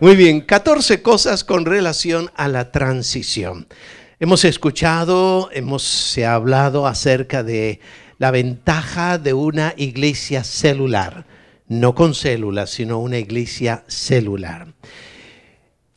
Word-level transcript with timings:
Muy 0.00 0.16
bien, 0.16 0.40
14 0.40 1.02
cosas 1.02 1.44
con 1.44 1.66
relación 1.66 2.30
a 2.34 2.48
la 2.48 2.72
transición. 2.72 3.66
Hemos 4.18 4.46
escuchado, 4.46 5.50
hemos 5.52 5.82
se 5.82 6.24
ha 6.24 6.32
hablado 6.32 6.86
acerca 6.86 7.42
de 7.42 7.80
la 8.16 8.30
ventaja 8.30 9.18
de 9.18 9.34
una 9.34 9.74
iglesia 9.76 10.42
celular, 10.42 11.26
no 11.68 11.94
con 11.94 12.14
células, 12.14 12.70
sino 12.70 12.98
una 12.98 13.18
iglesia 13.18 13.84
celular. 13.88 14.72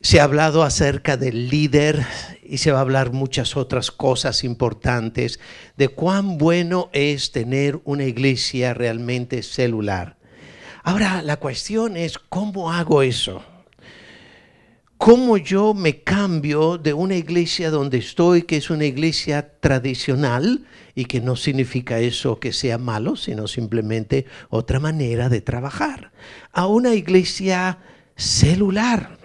Se 0.02 0.20
ha 0.20 0.24
hablado 0.24 0.64
acerca 0.64 1.16
del 1.16 1.48
líder 1.48 2.04
y 2.42 2.58
se 2.58 2.72
va 2.72 2.80
a 2.80 2.82
hablar 2.82 3.10
muchas 3.10 3.56
otras 3.56 3.90
cosas 3.90 4.44
importantes 4.44 5.40
de 5.78 5.88
cuán 5.88 6.36
bueno 6.36 6.90
es 6.92 7.32
tener 7.32 7.80
una 7.84 8.04
iglesia 8.04 8.74
realmente 8.74 9.42
celular. 9.42 10.18
Ahora, 10.82 11.22
la 11.22 11.38
cuestión 11.38 11.96
es, 11.96 12.18
¿cómo 12.18 12.70
hago 12.70 13.00
eso? 13.00 13.42
Cómo 15.04 15.36
yo 15.36 15.74
me 15.74 16.00
cambio 16.02 16.78
de 16.78 16.94
una 16.94 17.14
iglesia 17.14 17.70
donde 17.70 17.98
estoy, 17.98 18.44
que 18.44 18.56
es 18.56 18.70
una 18.70 18.86
iglesia 18.86 19.58
tradicional, 19.60 20.64
y 20.94 21.04
que 21.04 21.20
no 21.20 21.36
significa 21.36 21.98
eso 21.98 22.40
que 22.40 22.54
sea 22.54 22.78
malo, 22.78 23.14
sino 23.14 23.46
simplemente 23.46 24.24
otra 24.48 24.80
manera 24.80 25.28
de 25.28 25.42
trabajar, 25.42 26.10
a 26.52 26.68
una 26.68 26.94
iglesia 26.94 27.80
celular. 28.16 29.18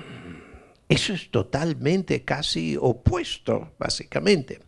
Eso 0.90 1.14
es 1.14 1.32
totalmente 1.32 2.26
casi 2.26 2.76
opuesto, 2.78 3.72
básicamente. 3.80 4.60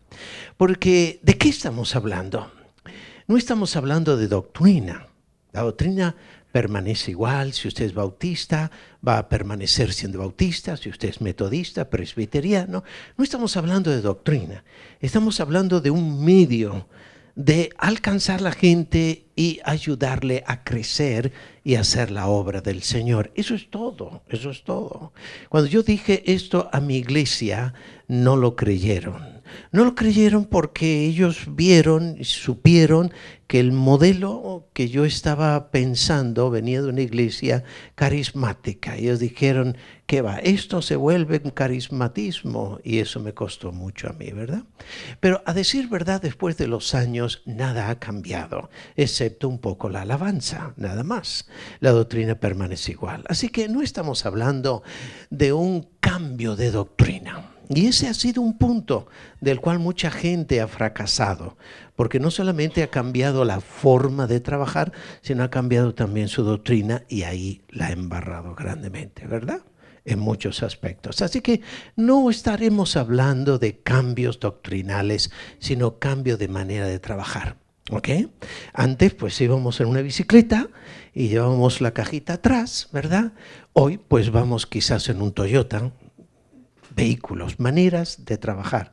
Porque, 0.56 1.20
¿de 1.22 1.36
qué 1.36 1.50
estamos 1.50 1.94
hablando? 1.94 2.50
No 3.26 3.36
estamos 3.36 3.76
hablando 3.76 4.16
de 4.16 4.28
doctrina. 4.28 5.08
La 5.52 5.60
doctrina 5.60 6.16
permanece 6.52 7.10
igual. 7.10 7.52
Si 7.52 7.66
usted 7.66 7.86
es 7.86 7.94
bautista, 7.94 8.70
va 9.06 9.18
a 9.18 9.28
permanecer 9.28 9.92
siendo 9.92 10.18
bautista. 10.18 10.76
Si 10.76 10.90
usted 10.90 11.08
es 11.08 11.20
metodista, 11.20 11.90
presbiteriano. 11.90 12.84
No 13.16 13.24
estamos 13.24 13.56
hablando 13.56 13.90
de 13.90 14.02
doctrina. 14.02 14.62
Estamos 15.00 15.40
hablando 15.40 15.80
de 15.80 15.90
un 15.90 16.24
medio 16.24 16.86
de 17.34 17.70
alcanzar 17.78 18.42
la 18.42 18.52
gente 18.52 19.24
y 19.34 19.60
ayudarle 19.64 20.44
a 20.46 20.64
crecer 20.64 21.32
y 21.64 21.76
hacer 21.76 22.10
la 22.10 22.26
obra 22.26 22.60
del 22.60 22.82
Señor. 22.82 23.32
Eso 23.34 23.54
es 23.54 23.70
todo, 23.70 24.22
eso 24.28 24.50
es 24.50 24.64
todo. 24.64 25.12
Cuando 25.48 25.68
yo 25.68 25.82
dije 25.82 26.22
esto 26.32 26.68
a 26.72 26.80
mi 26.80 26.96
iglesia, 26.96 27.72
no 28.08 28.36
lo 28.36 28.54
creyeron. 28.56 29.40
No 29.70 29.84
lo 29.84 29.94
creyeron 29.94 30.44
porque 30.44 31.04
ellos 31.04 31.44
vieron 31.48 32.16
y 32.18 32.24
supieron 32.24 33.12
que 33.52 33.60
el 33.60 33.72
modelo 33.72 34.70
que 34.72 34.88
yo 34.88 35.04
estaba 35.04 35.70
pensando 35.70 36.48
venía 36.48 36.80
de 36.80 36.88
una 36.88 37.02
iglesia 37.02 37.64
carismática. 37.94 38.96
Ellos 38.96 39.18
dijeron, 39.18 39.76
¿qué 40.06 40.22
va? 40.22 40.38
Esto 40.38 40.80
se 40.80 40.96
vuelve 40.96 41.42
un 41.44 41.50
carismatismo 41.50 42.80
y 42.82 43.00
eso 43.00 43.20
me 43.20 43.34
costó 43.34 43.70
mucho 43.70 44.08
a 44.08 44.14
mí, 44.14 44.30
¿verdad? 44.30 44.62
Pero 45.20 45.42
a 45.44 45.52
decir 45.52 45.90
verdad, 45.90 46.22
después 46.22 46.56
de 46.56 46.66
los 46.66 46.94
años 46.94 47.42
nada 47.44 47.90
ha 47.90 47.98
cambiado, 47.98 48.70
excepto 48.96 49.50
un 49.50 49.58
poco 49.58 49.90
la 49.90 50.00
alabanza, 50.00 50.72
nada 50.78 51.04
más. 51.04 51.46
La 51.80 51.90
doctrina 51.90 52.36
permanece 52.36 52.92
igual. 52.92 53.22
Así 53.28 53.50
que 53.50 53.68
no 53.68 53.82
estamos 53.82 54.24
hablando 54.24 54.82
de 55.28 55.52
un 55.52 55.90
cambio 56.00 56.56
de 56.56 56.70
doctrina. 56.70 57.52
Y 57.74 57.86
ese 57.86 58.08
ha 58.08 58.14
sido 58.14 58.42
un 58.42 58.58
punto 58.58 59.06
del 59.40 59.60
cual 59.60 59.78
mucha 59.78 60.10
gente 60.10 60.60
ha 60.60 60.68
fracasado, 60.68 61.56
porque 62.02 62.18
no 62.18 62.32
solamente 62.32 62.82
ha 62.82 62.90
cambiado 62.90 63.44
la 63.44 63.60
forma 63.60 64.26
de 64.26 64.40
trabajar, 64.40 64.90
sino 65.20 65.44
ha 65.44 65.50
cambiado 65.50 65.94
también 65.94 66.26
su 66.26 66.42
doctrina 66.42 67.04
y 67.08 67.22
ahí 67.22 67.62
la 67.68 67.86
ha 67.86 67.92
embarrado 67.92 68.56
grandemente, 68.56 69.28
¿verdad? 69.28 69.60
En 70.04 70.18
muchos 70.18 70.64
aspectos. 70.64 71.22
Así 71.22 71.42
que 71.42 71.60
no 71.94 72.28
estaremos 72.28 72.96
hablando 72.96 73.60
de 73.60 73.78
cambios 73.78 74.40
doctrinales, 74.40 75.30
sino 75.60 76.00
cambio 76.00 76.36
de 76.36 76.48
manera 76.48 76.88
de 76.88 76.98
trabajar. 76.98 77.58
¿Ok? 77.92 78.08
Antes 78.72 79.14
pues 79.14 79.40
íbamos 79.40 79.80
en 79.80 79.86
una 79.86 80.00
bicicleta 80.00 80.70
y 81.14 81.28
llevábamos 81.28 81.80
la 81.80 81.92
cajita 81.92 82.32
atrás, 82.32 82.88
¿verdad? 82.92 83.30
Hoy 83.74 83.98
pues 83.98 84.32
vamos 84.32 84.66
quizás 84.66 85.08
en 85.08 85.22
un 85.22 85.30
Toyota, 85.30 85.92
vehículos, 86.96 87.60
maneras 87.60 88.24
de 88.24 88.38
trabajar, 88.38 88.92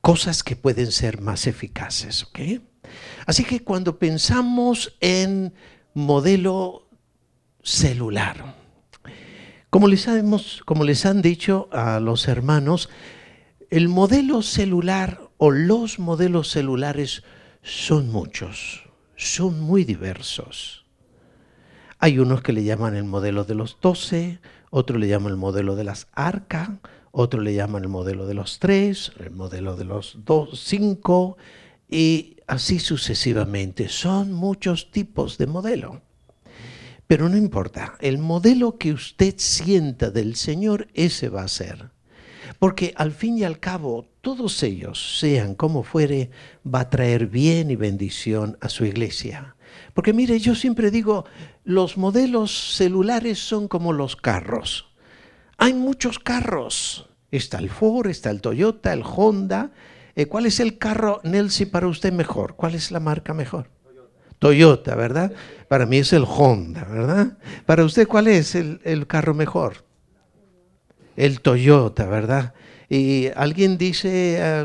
cosas 0.00 0.42
que 0.42 0.56
pueden 0.56 0.92
ser 0.92 1.20
más 1.20 1.46
eficaces. 1.46 2.24
¿ok? 2.24 2.38
Así 3.26 3.44
que 3.44 3.62
cuando 3.62 3.98
pensamos 3.98 4.96
en 5.00 5.54
modelo 5.94 6.88
celular, 7.62 8.56
como 9.70 9.86
les, 9.86 10.08
como 10.64 10.84
les 10.84 11.06
han 11.06 11.22
dicho 11.22 11.68
a 11.72 12.00
los 12.00 12.26
hermanos, 12.28 12.88
el 13.70 13.88
modelo 13.88 14.42
celular 14.42 15.20
o 15.36 15.50
los 15.50 15.98
modelos 15.98 16.50
celulares 16.50 17.22
son 17.62 18.10
muchos, 18.10 18.88
son 19.14 19.60
muy 19.60 19.84
diversos. 19.84 20.86
Hay 21.98 22.18
unos 22.18 22.42
que 22.42 22.52
le 22.52 22.64
llaman 22.64 22.96
el 22.96 23.04
modelo 23.04 23.44
de 23.44 23.54
los 23.54 23.78
doce, 23.80 24.40
otro 24.70 24.98
le 24.98 25.06
llaman 25.06 25.32
el 25.32 25.38
modelo 25.38 25.76
de 25.76 25.84
las 25.84 26.08
arcas, 26.12 26.70
otro 27.12 27.40
le 27.40 27.54
llaman 27.54 27.82
el 27.82 27.88
modelo 27.88 28.26
de 28.26 28.34
los 28.34 28.58
tres, 28.58 29.12
el 29.18 29.30
modelo 29.30 29.76
de 29.76 29.84
los 29.84 30.18
dos, 30.24 30.60
cinco, 30.64 31.36
y 31.88 32.36
así 32.46 32.78
sucesivamente. 32.78 33.88
Son 33.88 34.32
muchos 34.32 34.90
tipos 34.90 35.38
de 35.38 35.46
modelo. 35.46 36.02
Pero 37.06 37.28
no 37.28 37.36
importa, 37.36 37.96
el 38.00 38.18
modelo 38.18 38.78
que 38.78 38.92
usted 38.92 39.34
sienta 39.36 40.10
del 40.10 40.36
Señor, 40.36 40.86
ese 40.94 41.28
va 41.28 41.42
a 41.42 41.48
ser. 41.48 41.90
Porque 42.60 42.92
al 42.96 43.10
fin 43.10 43.38
y 43.38 43.42
al 43.44 43.58
cabo, 43.58 44.06
todos 44.20 44.62
ellos, 44.62 45.18
sean 45.18 45.54
como 45.54 45.82
fuere, 45.82 46.30
va 46.62 46.80
a 46.80 46.90
traer 46.90 47.26
bien 47.26 47.70
y 47.70 47.76
bendición 47.76 48.58
a 48.60 48.68
su 48.68 48.84
iglesia. 48.84 49.56
Porque 49.94 50.12
mire, 50.12 50.38
yo 50.38 50.54
siempre 50.54 50.90
digo, 50.90 51.24
los 51.64 51.96
modelos 51.96 52.74
celulares 52.76 53.38
son 53.38 53.66
como 53.66 53.92
los 53.92 54.14
carros. 54.14 54.89
Hay 55.60 55.74
muchos 55.74 56.18
carros. 56.18 57.06
Está 57.30 57.58
el 57.58 57.68
Ford, 57.68 58.08
está 58.08 58.30
el 58.30 58.40
Toyota, 58.40 58.94
el 58.94 59.02
Honda. 59.04 59.70
Eh, 60.16 60.24
¿Cuál 60.24 60.46
es 60.46 60.58
el 60.58 60.78
carro, 60.78 61.20
Nelsi, 61.22 61.66
para 61.66 61.86
usted 61.86 62.12
mejor? 62.12 62.56
¿Cuál 62.56 62.74
es 62.74 62.90
la 62.90 62.98
marca 62.98 63.34
mejor? 63.34 63.68
Toyota, 64.38 64.94
¿verdad? 64.94 65.32
Para 65.68 65.84
mí 65.84 65.98
es 65.98 66.14
el 66.14 66.24
Honda, 66.26 66.84
¿verdad? 66.84 67.36
Para 67.66 67.84
usted, 67.84 68.08
¿cuál 68.08 68.28
es 68.28 68.54
el, 68.54 69.06
carro 69.06 69.34
mejor? 69.34 69.84
El 71.14 71.42
Toyota, 71.42 72.06
¿verdad? 72.06 72.54
Y 72.88 73.28
alguien 73.36 73.76
dice, 73.76 74.64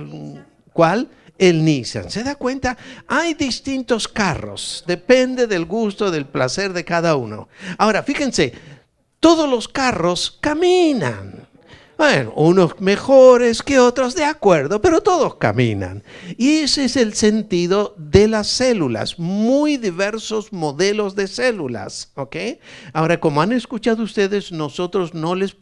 ¿cuál? 0.72 1.10
el 1.38 1.66
Nissan. 1.66 2.10
¿Se 2.10 2.24
da 2.24 2.36
cuenta? 2.36 2.78
Hay 3.08 3.34
distintos 3.34 4.08
carros, 4.08 4.86
depende 4.88 5.48
del 5.48 5.66
gusto, 5.66 6.10
del 6.10 6.26
placer 6.26 6.72
de 6.72 6.86
cada 6.86 7.18
uno. 7.18 7.50
Ahora, 7.78 8.04
fíjense, 8.04 8.54
todos 9.26 9.50
los 9.50 9.68
carros 9.68 10.38
caminan. 10.40 11.48
Bueno, 11.98 12.32
unos 12.36 12.80
mejores 12.80 13.64
que 13.64 13.80
otros, 13.80 14.14
de 14.14 14.24
acuerdo, 14.24 14.80
pero 14.80 15.02
todos 15.02 15.38
caminan. 15.38 16.04
Y 16.38 16.58
ese 16.58 16.86
es 16.86 16.96
el 16.96 17.16
sentido 17.16 17.96
de 17.98 18.28
las 18.28 18.46
células, 18.46 19.18
muy 19.18 19.78
diversos 19.78 20.54
modelos 20.54 21.16
de 21.16 21.26
células, 21.26 22.12
¿ok? 22.14 22.36
Ahora, 22.94 23.20
como 23.20 23.42
han 23.42 23.52
escuchado 23.52 24.04
ustedes, 24.04 24.52
nosotros 24.52 25.16
no 25.16 25.34
les 25.34 25.58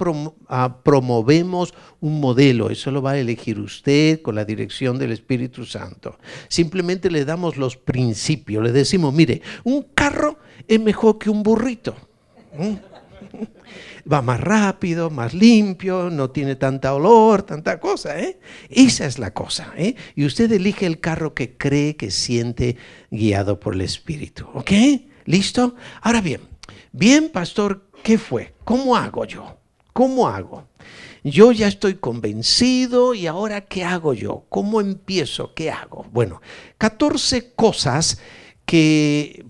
ah, 0.49 0.79
promovemos 0.83 1.73
un 2.01 2.19
modelo, 2.19 2.69
eso 2.69 2.91
lo 2.91 3.01
va 3.01 3.11
a 3.11 3.17
elegir 3.17 3.61
usted 3.61 4.21
con 4.21 4.35
la 4.35 4.43
dirección 4.43 4.99
del 4.99 5.13
Espíritu 5.13 5.65
Santo. 5.65 6.17
Simplemente 6.49 7.09
le 7.09 7.23
damos 7.23 7.55
los 7.55 7.77
principios, 7.77 8.61
le 8.61 8.73
decimos, 8.73 9.13
mire, 9.13 9.41
un 9.63 9.83
carro 9.95 10.37
es 10.67 10.81
mejor 10.81 11.17
que 11.17 11.29
un 11.29 11.43
burrito 11.43 11.95
va 14.11 14.21
más 14.21 14.39
rápido, 14.39 15.09
más 15.09 15.33
limpio, 15.33 16.09
no 16.09 16.29
tiene 16.29 16.55
tanta 16.55 16.93
olor, 16.93 17.43
tanta 17.43 17.79
cosa. 17.79 18.19
¿eh? 18.19 18.39
Esa 18.69 19.05
es 19.05 19.19
la 19.19 19.33
cosa. 19.33 19.73
¿eh? 19.77 19.95
Y 20.15 20.25
usted 20.25 20.51
elige 20.51 20.85
el 20.85 20.99
carro 20.99 21.33
que 21.33 21.57
cree, 21.57 21.95
que 21.95 22.11
siente 22.11 22.77
guiado 23.11 23.59
por 23.59 23.75
el 23.75 23.81
Espíritu. 23.81 24.47
¿Ok? 24.53 24.71
¿Listo? 25.25 25.75
Ahora 26.01 26.21
bien, 26.21 26.41
bien, 26.91 27.29
pastor, 27.29 27.89
¿qué 28.03 28.17
fue? 28.17 28.53
¿Cómo 28.63 28.95
hago 28.95 29.25
yo? 29.25 29.57
¿Cómo 29.93 30.27
hago? 30.27 30.67
Yo 31.23 31.53
ya 31.53 31.67
estoy 31.67 31.95
convencido 31.95 33.13
y 33.13 33.27
ahora 33.27 33.61
¿qué 33.61 33.85
hago 33.85 34.13
yo? 34.13 34.45
¿Cómo 34.49 34.81
empiezo? 34.81 35.53
¿Qué 35.53 35.71
hago? 35.71 36.05
Bueno, 36.11 36.41
14 36.77 37.53
cosas 37.53 38.19
que 38.65 39.45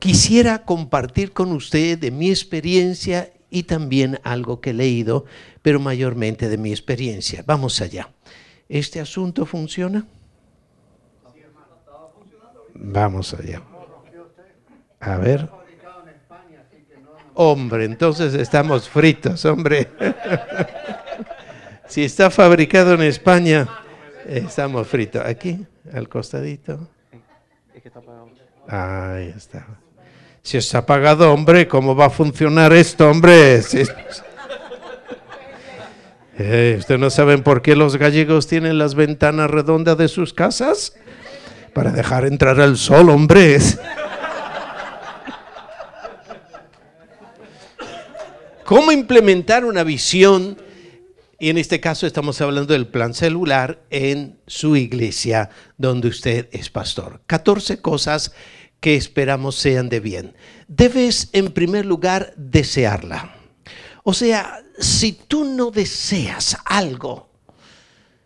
quisiera 0.00 0.64
compartir 0.64 1.32
con 1.32 1.52
usted 1.52 1.96
de 1.96 2.10
mi 2.10 2.30
experiencia 2.30 3.32
y 3.52 3.64
también 3.64 4.18
algo 4.24 4.62
que 4.62 4.70
he 4.70 4.72
leído, 4.72 5.26
pero 5.60 5.78
mayormente 5.78 6.48
de 6.48 6.56
mi 6.56 6.70
experiencia. 6.70 7.44
Vamos 7.46 7.82
allá. 7.82 8.08
¿Este 8.66 8.98
asunto 8.98 9.44
funciona? 9.44 10.06
Vamos 12.74 13.34
allá. 13.34 13.62
A 14.98 15.18
ver. 15.18 15.50
Hombre, 17.34 17.84
entonces 17.84 18.32
estamos 18.32 18.88
fritos, 18.88 19.44
hombre. 19.44 19.90
si 21.86 22.04
está 22.04 22.30
fabricado 22.30 22.94
en 22.94 23.02
España, 23.02 23.68
estamos 24.26 24.88
fritos. 24.88 25.22
Aquí, 25.26 25.66
al 25.92 26.08
costadito. 26.08 26.88
Ahí 28.66 29.28
está. 29.36 29.81
Si 30.42 30.56
está 30.56 30.78
apagado, 30.78 31.32
hombre, 31.32 31.68
¿cómo 31.68 31.94
va 31.94 32.06
a 32.06 32.10
funcionar 32.10 32.72
esto, 32.72 33.08
hombre? 33.08 33.62
Eh, 36.38 36.76
¿Ustedes 36.78 37.00
no 37.00 37.10
saben 37.10 37.44
por 37.44 37.62
qué 37.62 37.76
los 37.76 37.96
gallegos 37.96 38.48
tienen 38.48 38.76
las 38.76 38.96
ventanas 38.96 39.50
redondas 39.50 39.96
de 39.98 40.08
sus 40.08 40.32
casas? 40.32 40.94
Para 41.72 41.92
dejar 41.92 42.24
entrar 42.24 42.58
el 42.58 42.76
sol, 42.76 43.10
hombre. 43.10 43.58
¿Cómo 48.64 48.90
implementar 48.90 49.64
una 49.64 49.84
visión? 49.84 50.58
Y 51.38 51.50
en 51.50 51.58
este 51.58 51.80
caso 51.80 52.06
estamos 52.06 52.40
hablando 52.40 52.72
del 52.72 52.86
plan 52.86 53.14
celular 53.14 53.82
en 53.90 54.40
su 54.46 54.76
iglesia 54.76 55.50
donde 55.76 56.08
usted 56.08 56.48
es 56.52 56.70
pastor. 56.70 57.20
14 57.26 57.80
cosas 57.80 58.32
que 58.82 58.96
esperamos 58.96 59.54
sean 59.54 59.88
de 59.88 60.00
bien. 60.00 60.34
Debes 60.66 61.28
en 61.32 61.52
primer 61.52 61.86
lugar 61.86 62.34
desearla. 62.36 63.36
O 64.02 64.12
sea, 64.12 64.58
si 64.76 65.12
tú 65.12 65.44
no 65.44 65.70
deseas 65.70 66.56
algo, 66.64 67.30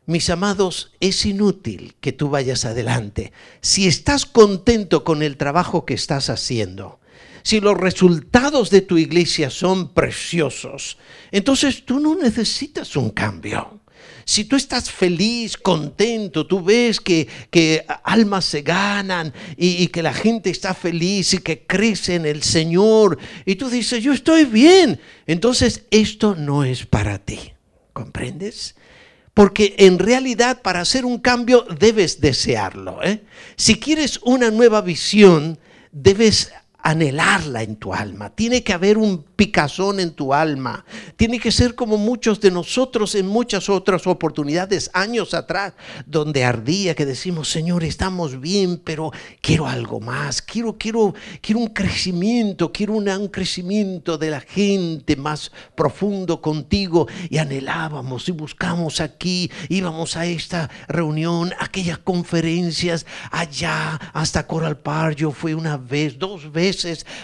mis 0.06 0.30
amados, 0.30 0.94
es 0.98 1.26
inútil 1.26 1.94
que 2.00 2.12
tú 2.12 2.30
vayas 2.30 2.64
adelante. 2.64 3.34
Si 3.60 3.86
estás 3.86 4.24
contento 4.24 5.04
con 5.04 5.22
el 5.22 5.36
trabajo 5.36 5.84
que 5.84 5.92
estás 5.92 6.30
haciendo, 6.30 7.00
si 7.42 7.60
los 7.60 7.76
resultados 7.76 8.70
de 8.70 8.80
tu 8.80 8.96
iglesia 8.96 9.50
son 9.50 9.92
preciosos, 9.92 10.96
entonces 11.32 11.84
tú 11.84 12.00
no 12.00 12.14
necesitas 12.14 12.96
un 12.96 13.10
cambio. 13.10 13.75
Si 14.28 14.44
tú 14.44 14.56
estás 14.56 14.90
feliz, 14.90 15.56
contento, 15.56 16.48
tú 16.48 16.60
ves 16.60 17.00
que, 17.00 17.28
almas 18.02 18.44
se 18.44 18.62
ganan 18.62 19.32
y, 19.56 19.84
y, 19.84 19.86
que 19.86 20.02
la 20.02 20.12
gente 20.12 20.50
está 20.50 20.74
feliz 20.74 21.32
y 21.32 21.38
que 21.38 21.64
crece 21.64 22.16
en 22.16 22.26
el 22.26 22.42
Señor, 22.42 23.18
y 23.44 23.54
tú 23.54 23.70
dices, 23.70 24.02
yo 24.02 24.12
estoy 24.12 24.44
bien, 24.44 25.00
entonces 25.28 25.84
esto 25.92 26.34
no 26.34 26.64
es 26.64 26.84
para 26.86 27.20
ti. 27.20 27.38
¿Comprendes? 27.92 28.74
Porque 29.32 29.76
en 29.78 30.00
realidad 30.00 30.60
para 30.60 30.80
hacer 30.80 31.04
un 31.04 31.18
cambio 31.18 31.64
debes 31.78 32.20
desearlo. 32.20 33.04
¿eh? 33.04 33.22
Si 33.54 33.78
quieres 33.78 34.18
una 34.24 34.50
nueva 34.50 34.80
visión, 34.80 35.58
debes 35.92 36.52
anhelarla 36.86 37.64
en 37.64 37.74
tu 37.74 37.92
alma. 37.92 38.30
Tiene 38.30 38.62
que 38.62 38.72
haber 38.72 38.96
un 38.96 39.24
picazón 39.34 39.98
en 39.98 40.12
tu 40.12 40.32
alma. 40.32 40.84
Tiene 41.16 41.40
que 41.40 41.50
ser 41.50 41.74
como 41.74 41.96
muchos 41.96 42.40
de 42.40 42.52
nosotros 42.52 43.16
en 43.16 43.26
muchas 43.26 43.68
otras 43.68 44.06
oportunidades, 44.06 44.88
años 44.92 45.34
atrás, 45.34 45.72
donde 46.06 46.44
ardía 46.44 46.94
que 46.94 47.04
decimos, 47.04 47.50
Señor, 47.50 47.82
estamos 47.82 48.40
bien, 48.40 48.80
pero 48.84 49.10
quiero 49.40 49.66
algo 49.66 49.98
más. 49.98 50.40
Quiero, 50.40 50.78
quiero, 50.78 51.12
quiero 51.40 51.58
un 51.58 51.66
crecimiento, 51.66 52.70
quiero 52.70 52.94
un 52.94 53.28
crecimiento 53.28 54.16
de 54.16 54.30
la 54.30 54.40
gente 54.40 55.16
más 55.16 55.50
profundo 55.74 56.40
contigo. 56.40 57.08
Y 57.28 57.38
anhelábamos 57.38 58.28
y 58.28 58.32
buscamos 58.32 59.00
aquí, 59.00 59.50
íbamos 59.68 60.16
a 60.16 60.26
esta 60.26 60.70
reunión, 60.86 61.52
aquellas 61.58 61.98
conferencias 61.98 63.06
allá, 63.32 63.98
hasta 64.12 64.46
Coral 64.46 64.78
Park. 64.78 65.16
Yo 65.16 65.32
fui 65.32 65.52
una 65.52 65.76
vez, 65.76 66.16
dos 66.16 66.52
veces 66.52 66.75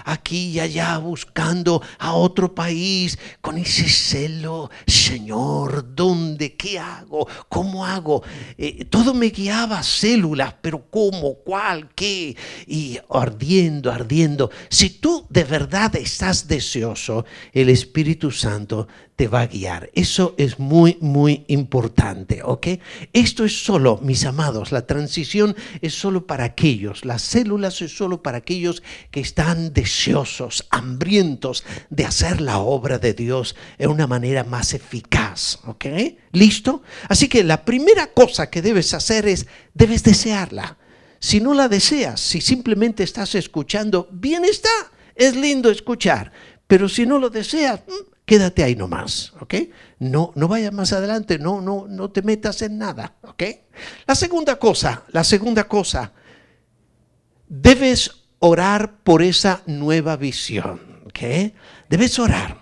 aquí 0.04 0.50
y 0.50 0.60
allá 0.60 0.98
buscando 0.98 1.82
a 1.98 2.14
otro 2.14 2.54
país 2.54 3.18
con 3.40 3.58
ese 3.58 3.88
celo, 3.88 4.70
Señor, 4.86 5.94
¿dónde? 5.94 6.56
¿Qué 6.56 6.78
hago? 6.78 7.26
¿Cómo 7.48 7.84
hago? 7.84 8.22
Eh, 8.56 8.84
todo 8.86 9.14
me 9.14 9.26
guiaba 9.26 9.78
a 9.78 9.82
células, 9.82 10.54
pero 10.60 10.88
¿cómo? 10.90 11.34
¿Cuál? 11.34 11.90
¿Qué? 11.94 12.36
Y 12.66 12.98
ardiendo, 13.10 13.90
ardiendo. 13.90 14.50
Si 14.68 14.90
tú 14.90 15.26
de 15.28 15.44
verdad 15.44 15.94
estás 15.96 16.48
deseoso, 16.48 17.24
el 17.52 17.68
Espíritu 17.68 18.30
Santo 18.30 18.88
va 19.28 19.42
a 19.42 19.46
guiar. 19.46 19.90
Eso 19.94 20.34
es 20.38 20.58
muy, 20.58 20.98
muy 21.00 21.44
importante, 21.48 22.42
¿ok? 22.42 22.68
Esto 23.12 23.44
es 23.44 23.64
solo, 23.64 23.98
mis 24.02 24.24
amados, 24.24 24.72
la 24.72 24.86
transición 24.86 25.56
es 25.80 25.94
solo 25.94 26.26
para 26.26 26.44
aquellos, 26.44 27.04
las 27.04 27.22
células 27.22 27.82
es 27.82 27.96
solo 27.96 28.22
para 28.22 28.38
aquellos 28.38 28.82
que 29.10 29.20
están 29.20 29.72
deseosos, 29.72 30.66
hambrientos 30.70 31.64
de 31.90 32.04
hacer 32.04 32.40
la 32.40 32.58
obra 32.58 32.98
de 32.98 33.14
Dios 33.14 33.56
de 33.78 33.86
una 33.86 34.06
manera 34.06 34.44
más 34.44 34.74
eficaz, 34.74 35.58
¿ok? 35.66 35.86
¿Listo? 36.32 36.82
Así 37.08 37.28
que 37.28 37.44
la 37.44 37.64
primera 37.64 38.08
cosa 38.08 38.50
que 38.50 38.62
debes 38.62 38.94
hacer 38.94 39.26
es, 39.26 39.46
debes 39.74 40.02
desearla. 40.02 40.78
Si 41.18 41.40
no 41.40 41.54
la 41.54 41.68
deseas, 41.68 42.20
si 42.20 42.40
simplemente 42.40 43.04
estás 43.04 43.34
escuchando, 43.36 44.08
bien 44.10 44.44
está, 44.44 44.70
es 45.14 45.36
lindo 45.36 45.70
escuchar, 45.70 46.32
pero 46.66 46.88
si 46.88 47.06
no 47.06 47.18
lo 47.18 47.30
deseas, 47.30 47.80
mm, 47.86 48.11
quédate 48.24 48.62
ahí 48.62 48.76
nomás, 48.76 49.32
¿ok? 49.40 49.54
No, 49.98 50.32
no 50.34 50.48
vayas 50.48 50.72
más 50.72 50.92
adelante, 50.92 51.38
no, 51.38 51.60
no, 51.60 51.86
no 51.88 52.10
te 52.10 52.22
metas 52.22 52.62
en 52.62 52.78
nada, 52.78 53.16
¿ok? 53.22 53.42
La 54.06 54.14
segunda 54.14 54.56
cosa, 54.56 55.04
la 55.08 55.24
segunda 55.24 55.64
cosa, 55.64 56.12
debes 57.48 58.10
orar 58.38 58.98
por 59.02 59.22
esa 59.22 59.62
nueva 59.66 60.16
visión, 60.16 61.02
¿ok? 61.06 61.52
Debes 61.88 62.18
orar. 62.18 62.61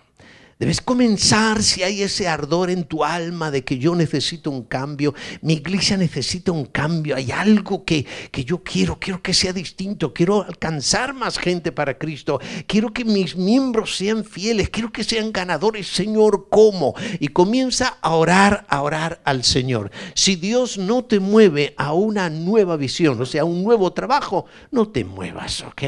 Debes 0.61 0.83
comenzar 0.83 1.63
si 1.63 1.83
hay 1.83 2.03
ese 2.03 2.29
ardor 2.29 2.69
en 2.69 2.85
tu 2.85 3.03
alma 3.03 3.51
de 3.51 3.65
que 3.65 3.79
yo 3.79 3.95
necesito 3.95 4.51
un 4.51 4.65
cambio, 4.65 5.15
mi 5.41 5.55
iglesia 5.55 5.97
necesita 5.97 6.53
un 6.53 6.67
cambio, 6.67 7.17
hay 7.17 7.31
algo 7.31 7.83
que, 7.87 8.05
que 8.31 8.45
yo 8.45 8.63
quiero, 8.63 9.01
quiero 9.01 9.23
que 9.23 9.33
sea 9.33 9.55
distinto, 9.55 10.13
quiero 10.13 10.43
alcanzar 10.43 11.15
más 11.15 11.39
gente 11.39 11.73
para 11.73 11.97
Cristo, 11.97 12.41
quiero 12.67 12.93
que 12.93 13.07
mis 13.07 13.37
miembros 13.37 13.97
sean 13.97 14.23
fieles, 14.23 14.69
quiero 14.69 14.93
que 14.93 15.03
sean 15.03 15.33
ganadores, 15.33 15.87
Señor, 15.87 16.49
¿cómo? 16.51 16.95
Y 17.21 17.29
comienza 17.29 17.97
a 18.03 18.11
orar, 18.11 18.67
a 18.69 18.83
orar 18.83 19.23
al 19.25 19.45
Señor. 19.45 19.91
Si 20.13 20.37
Dios 20.37 20.77
no 20.77 21.07
te 21.07 21.21
mueve 21.21 21.73
a 21.79 21.95
una 21.95 22.29
nueva 22.29 22.77
visión, 22.77 23.19
o 23.19 23.25
sea, 23.25 23.47
un 23.47 23.65
nuevo 23.65 23.95
trabajo, 23.95 24.45
no 24.73 24.91
te 24.91 25.07
muevas, 25.07 25.63
¿ok? 25.63 25.83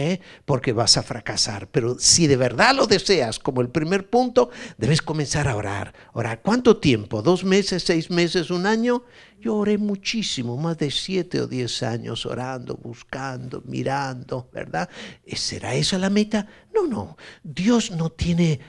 Porque 0.47 0.73
vas 0.73 0.97
a 0.97 1.03
fracasar. 1.03 1.69
Pero 1.69 1.99
si 1.99 2.27
de 2.27 2.37
verdad 2.37 2.75
lo 2.75 2.87
deseas, 2.87 3.39
como 3.39 3.61
el 3.61 3.69
primer 3.69 4.09
punto, 4.09 4.49
debes 4.79 5.03
comenzar 5.03 5.49
a 5.49 5.57
orar. 5.57 5.95
Orar, 6.13 6.43
¿cuánto 6.43 6.77
tiempo? 6.77 7.23
¿Dos 7.23 7.45
meses, 7.45 7.83
seis 7.83 8.11
meses, 8.11 8.51
un 8.51 8.67
año? 8.67 9.05
Yo 9.41 9.57
oré 9.57 9.77
muchísimo, 9.79 10.57
más 10.57 10.79
de 10.79 10.91
siete 10.91 11.41
o 11.41 11.47
diez 11.47 11.83
años 11.83 12.27
orando, 12.27 12.77
buscando, 12.77 13.63
mirando, 13.67 14.49
¿verdad? 14.53 14.89
¿Será 15.27 15.75
esa 15.75 15.99
la 15.99 16.11
meta? 16.11 16.47
No, 16.75 16.87
no. 16.87 17.17
Dios 17.43 17.91
no 17.91 18.11
tiene 18.11 18.61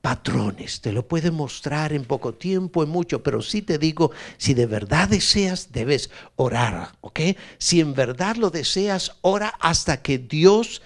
patrones, 0.00 0.80
te 0.80 0.92
lo 0.92 1.06
puede 1.06 1.30
mostrar 1.30 1.92
en 1.92 2.04
poco 2.04 2.34
tiempo, 2.34 2.82
en 2.82 2.88
mucho, 2.88 3.22
pero 3.22 3.42
sí 3.42 3.60
te 3.60 3.76
digo, 3.78 4.12
si 4.38 4.54
de 4.54 4.66
verdad 4.66 5.08
deseas, 5.08 5.72
debes 5.72 6.10
orar, 6.36 6.92
¿ok? 7.02 7.20
Si 7.58 7.80
en 7.80 7.92
verdad 7.94 8.36
lo 8.36 8.50
deseas, 8.50 9.16
ora 9.20 9.48
hasta 9.60 10.00
que 10.00 10.18
Dios 10.18 10.80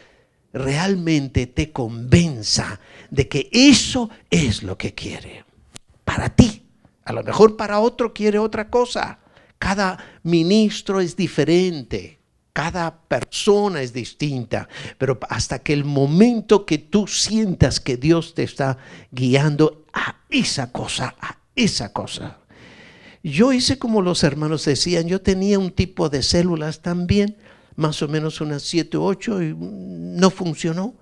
realmente 0.52 1.46
te 1.46 1.72
convenza 1.72 2.80
de 3.10 3.28
que 3.28 3.48
eso 3.52 4.10
es 4.30 4.62
lo 4.62 4.76
que 4.76 4.94
quiere 4.94 5.44
para 6.04 6.34
ti. 6.34 6.62
A 7.04 7.12
lo 7.12 7.22
mejor 7.22 7.56
para 7.56 7.80
otro 7.80 8.12
quiere 8.12 8.38
otra 8.38 8.68
cosa. 8.68 9.18
Cada 9.58 9.98
ministro 10.22 11.00
es 11.00 11.16
diferente, 11.16 12.18
cada 12.52 13.02
persona 13.02 13.82
es 13.82 13.92
distinta, 13.92 14.68
pero 14.98 15.18
hasta 15.28 15.60
que 15.60 15.72
el 15.72 15.84
momento 15.84 16.66
que 16.66 16.78
tú 16.78 17.06
sientas 17.06 17.80
que 17.80 17.96
Dios 17.96 18.34
te 18.34 18.42
está 18.42 18.78
guiando 19.10 19.84
a 19.92 20.16
esa 20.28 20.70
cosa, 20.72 21.14
a 21.20 21.38
esa 21.54 21.92
cosa. 21.92 22.38
Yo 23.22 23.52
hice 23.52 23.78
como 23.78 24.00
los 24.00 24.22
hermanos 24.22 24.64
decían, 24.64 25.08
yo 25.08 25.20
tenía 25.20 25.58
un 25.58 25.70
tipo 25.70 26.08
de 26.08 26.22
células 26.22 26.82
también, 26.82 27.36
más 27.78 28.02
o 28.02 28.08
menos 28.08 28.40
unas 28.40 28.62
siete 28.62 28.96
o 28.96 29.04
ocho 29.04 29.40
y 29.40 29.54
no 29.56 30.30
funcionó, 30.30 30.96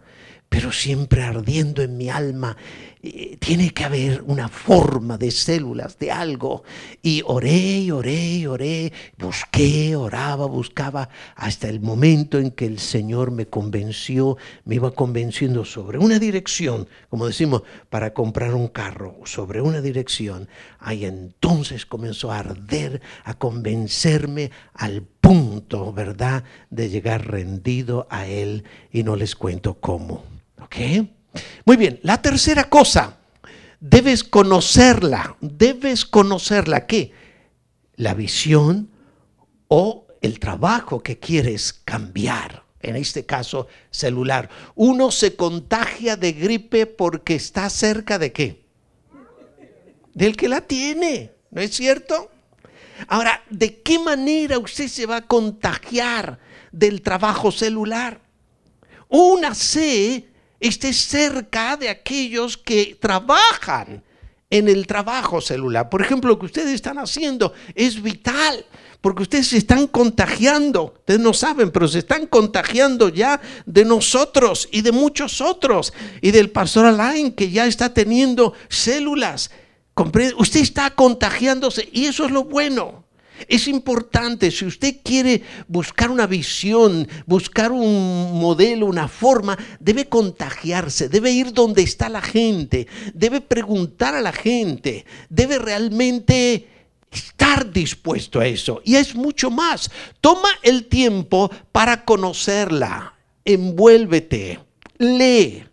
pero 0.50 0.71
siempre 0.73 1.23
ardiendo 1.23 1.83
en 1.83 1.97
mi 1.97 2.11
alma. 2.11 2.59
Eh, 3.08 3.36
tiene 3.38 3.70
que 3.70 3.84
haber 3.84 4.22
una 4.26 4.48
forma 4.48 5.16
de 5.16 5.30
células, 5.30 5.96
de 5.98 6.10
algo. 6.10 6.64
Y 7.02 7.22
oré, 7.25 7.92
oré, 7.92 8.48
oré, 8.48 8.92
busqué, 9.16 9.94
oraba, 9.94 10.46
buscaba, 10.46 11.08
hasta 11.36 11.68
el 11.68 11.80
momento 11.80 12.38
en 12.38 12.50
que 12.50 12.66
el 12.66 12.80
Señor 12.80 13.30
me 13.30 13.46
convenció, 13.46 14.36
me 14.64 14.75
iba 14.75 14.90
convenciendo 14.90 15.64
sobre 15.64 15.98
una 15.98 16.18
dirección, 16.18 16.88
como 17.08 17.26
decimos, 17.26 17.62
para 17.90 18.12
comprar 18.12 18.54
un 18.54 18.66
carro, 18.66 19.20
sobre 19.25 19.60
una 19.60 19.80
dirección. 19.80 20.48
Ahí 20.80 21.04
entonces 21.04 21.86
comenzó 21.86 22.32
a 22.32 22.40
arder, 22.40 23.00
a 23.22 23.34
convencerme 23.34 24.50
al 24.75 25.02
punto, 25.02 25.92
¿verdad?, 25.92 26.42
de 26.70 26.88
llegar 26.88 27.30
rendido 27.30 28.08
a 28.10 28.26
Él 28.26 28.64
y 28.90 29.04
no 29.04 29.14
les 29.14 29.36
cuento 29.36 29.78
cómo. 29.78 30.25
¿Ok? 30.60 30.76
Muy 31.64 31.76
bien, 31.76 32.00
la 32.02 32.20
tercera 32.22 32.64
cosa, 32.68 33.16
debes 33.80 34.24
conocerla, 34.24 35.36
debes 35.40 36.04
conocerla, 36.04 36.86
¿qué? 36.86 37.12
La 37.96 38.14
visión 38.14 38.90
o 39.68 40.06
el 40.20 40.38
trabajo 40.38 41.02
que 41.02 41.18
quieres 41.18 41.72
cambiar, 41.72 42.64
en 42.80 42.96
este 42.96 43.26
caso 43.26 43.68
celular. 43.90 44.48
Uno 44.74 45.10
se 45.10 45.36
contagia 45.36 46.16
de 46.16 46.32
gripe 46.32 46.86
porque 46.86 47.34
está 47.34 47.68
cerca 47.70 48.18
de 48.18 48.32
qué? 48.32 48.64
Del 50.14 50.36
que 50.36 50.48
la 50.48 50.62
tiene, 50.62 51.32
¿no 51.50 51.60
es 51.60 51.74
cierto? 51.74 52.30
Ahora, 53.08 53.42
¿de 53.50 53.82
qué 53.82 53.98
manera 53.98 54.58
usted 54.58 54.88
se 54.88 55.06
va 55.06 55.16
a 55.16 55.26
contagiar 55.26 56.38
del 56.72 57.02
trabajo 57.02 57.52
celular? 57.52 58.20
Una 59.08 59.54
C 59.54 60.28
esté 60.60 60.92
cerca 60.92 61.76
de 61.76 61.88
aquellos 61.88 62.56
que 62.56 62.96
trabajan 63.00 64.02
en 64.50 64.68
el 64.68 64.86
trabajo 64.86 65.40
celular. 65.40 65.88
Por 65.88 66.02
ejemplo, 66.02 66.30
lo 66.30 66.38
que 66.38 66.46
ustedes 66.46 66.72
están 66.72 66.98
haciendo 66.98 67.52
es 67.75 68.00
vital, 68.00 68.64
porque 69.00 69.22
ustedes 69.22 69.48
se 69.48 69.58
están 69.58 69.86
contagiando, 69.86 70.94
ustedes 70.98 71.20
no 71.20 71.32
saben, 71.32 71.70
pero 71.70 71.88
se 71.88 72.00
están 72.00 72.26
contagiando 72.26 73.08
ya 73.08 73.40
de 73.66 73.84
nosotros 73.84 74.68
y 74.70 74.82
de 74.82 74.92
muchos 74.92 75.40
otros, 75.40 75.92
y 76.20 76.30
del 76.30 76.50
pastor 76.50 76.86
Alain 76.86 77.32
que 77.32 77.50
ya 77.50 77.66
está 77.66 77.92
teniendo 77.92 78.54
células. 78.68 79.50
Usted 80.38 80.60
está 80.60 80.90
contagiándose 80.90 81.88
y 81.90 82.04
eso 82.06 82.26
es 82.26 82.30
lo 82.30 82.44
bueno. 82.44 83.05
Es 83.48 83.68
importante, 83.68 84.50
si 84.50 84.64
usted 84.64 84.96
quiere 85.04 85.42
buscar 85.68 86.10
una 86.10 86.26
visión, 86.26 87.06
buscar 87.26 87.72
un 87.72 88.40
modelo, 88.40 88.86
una 88.86 89.08
forma, 89.08 89.58
debe 89.78 90.08
contagiarse, 90.08 91.08
debe 91.08 91.30
ir 91.30 91.52
donde 91.52 91.82
está 91.82 92.08
la 92.08 92.22
gente, 92.22 92.86
debe 93.14 93.40
preguntar 93.40 94.14
a 94.14 94.20
la 94.20 94.32
gente, 94.32 95.04
debe 95.28 95.58
realmente 95.58 96.68
estar 97.10 97.70
dispuesto 97.70 98.40
a 98.40 98.46
eso. 98.46 98.80
Y 98.84 98.96
es 98.96 99.14
mucho 99.14 99.50
más. 99.50 99.90
Toma 100.20 100.48
el 100.62 100.86
tiempo 100.86 101.50
para 101.72 102.04
conocerla, 102.04 103.14
envuélvete, 103.44 104.60
lee 104.98 105.65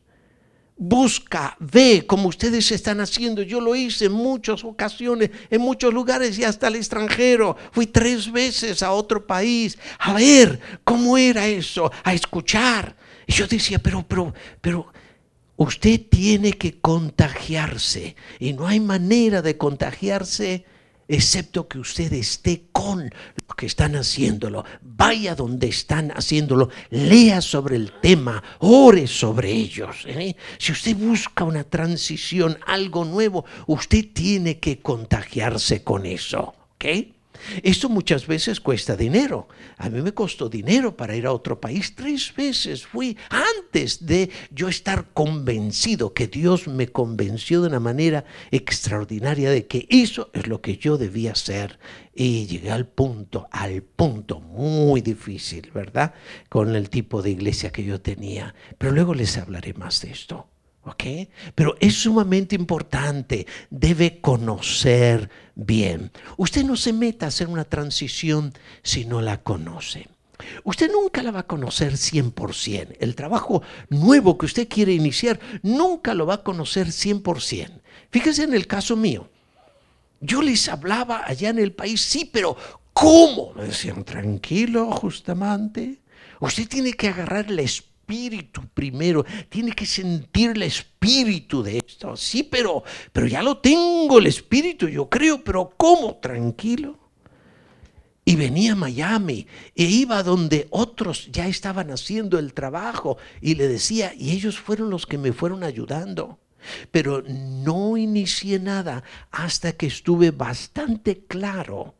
busca, 0.85 1.55
ve 1.59 2.05
como 2.05 2.27
ustedes 2.27 2.69
están 2.71 2.99
haciendo. 2.99 3.41
Yo 3.41 3.61
lo 3.61 3.73
hice 3.73 4.05
en 4.05 4.11
muchas 4.11 4.65
ocasiones, 4.65 5.29
en 5.49 5.61
muchos 5.61 5.93
lugares 5.93 6.37
y 6.37 6.43
hasta 6.43 6.67
el 6.67 6.75
extranjero. 6.75 7.55
Fui 7.71 7.87
tres 7.87 8.29
veces 8.29 8.83
a 8.83 8.91
otro 8.91 9.25
país 9.25 9.77
a 9.99 10.13
ver 10.13 10.59
cómo 10.83 11.17
era 11.17 11.47
eso, 11.47 11.89
a 12.03 12.13
escuchar. 12.13 12.97
Y 13.25 13.31
yo 13.31 13.47
decía, 13.47 13.79
pero, 13.79 14.05
pero, 14.05 14.33
pero, 14.59 14.91
usted 15.55 16.01
tiene 16.09 16.51
que 16.51 16.79
contagiarse 16.81 18.17
y 18.39 18.51
no 18.51 18.67
hay 18.67 18.81
manera 18.81 19.41
de 19.41 19.57
contagiarse 19.57 20.65
excepto 21.07 21.67
que 21.67 21.79
usted 21.79 22.11
esté 22.11 22.65
con 22.73 23.09
que 23.55 23.65
están 23.65 23.95
haciéndolo. 23.95 24.65
Vaya 24.81 25.35
donde 25.35 25.67
están 25.67 26.11
haciéndolo, 26.11 26.69
lea 26.89 27.41
sobre 27.41 27.75
el 27.75 27.91
tema, 28.01 28.43
ore 28.59 29.07
sobre 29.07 29.51
ellos. 29.51 30.05
¿eh? 30.05 30.35
Si 30.57 30.71
usted 30.71 30.95
busca 30.95 31.43
una 31.43 31.63
transición, 31.63 32.57
algo 32.65 33.05
nuevo, 33.05 33.45
usted 33.67 34.05
tiene 34.13 34.59
que 34.59 34.79
contagiarse 34.79 35.83
con 35.83 36.05
eso. 36.05 36.53
¿ok?, 36.75 36.85
esto 37.61 37.89
muchas 37.89 38.27
veces 38.27 38.59
cuesta 38.59 38.95
dinero. 38.95 39.47
A 39.77 39.89
mí 39.89 40.01
me 40.01 40.13
costó 40.13 40.49
dinero 40.49 40.95
para 40.95 41.15
ir 41.15 41.25
a 41.25 41.33
otro 41.33 41.59
país. 41.59 41.95
Tres 41.95 42.33
veces 42.35 42.85
fui 42.85 43.17
antes 43.29 44.05
de 44.05 44.29
yo 44.51 44.67
estar 44.69 45.11
convencido, 45.13 46.13
que 46.13 46.27
Dios 46.27 46.67
me 46.67 46.87
convenció 46.87 47.61
de 47.61 47.67
una 47.67 47.79
manera 47.79 48.25
extraordinaria 48.51 49.49
de 49.49 49.67
que 49.67 49.87
eso 49.89 50.29
es 50.33 50.47
lo 50.47 50.61
que 50.61 50.77
yo 50.77 50.97
debía 50.97 51.33
hacer. 51.33 51.79
Y 52.15 52.45
llegué 52.45 52.71
al 52.71 52.87
punto, 52.87 53.47
al 53.51 53.81
punto 53.81 54.39
muy 54.39 55.01
difícil, 55.01 55.71
¿verdad? 55.73 56.13
Con 56.49 56.75
el 56.75 56.89
tipo 56.89 57.21
de 57.21 57.31
iglesia 57.31 57.71
que 57.71 57.83
yo 57.83 57.99
tenía. 58.01 58.53
Pero 58.77 58.91
luego 58.91 59.13
les 59.13 59.37
hablaré 59.37 59.73
más 59.73 60.01
de 60.01 60.11
esto. 60.11 60.52
¿Ok? 60.85 61.03
Pero 61.55 61.75
es 61.79 61.95
sumamente 61.95 62.55
importante, 62.55 63.47
debe 63.69 64.19
conocer 64.19 65.29
bien. 65.55 66.11
Usted 66.37 66.65
no 66.65 66.75
se 66.75 66.91
meta 66.91 67.25
a 67.25 67.29
hacer 67.29 67.47
una 67.47 67.63
transición 67.63 68.53
si 68.81 69.05
no 69.05 69.21
la 69.21 69.41
conoce. 69.41 70.09
Usted 70.63 70.91
nunca 70.91 71.23
la 71.23 71.31
va 71.31 71.41
a 71.41 71.47
conocer 71.47 71.93
100%. 71.93 72.97
El 72.99 73.15
trabajo 73.15 73.61
nuevo 73.89 74.37
que 74.37 74.45
usted 74.45 74.67
quiere 74.67 74.93
iniciar 74.93 75.39
nunca 75.61 76.13
lo 76.13 76.25
va 76.25 76.35
a 76.35 76.43
conocer 76.43 76.87
100%. 76.87 77.81
Fíjese 78.11 78.43
en 78.43 78.53
el 78.53 78.67
caso 78.67 78.97
mío. 78.97 79.29
Yo 80.19 80.41
les 80.41 80.67
hablaba 80.69 81.23
allá 81.25 81.49
en 81.49 81.59
el 81.59 81.73
país, 81.73 82.01
sí, 82.01 82.29
pero 82.31 82.57
¿cómo? 82.93 83.53
Me 83.53 83.65
decían, 83.65 84.03
tranquilo, 84.03 84.91
justamente. 84.91 86.01
Usted 86.39 86.67
tiene 86.67 86.93
que 86.93 87.09
agarrar 87.09 87.47
el 87.49 87.59
espíritu 87.59 87.92
espíritu 88.03 88.61
primero, 88.73 89.25
tiene 89.49 89.71
que 89.71 89.85
sentir 89.85 90.51
el 90.51 90.63
espíritu 90.63 91.63
de 91.63 91.77
esto. 91.77 92.17
Sí, 92.17 92.43
pero, 92.43 92.83
pero 93.11 93.27
ya 93.27 93.41
lo 93.41 93.57
tengo 93.57 94.19
el 94.19 94.27
espíritu, 94.27 94.87
yo 94.87 95.09
creo, 95.09 95.43
pero 95.43 95.73
¿cómo? 95.77 96.15
Tranquilo. 96.17 96.99
Y 98.25 98.35
venía 98.35 98.73
a 98.73 98.75
Miami 98.75 99.47
e 99.75 99.83
iba 99.83 100.23
donde 100.23 100.67
otros 100.69 101.29
ya 101.31 101.47
estaban 101.47 101.91
haciendo 101.91 102.39
el 102.39 102.53
trabajo 102.53 103.17
y 103.41 103.55
le 103.55 103.67
decía, 103.67 104.13
y 104.17 104.31
ellos 104.31 104.59
fueron 104.59 104.89
los 104.89 105.05
que 105.05 105.17
me 105.17 105.33
fueron 105.33 105.63
ayudando. 105.63 106.39
Pero 106.91 107.21
no 107.21 107.97
inicié 107.97 108.59
nada 108.59 109.03
hasta 109.31 109.73
que 109.73 109.87
estuve 109.87 110.31
bastante 110.31 111.25
claro 111.25 111.95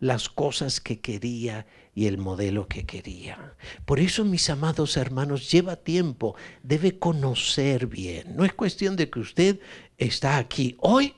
las 0.00 0.28
cosas 0.28 0.80
que 0.80 1.00
quería 1.00 1.66
y 1.94 2.06
el 2.06 2.18
modelo 2.18 2.66
que 2.66 2.84
quería. 2.84 3.54
Por 3.84 4.00
eso, 4.00 4.24
mis 4.24 4.50
amados 4.50 4.96
hermanos, 4.96 5.50
lleva 5.50 5.76
tiempo, 5.76 6.34
debe 6.62 6.98
conocer 6.98 7.86
bien. 7.86 8.36
No 8.36 8.44
es 8.44 8.52
cuestión 8.52 8.96
de 8.96 9.08
que 9.10 9.20
usted 9.20 9.60
está 9.96 10.38
aquí 10.38 10.76
hoy 10.80 11.14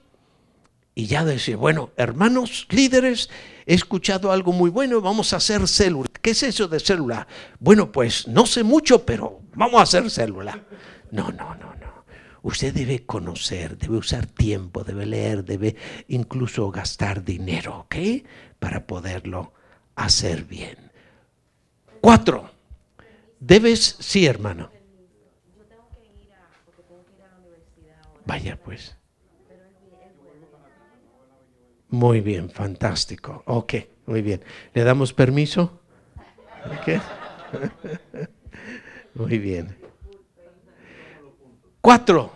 y 0.95 1.06
ya 1.06 1.25
dice, 1.25 1.56
bueno, 1.56 1.90
hermanos 1.97 2.66
líderes, 2.71 3.28
he 3.66 3.75
escuchado 3.75 4.33
algo 4.33 4.52
muy 4.52 4.71
bueno, 4.71 5.00
vamos 5.02 5.33
a 5.33 5.37
hacer 5.37 5.68
célula. 5.68 6.09
¿Qué 6.23 6.30
es 6.30 6.42
eso 6.42 6.68
de 6.68 6.80
célula? 6.80 7.26
Bueno, 7.59 7.92
pues 7.92 8.26
no 8.28 8.47
sé 8.47 8.62
mucho, 8.62 9.04
pero 9.04 9.42
vamos 9.54 9.78
a 9.78 9.83
hacer 9.83 10.11
célula. 10.11 10.64
No, 11.11 11.30
no, 11.33 11.54
no, 11.56 11.75
no. 11.75 12.04
Usted 12.42 12.73
debe 12.73 13.04
conocer, 13.04 13.76
debe 13.76 13.99
usar 13.99 14.25
tiempo, 14.25 14.85
debe 14.85 15.04
leer, 15.04 15.45
debe 15.45 15.76
incluso 16.09 16.71
gastar 16.71 17.25
dinero, 17.25 17.80
¿ok? 17.80 17.97
Para 18.59 18.87
poderlo 18.87 19.52
hacer 19.96 20.44
bien. 20.44 20.76
Cuatro, 22.00 22.48
debes, 23.40 23.96
sí 23.98 24.26
hermano. 24.26 24.70
Vaya 28.24 28.56
pues. 28.62 28.96
Muy 31.88 32.20
bien, 32.20 32.50
fantástico. 32.50 33.42
Ok, 33.46 33.74
muy 34.06 34.20
bien. 34.22 34.42
¿Le 34.74 34.84
damos 34.84 35.12
permiso? 35.12 35.80
muy 39.14 39.38
bien. 39.38 39.76
Cuatro, 41.80 42.32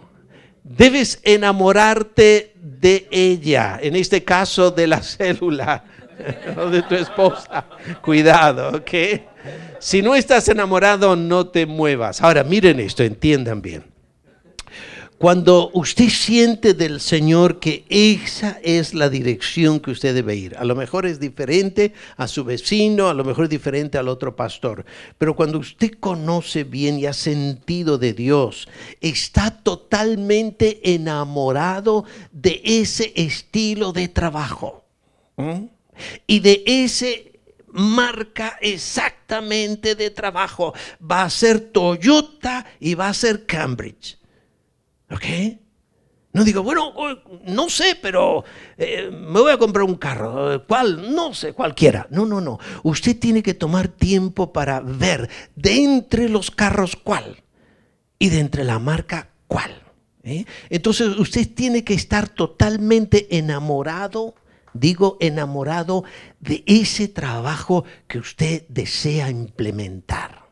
debes 0.63 1.21
enamorarte 1.25 2.55
de 2.55 3.09
ella, 3.11 3.81
en 3.83 3.97
este 3.97 4.23
caso 4.23 4.71
de 4.71 4.87
la 4.87 5.03
célula 5.03 5.85
de 6.71 6.83
tu 6.83 6.95
esposa. 6.95 7.65
Cuidado, 8.03 8.77
¿ok? 8.77 8.91
Si 9.79 10.03
no 10.03 10.15
estás 10.15 10.49
enamorado, 10.49 11.17
no 11.17 11.49
te 11.49 11.67
muevas. 11.67 12.21
Ahora, 12.21 12.45
miren 12.45 12.81
esto, 12.81 13.03
entiendan 13.03 13.63
bien. 13.63 13.85
Cuando 15.21 15.71
usted 15.75 16.09
siente 16.09 16.73
del 16.73 16.99
Señor 16.99 17.61
que 17.61 17.85
esa 17.91 18.59
es 18.63 18.95
la 18.95 19.11
dirección 19.11 19.79
que 19.79 19.91
usted 19.91 20.15
debe 20.15 20.35
ir, 20.35 20.57
a 20.57 20.65
lo 20.65 20.75
mejor 20.75 21.05
es 21.05 21.21
diferente 21.21 21.93
a 22.17 22.27
su 22.27 22.43
vecino, 22.43 23.07
a 23.11 23.13
lo 23.13 23.23
mejor 23.23 23.45
es 23.45 23.51
diferente 23.51 23.99
al 23.99 24.09
otro 24.09 24.35
pastor, 24.35 24.87
pero 25.19 25.37
cuando 25.37 25.59
usted 25.59 25.91
conoce 26.01 26.65
bien 26.65 26.99
y 26.99 27.05
ha 27.05 27.13
sentido 27.13 27.99
de 27.99 28.15
Dios, 28.15 28.67
está 29.03 29.51
totalmente 29.51 30.95
enamorado 30.95 32.07
de 32.33 32.63
ese 32.65 33.13
estilo 33.15 33.93
de 33.93 34.09
trabajo 34.09 34.85
y 36.27 36.41
de 36.41 36.63
ese 36.67 37.41
marca 37.73 38.59
exactamente 38.61 39.95
de 39.95 40.11
trabajo. 40.11 40.75
Va 41.01 41.23
a 41.23 41.31
ser 41.31 41.61
Toyota 41.73 42.67
y 42.79 42.95
va 42.95 43.09
a 43.09 43.15
ser 43.15 43.47
Cambridge. 43.47 44.19
¿Ok? 45.11 45.25
No 46.33 46.45
digo, 46.45 46.63
bueno, 46.63 46.95
no 47.47 47.69
sé, 47.69 47.99
pero 48.01 48.45
eh, 48.79 49.11
me 49.11 49.41
voy 49.41 49.53
a 49.53 49.59
comprar 49.59 49.85
un 49.85 49.97
carro. 49.97 50.65
¿Cuál? 50.67 51.13
No 51.13 51.35
sé, 51.35 51.53
cualquiera. 51.53 52.07
No, 52.11 52.25
no, 52.25 52.41
no. 52.41 52.59
Usted 52.85 53.19
tiene 53.19 53.43
que 53.43 53.55
tomar 53.55 53.89
tiempo 53.89 54.53
para 54.53 54.81
ver 54.81 55.29
de 55.57 55.83
entre 55.83 56.29
los 56.29 56.53
carros 56.53 56.95
cuál. 56.95 57.43
Y 58.19 58.29
de 58.29 58.39
entre 58.39 58.63
la 58.63 58.79
marca 58.79 59.31
cual. 59.49 59.83
¿eh? 60.23 60.45
Entonces 60.69 61.09
usted 61.19 61.49
tiene 61.53 61.83
que 61.83 61.95
estar 61.95 62.29
totalmente 62.29 63.37
enamorado, 63.37 64.35
digo 64.75 65.17
enamorado 65.21 66.05
de 66.41 66.63
ese 66.67 67.09
trabajo 67.09 67.85
que 68.07 68.19
usted 68.19 68.65
desea 68.69 69.31
implementar. 69.31 70.49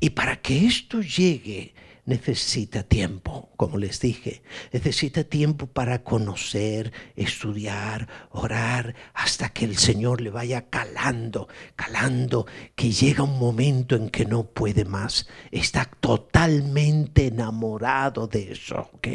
Y 0.00 0.10
para 0.10 0.36
que 0.40 0.66
esto 0.66 1.00
llegue 1.00 1.74
necesita 2.08 2.84
tiempo, 2.84 3.50
como 3.58 3.76
les 3.76 4.00
dije, 4.00 4.40
necesita 4.72 5.24
tiempo 5.24 5.66
para 5.66 6.02
conocer, 6.04 6.90
estudiar, 7.16 8.08
orar, 8.30 8.94
hasta 9.12 9.50
que 9.50 9.66
el 9.66 9.76
Señor 9.76 10.22
le 10.22 10.30
vaya 10.30 10.70
calando, 10.70 11.48
calando, 11.76 12.46
que 12.74 12.90
llega 12.90 13.24
un 13.24 13.38
momento 13.38 13.94
en 13.94 14.08
que 14.08 14.24
no 14.24 14.44
puede 14.44 14.86
más, 14.86 15.28
está 15.50 15.84
totalmente 15.84 17.26
enamorado 17.26 18.26
de 18.26 18.52
eso. 18.52 18.88
¿ok? 18.94 19.08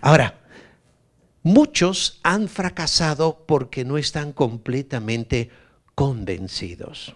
Ahora, 0.00 0.38
muchos 1.42 2.20
han 2.22 2.48
fracasado 2.48 3.44
porque 3.46 3.84
no 3.84 3.98
están 3.98 4.32
completamente 4.32 5.50
convencidos. 5.94 7.14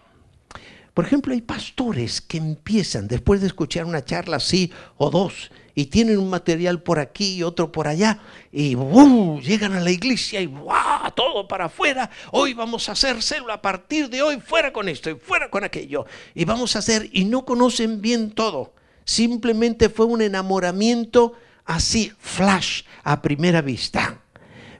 Por 0.94 1.06
ejemplo, 1.06 1.32
hay 1.32 1.40
pastores 1.40 2.20
que 2.20 2.36
empiezan 2.36 3.08
después 3.08 3.40
de 3.40 3.46
escuchar 3.46 3.86
una 3.86 4.04
charla 4.04 4.36
así 4.36 4.70
o 4.98 5.10
dos 5.10 5.50
y 5.74 5.86
tienen 5.86 6.18
un 6.18 6.28
material 6.28 6.82
por 6.82 6.98
aquí 6.98 7.36
y 7.36 7.42
otro 7.42 7.72
por 7.72 7.88
allá 7.88 8.20
y 8.52 8.76
llegan 9.40 9.72
a 9.72 9.80
la 9.80 9.90
iglesia 9.90 10.40
y 10.42 10.46
¡wow! 10.46 11.10
todo 11.16 11.48
para 11.48 11.66
afuera. 11.66 12.10
Hoy 12.30 12.52
vamos 12.52 12.88
a 12.88 12.92
hacer 12.92 13.22
célula 13.22 13.54
a 13.54 13.62
partir 13.62 14.10
de 14.10 14.20
hoy, 14.20 14.38
fuera 14.40 14.70
con 14.70 14.88
esto 14.88 15.08
y 15.08 15.14
fuera 15.14 15.50
con 15.50 15.64
aquello. 15.64 16.04
Y 16.34 16.44
vamos 16.44 16.76
a 16.76 16.80
hacer 16.80 17.08
y 17.12 17.24
no 17.24 17.46
conocen 17.46 18.02
bien 18.02 18.30
todo. 18.30 18.74
Simplemente 19.04 19.88
fue 19.88 20.06
un 20.06 20.20
enamoramiento 20.20 21.32
así, 21.64 22.12
flash, 22.18 22.82
a 23.04 23.22
primera 23.22 23.62
vista 23.62 24.22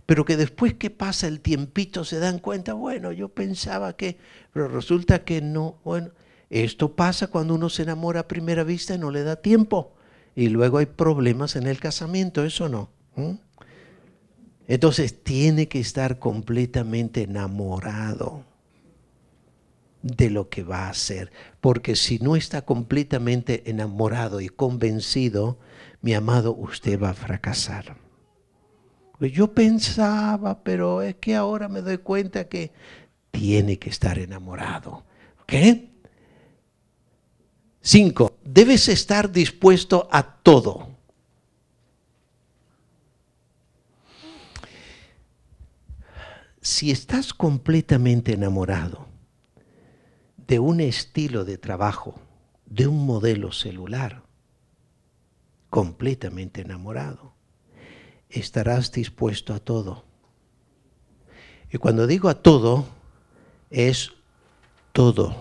pero 0.07 0.25
que 0.25 0.37
después 0.37 0.75
que 0.75 0.91
pasa 0.91 1.27
el 1.27 1.41
tiempito 1.41 2.05
se 2.05 2.19
dan 2.19 2.39
cuenta, 2.39 2.75
bueno, 2.75 3.12
yo 3.12 3.29
pensaba 3.29 3.97
que, 3.97 4.19
pero 4.53 4.69
resulta 4.69 5.25
que 5.25 5.41
no. 5.41 5.79
Bueno, 5.85 6.11
esto 6.51 6.95
pasa 6.95 7.29
cuando 7.29 7.55
uno 7.55 7.71
se 7.71 7.85
enamora 7.85 8.21
a 8.21 8.29
primera 8.29 8.65
vista 8.65 8.95
y 8.95 8.99
no 8.99 9.11
le 9.11 9.23
da 9.23 9.37
tiempo. 9.37 9.95
Y 10.35 10.49
luego 10.49 10.79
hay 10.79 10.87
problemas 10.87 11.57
en 11.57 11.67
el 11.67 11.79
casamiento, 11.79 12.45
eso 12.45 12.69
no. 12.69 12.91
Entonces 14.67 15.23
tiene 15.23 15.69
que 15.69 15.81
estar 15.81 16.19
completamente 16.19 17.23
enamorado 17.23 18.45
de 20.03 20.31
lo 20.31 20.49
que 20.49 20.62
va 20.62 20.87
a 20.87 20.91
hacer. 20.91 21.33
Porque 21.61 21.97
si 21.97 22.19
no 22.19 22.37
está 22.37 22.67
completamente 22.67 23.71
enamorado 23.71 24.41
y 24.41 24.49
convencido, 24.49 25.59
mi 26.03 26.15
amado, 26.15 26.55
usted 26.55 27.01
va 27.01 27.11
a 27.11 27.15
fracasar. 27.15 27.97
Yo 29.21 29.53
pensaba, 29.53 30.65
pero 30.65 31.01
es 31.01 31.15
que 31.17 31.37
ahora 31.37 31.69
me 31.69 31.81
doy 31.81 31.99
cuenta 31.99 32.49
que 32.49 32.73
tiene 33.31 33.79
que 33.79 33.89
estar 33.89 34.19
enamorado. 34.19 35.05
¿Ok? 35.43 35.53
Cinco, 37.81 38.37
debes 38.45 38.89
estar 38.89 39.31
dispuesto 39.31 40.09
a 40.11 40.23
todo. 40.23 40.89
Si 46.61 46.91
estás 46.91 47.33
completamente 47.33 48.35
enamorado 48.35 49.07
de 50.49 50.59
un 50.59 50.81
estilo 50.81 51.45
de 51.45 51.59
trabajo, 51.59 52.15
de 52.67 52.87
un 52.87 53.07
modelo 53.07 53.53
celular, 53.53 54.22
completamente 55.73 56.61
enamorado, 56.61 57.33
estarás 58.29 58.93
dispuesto 58.93 59.55
a 59.55 59.59
todo. 59.59 60.05
Y 61.73 61.79
cuando 61.79 62.07
digo 62.07 62.29
a 62.29 62.43
todo, 62.43 62.85
es 63.70 64.12
todo. 64.92 65.35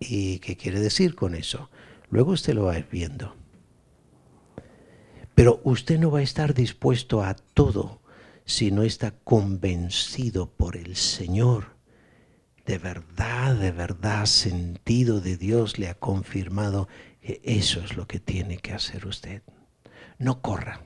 ¿Y 0.00 0.40
qué 0.40 0.56
quiere 0.56 0.80
decir 0.80 1.14
con 1.14 1.36
eso? 1.36 1.70
Luego 2.10 2.32
usted 2.32 2.52
lo 2.54 2.64
va 2.64 2.76
viendo. 2.90 3.36
Pero 5.36 5.60
usted 5.62 6.00
no 6.00 6.10
va 6.10 6.18
a 6.18 6.22
estar 6.22 6.52
dispuesto 6.52 7.22
a 7.22 7.36
todo 7.54 8.00
si 8.44 8.72
no 8.72 8.82
está 8.82 9.12
convencido 9.12 10.50
por 10.50 10.76
el 10.76 10.96
Señor. 10.96 11.76
De 12.66 12.78
verdad, 12.78 13.54
de 13.54 13.70
verdad, 13.70 14.26
sentido 14.26 15.20
de 15.20 15.36
Dios 15.36 15.78
le 15.78 15.88
ha 15.88 15.94
confirmado 15.94 16.88
eso 17.22 17.80
es 17.80 17.96
lo 17.96 18.06
que 18.06 18.20
tiene 18.20 18.58
que 18.58 18.72
hacer 18.72 19.06
usted 19.06 19.42
no 20.20 20.42
corra, 20.42 20.82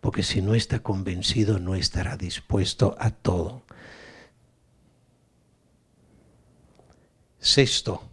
porque 0.00 0.22
si 0.22 0.40
no 0.40 0.54
está 0.54 0.78
convencido 0.78 1.58
no 1.58 1.74
estará 1.74 2.16
dispuesto 2.16 2.96
a 2.98 3.10
todo. 3.10 3.64
Sexto, 7.40 8.08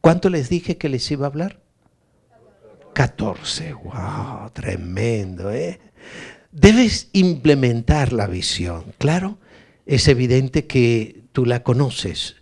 ¿cuánto 0.00 0.30
les 0.30 0.48
dije 0.48 0.78
que 0.78 0.88
les 0.88 1.08
iba 1.10 1.26
a 1.26 1.30
hablar? 1.30 1.60
14, 2.94 3.74
wow, 3.74 4.50
tremendo, 4.52 5.52
¿eh? 5.52 5.78
Debes 6.50 7.10
implementar 7.12 8.12
la 8.14 8.26
visión, 8.26 8.94
claro, 8.98 9.38
es 9.84 10.08
evidente 10.08 10.66
que 10.66 11.24
tú 11.32 11.44
la 11.44 11.62
conoces, 11.62 12.36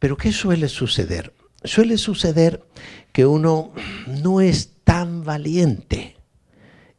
pero 0.00 0.16
¿qué 0.16 0.32
suele 0.32 0.68
suceder? 0.68 1.37
Suele 1.64 1.98
suceder 1.98 2.64
que 3.12 3.26
uno 3.26 3.72
no 4.06 4.40
es 4.40 4.76
tan 4.84 5.24
valiente. 5.24 6.16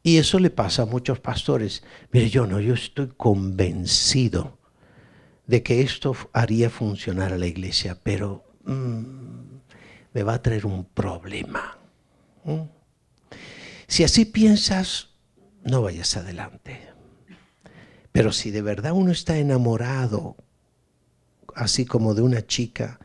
Y 0.03 0.17
eso 0.17 0.39
le 0.39 0.49
pasa 0.49 0.83
a 0.83 0.85
muchos 0.85 1.19
pastores. 1.19 1.83
Mire, 2.11 2.29
yo 2.29 2.45
no, 2.45 2.59
yo 2.59 2.73
estoy 2.73 3.09
convencido 3.09 4.57
de 5.47 5.63
que 5.63 5.81
esto 5.81 6.15
haría 6.33 6.69
funcionar 6.69 7.33
a 7.33 7.37
la 7.37 7.47
iglesia, 7.47 7.97
pero 8.01 8.45
mm, 8.65 9.49
me 10.13 10.23
va 10.23 10.35
a 10.35 10.41
traer 10.41 10.65
un 10.65 10.85
problema. 10.85 11.77
Si 13.87 14.03
así 14.03 14.25
piensas, 14.25 15.09
no 15.63 15.81
vayas 15.81 16.15
adelante. 16.17 16.79
Pero 18.11 18.31
si 18.31 18.51
de 18.51 18.61
verdad 18.61 18.91
uno 18.93 19.11
está 19.11 19.37
enamorado, 19.37 20.35
así 21.55 21.85
como 21.85 22.13
de 22.13 22.21
una 22.21 22.45
chica, 22.45 22.99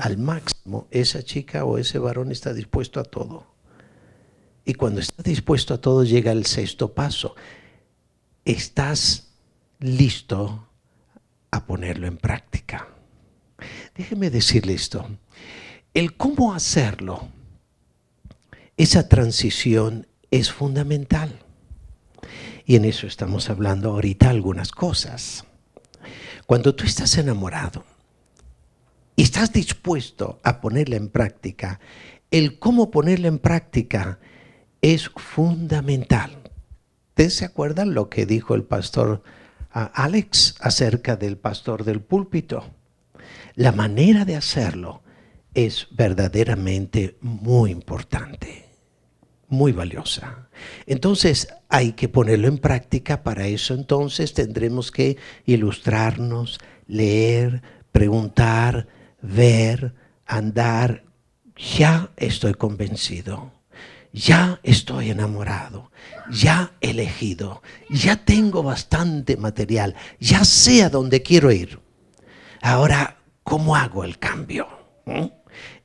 al 0.00 0.16
máximo, 0.16 0.88
esa 0.90 1.22
chica 1.22 1.64
o 1.64 1.76
ese 1.76 1.98
varón 1.98 2.32
está 2.32 2.54
dispuesto 2.54 3.00
a 3.00 3.04
todo. 3.04 3.46
Y 4.64 4.74
cuando 4.74 5.00
estás 5.00 5.24
dispuesto 5.24 5.74
a 5.74 5.80
todo 5.80 6.04
llega 6.04 6.32
el 6.32 6.46
sexto 6.46 6.94
paso. 6.94 7.34
Estás 8.44 9.28
listo 9.78 10.68
a 11.50 11.66
ponerlo 11.66 12.06
en 12.06 12.16
práctica. 12.16 12.88
Déjeme 13.94 14.30
decirle 14.30 14.72
esto. 14.72 15.06
El 15.92 16.16
cómo 16.16 16.54
hacerlo, 16.54 17.28
esa 18.76 19.08
transición 19.08 20.06
es 20.30 20.50
fundamental. 20.50 21.40
Y 22.64 22.76
en 22.76 22.86
eso 22.86 23.06
estamos 23.06 23.50
hablando 23.50 23.90
ahorita 23.90 24.30
algunas 24.30 24.70
cosas. 24.70 25.44
Cuando 26.46 26.74
tú 26.74 26.84
estás 26.84 27.18
enamorado 27.18 27.84
estás 29.22 29.52
dispuesto 29.52 30.40
a 30.42 30.60
ponerla 30.60 30.96
en 30.96 31.08
práctica, 31.08 31.80
el 32.30 32.58
cómo 32.58 32.90
ponerla 32.90 33.28
en 33.28 33.38
práctica 33.38 34.18
es 34.80 35.10
fundamental. 35.16 36.30
¿Ustedes 37.08 37.34
se 37.34 37.44
acuerdan 37.44 37.92
lo 37.94 38.08
que 38.08 38.24
dijo 38.24 38.54
el 38.54 38.64
pastor 38.64 39.22
Alex 39.72 40.56
acerca 40.60 41.16
del 41.16 41.36
pastor 41.36 41.84
del 41.84 42.00
púlpito? 42.00 42.64
La 43.56 43.72
manera 43.72 44.24
de 44.24 44.36
hacerlo 44.36 45.02
es 45.52 45.88
verdaderamente 45.90 47.18
muy 47.20 47.72
importante, 47.72 48.66
muy 49.48 49.72
valiosa. 49.72 50.48
Entonces 50.86 51.48
hay 51.68 51.92
que 51.92 52.08
ponerlo 52.08 52.48
en 52.48 52.58
práctica, 52.58 53.22
para 53.22 53.48
eso 53.48 53.74
entonces 53.74 54.32
tendremos 54.32 54.90
que 54.92 55.16
ilustrarnos, 55.44 56.58
leer, 56.86 57.62
preguntar, 57.92 58.86
ver, 59.22 59.94
andar. 60.26 61.04
Ya 61.56 62.10
estoy 62.16 62.54
convencido 62.54 63.52
ya 64.12 64.60
estoy 64.62 65.10
enamorado, 65.10 65.90
ya 66.30 66.72
elegido, 66.80 67.62
ya 67.88 68.16
tengo 68.16 68.62
bastante 68.62 69.36
material, 69.36 69.94
ya 70.18 70.44
sé 70.44 70.82
a 70.82 70.90
dónde 70.90 71.22
quiero 71.22 71.52
ir. 71.52 71.78
Ahora, 72.60 73.18
¿cómo 73.44 73.76
hago 73.76 74.04
el 74.04 74.18
cambio? 74.18 74.68
¿Mm? 75.06 75.26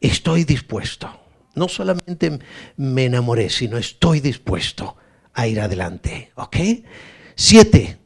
Estoy 0.02 0.43
dispuesto. 0.43 1.10
No 1.54 1.69
solamente 1.69 2.39
me 2.76 3.06
enamoré, 3.06 3.50
sino 3.50 3.78
estoy 3.78 4.19
dispuesto 4.19 4.98
a 5.34 5.48
ir 5.48 5.62
adelante. 5.62 6.32
¿Ok? 6.36 6.58
Siete. 7.36 7.98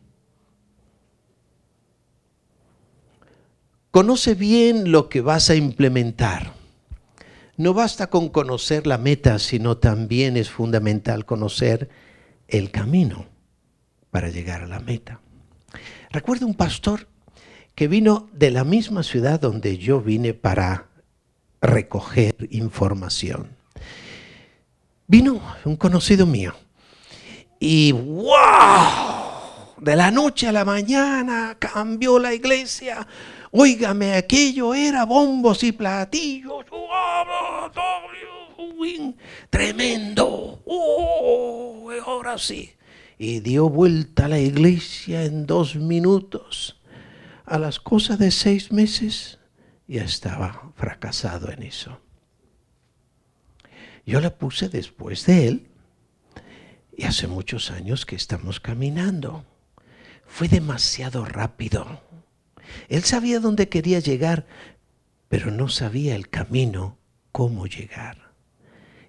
Conoce 3.91 4.35
bien 4.35 4.91
lo 4.91 5.09
que 5.09 5.21
vas 5.21 5.49
a 5.49 5.55
implementar. 5.55 6.53
no 7.57 7.73
basta 7.73 8.07
con 8.07 8.29
conocer 8.29 8.87
la 8.87 8.97
meta, 8.97 9.37
sino 9.37 9.77
también 9.77 10.37
es 10.37 10.49
fundamental 10.49 11.25
conocer 11.25 11.89
el 12.47 12.71
camino 12.71 13.25
para 14.11 14.29
llegar 14.29 14.61
a 14.63 14.67
la 14.67 14.79
meta. 14.79 15.19
Recuerdo 16.09 16.45
un 16.45 16.53
pastor 16.53 17.07
que 17.75 17.87
vino 17.89 18.29
de 18.31 18.51
la 18.51 18.63
misma 18.63 19.03
ciudad 19.03 19.41
donde 19.41 19.77
yo 19.77 19.99
vine 19.99 20.33
para 20.33 20.87
recoger 21.61 22.35
información. 22.51 23.49
Vino 25.07 25.41
un 25.65 25.75
conocido 25.75 26.25
mío 26.25 26.53
y 27.59 27.91
¡wow! 27.91 28.29
De 29.77 29.95
la 29.95 30.11
noche 30.11 30.47
a 30.47 30.51
la 30.51 30.63
mañana 30.63 31.57
cambió 31.59 32.19
la 32.19 32.33
iglesia. 32.33 33.07
Óigame, 33.51 34.13
aquello 34.13 34.73
era 34.73 35.05
bombos 35.05 35.63
y 35.63 35.71
platillos. 35.71 36.65
Tremendo. 39.49 40.61
Oh, 40.65 41.89
ahora 42.05 42.37
sí. 42.37 42.73
Y 43.17 43.41
dio 43.41 43.69
vuelta 43.69 44.25
a 44.25 44.29
la 44.29 44.39
iglesia 44.39 45.25
en 45.25 45.45
dos 45.45 45.75
minutos. 45.75 46.79
A 47.45 47.57
las 47.57 47.79
cosas 47.79 48.19
de 48.19 48.31
seis 48.31 48.71
meses 48.71 49.39
ya 49.87 50.03
estaba 50.03 50.71
fracasado 50.75 51.51
en 51.51 51.63
eso. 51.63 51.99
Yo 54.05 54.21
la 54.21 54.37
puse 54.37 54.69
después 54.69 55.25
de 55.25 55.47
él 55.47 55.67
y 56.95 57.03
hace 57.03 57.27
muchos 57.27 57.71
años 57.71 58.05
que 58.05 58.15
estamos 58.15 58.59
caminando. 58.59 59.45
Fue 60.25 60.47
demasiado 60.47 61.25
rápido. 61.25 62.01
Él 62.87 63.03
sabía 63.03 63.39
dónde 63.39 63.69
quería 63.69 63.99
llegar, 63.99 64.45
pero 65.27 65.51
no 65.51 65.69
sabía 65.69 66.15
el 66.15 66.29
camino, 66.29 66.97
cómo 67.31 67.67
llegar. 67.67 68.33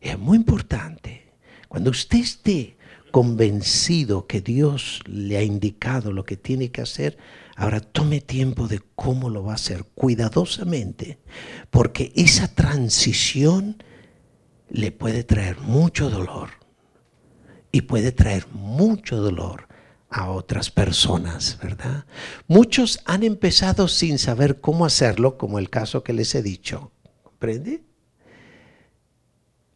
Es 0.00 0.18
muy 0.18 0.36
importante. 0.36 1.32
Cuando 1.68 1.90
usted 1.90 2.18
esté 2.18 2.76
convencido 3.10 4.26
que 4.26 4.40
Dios 4.40 5.00
le 5.06 5.36
ha 5.36 5.42
indicado 5.42 6.12
lo 6.12 6.24
que 6.24 6.36
tiene 6.36 6.70
que 6.70 6.82
hacer, 6.82 7.18
ahora 7.56 7.80
tome 7.80 8.20
tiempo 8.20 8.68
de 8.68 8.80
cómo 8.94 9.28
lo 9.28 9.44
va 9.44 9.52
a 9.52 9.56
hacer 9.56 9.84
cuidadosamente, 9.94 11.18
porque 11.70 12.12
esa 12.14 12.48
transición 12.48 13.82
le 14.68 14.92
puede 14.92 15.24
traer 15.24 15.58
mucho 15.58 16.10
dolor 16.10 16.50
y 17.72 17.82
puede 17.82 18.12
traer 18.12 18.46
mucho 18.52 19.16
dolor 19.16 19.68
a 20.10 20.30
otras 20.30 20.70
personas, 20.70 21.58
¿verdad? 21.62 22.04
Muchos 22.48 23.00
han 23.04 23.22
empezado 23.22 23.86
sin 23.86 24.18
saber 24.18 24.60
cómo 24.60 24.84
hacerlo, 24.84 25.38
como 25.38 25.58
el 25.58 25.70
caso 25.70 26.02
que 26.02 26.12
les 26.12 26.34
he 26.34 26.42
dicho. 26.42 26.90
¿Comprende? 27.22 27.82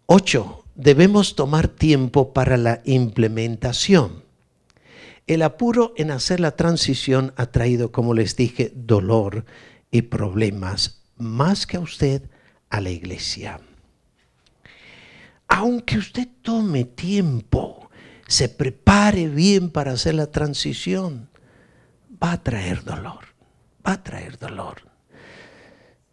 Ocho, 0.07 0.65
debemos 0.75 1.37
tomar 1.37 1.69
tiempo 1.69 2.33
para 2.33 2.57
la 2.57 2.83
implementación. 2.85 4.25
El 5.27 5.43
apuro 5.43 5.95
en 5.97 6.11
hacer 6.11 6.41
la 6.41 6.57
transición 6.57 7.33
ha 7.37 7.47
traído, 7.47 7.93
como 7.93 8.13
les 8.13 8.37
dije, 8.37 8.73
dolor 8.75 9.47
y 9.91 10.03
problemas, 10.03 11.03
más 11.17 11.67
que 11.67 11.77
a 11.79 11.81
usted, 11.81 12.29
a 12.69 12.81
la 12.81 12.91
iglesia. 12.91 13.61
Aunque 15.47 15.97
usted 15.97 16.29
tome 16.43 16.85
tiempo, 16.85 17.84
se 18.27 18.49
prepare 18.49 19.29
bien 19.29 19.71
para 19.71 19.93
hacer 19.93 20.15
la 20.15 20.31
transición, 20.31 21.29
va 22.23 22.33
a 22.33 22.43
traer 22.43 22.85
dolor, 22.85 23.27
va 23.87 23.93
a 23.93 24.03
traer 24.03 24.39
dolor. 24.39 24.83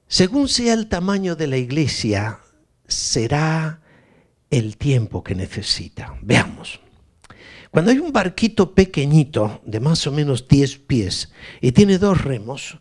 Según 0.07 0.49
sea 0.49 0.73
el 0.73 0.87
tamaño 0.87 1.35
de 1.35 1.47
la 1.47 1.57
iglesia, 1.57 2.39
será 2.87 3.81
el 4.49 4.77
tiempo 4.77 5.23
que 5.23 5.35
necesita. 5.35 6.17
Veamos. 6.21 6.81
Cuando 7.71 7.91
hay 7.91 7.99
un 7.99 8.11
barquito 8.11 8.75
pequeñito 8.75 9.61
de 9.65 9.79
más 9.79 10.05
o 10.05 10.11
menos 10.11 10.49
10 10.49 10.79
pies 10.79 11.31
y 11.61 11.71
tiene 11.71 11.97
dos 11.97 12.21
remos, 12.21 12.77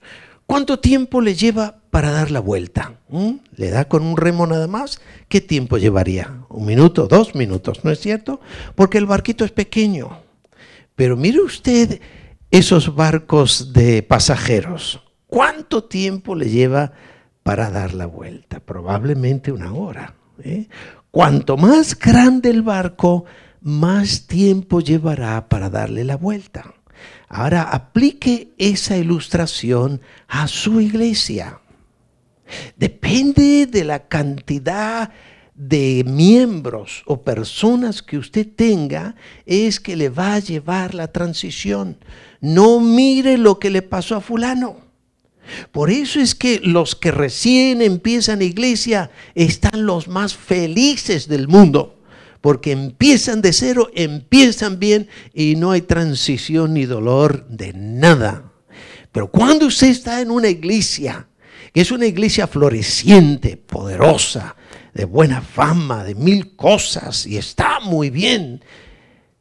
¿cuánto 0.51 0.81
tiempo 0.81 1.21
le 1.21 1.37
lleva 1.37 1.77
para 1.93 2.11
dar 2.11 2.33
la 2.33 2.41
vuelta? 2.41 2.99
¿Mm? 3.09 3.35
¿Le 3.55 3.71
da 3.71 3.85
con 3.85 4.03
un 4.03 4.17
remo 4.17 4.49
nada 4.49 4.67
más? 4.67 5.01
¿Qué 5.29 5.41
tiempo 5.41 5.79
llevaría? 5.79 6.41
¿Un 6.49 6.67
minuto? 6.67 7.07
¿Dos 7.07 7.37
minutos? 7.37 7.85
¿No 7.85 7.93
es 7.93 8.01
cierto? 8.01 8.41
Porque 8.75 8.99
el 8.99 9.07
barquito 9.07 9.45
es 9.45 9.53
pequeño. 9.53 10.11
Pero 10.97 11.17
mire 11.17 11.41
usted 11.41 12.01
esos 12.51 12.97
barcos 12.97 13.73
de 13.73 14.03
pasajeros. 14.03 15.01
¿Cuánto 15.29 15.85
tiempo 15.85 16.35
le 16.35 16.51
lleva 16.51 16.95
para 17.45 17.71
dar 17.71 17.95
la 17.95 18.07
vuelta? 18.07 18.59
Probablemente 18.59 19.53
una 19.53 19.73
hora. 19.73 20.17
¿eh? 20.43 20.67
Cuanto 21.13 21.59
más 21.59 21.97
grande 21.97 22.51
el 22.51 22.63
barco, 22.63 23.25
más 23.61 24.27
tiempo 24.27 24.81
llevará 24.81 25.49
para 25.49 25.71
darle 25.71 26.03
la 26.03 26.17
vuelta. 26.17 26.75
Ahora 27.31 27.62
aplique 27.62 28.49
esa 28.59 28.97
ilustración 28.97 30.01
a 30.27 30.49
su 30.49 30.81
iglesia. 30.81 31.61
Depende 32.77 33.66
de 33.66 33.85
la 33.85 34.09
cantidad 34.09 35.12
de 35.55 36.03
miembros 36.05 37.05
o 37.07 37.23
personas 37.23 38.03
que 38.03 38.19
usted 38.19 38.49
tenga, 38.57 39.14
es 39.47 39.79
que 39.79 39.95
le 39.95 40.09
va 40.09 40.35
a 40.35 40.38
llevar 40.40 40.93
la 40.93 41.12
transición. 41.12 41.99
No 42.40 42.81
mire 42.81 43.38
lo 43.38 43.61
que 43.61 43.71
le 43.71 43.83
pasó 43.83 44.16
a 44.16 44.21
fulano. 44.21 44.79
Por 45.71 45.90
eso 45.90 46.19
es 46.19 46.35
que 46.35 46.59
los 46.64 46.97
que 46.97 47.12
recién 47.12 47.81
empiezan 47.81 48.43
iglesia 48.43 49.12
están 49.37 49.87
los 49.87 50.09
más 50.09 50.35
felices 50.35 51.29
del 51.29 51.47
mundo, 51.47 52.00
porque 52.40 52.72
empiezan 52.72 53.42
de 53.42 53.53
cero, 53.53 53.90
empiezan 53.94 54.79
bien 54.79 55.09
y 55.35 55.57
no 55.57 55.72
hay 55.72 55.83
transición 55.83 56.74
ni 56.74 56.87
dolor 56.87 57.46
de 57.48 57.72
nada. 57.72 58.53
Pero 59.12 59.31
cuando 59.31 59.66
usted 59.66 59.88
está 59.88 60.20
en 60.20 60.31
una 60.31 60.48
iglesia, 60.48 61.29
que 61.72 61.81
es 61.81 61.90
una 61.90 62.07
iglesia 62.07 62.46
floreciente, 62.46 63.57
poderosa, 63.57 64.57
de 64.94 65.05
buena 65.05 65.40
fama, 65.40 66.05
de 66.05 66.14
mil 66.14 66.57
cosas, 66.57 67.26
y 67.26 67.37
está 67.37 67.81
muy 67.81 68.11
bien, 68.11 68.62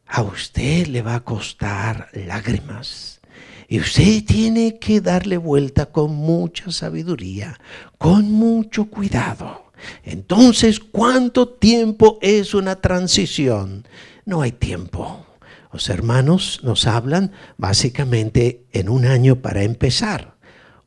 a 0.05 0.23
usted 0.23 0.87
le 0.87 1.01
va 1.01 1.15
a 1.15 1.23
costar 1.23 2.09
lágrimas. 2.13 3.21
Y 3.67 3.79
usted 3.79 4.25
tiene 4.25 4.79
que 4.79 4.99
darle 4.99 5.37
vuelta 5.37 5.87
con 5.87 6.15
mucha 6.15 6.71
sabiduría, 6.71 7.59
con 7.99 8.31
mucho 8.31 8.85
cuidado. 8.85 9.68
Entonces, 10.03 10.79
¿cuánto 10.79 11.49
tiempo 11.49 12.19
es 12.21 12.53
una 12.53 12.81
transición? 12.81 13.87
No 14.25 14.41
hay 14.41 14.51
tiempo. 14.51 15.25
Los 15.71 15.89
hermanos 15.89 16.61
nos 16.63 16.87
hablan 16.87 17.31
básicamente 17.57 18.65
en 18.71 18.89
un 18.89 19.05
año 19.05 19.41
para 19.41 19.63
empezar 19.63 20.37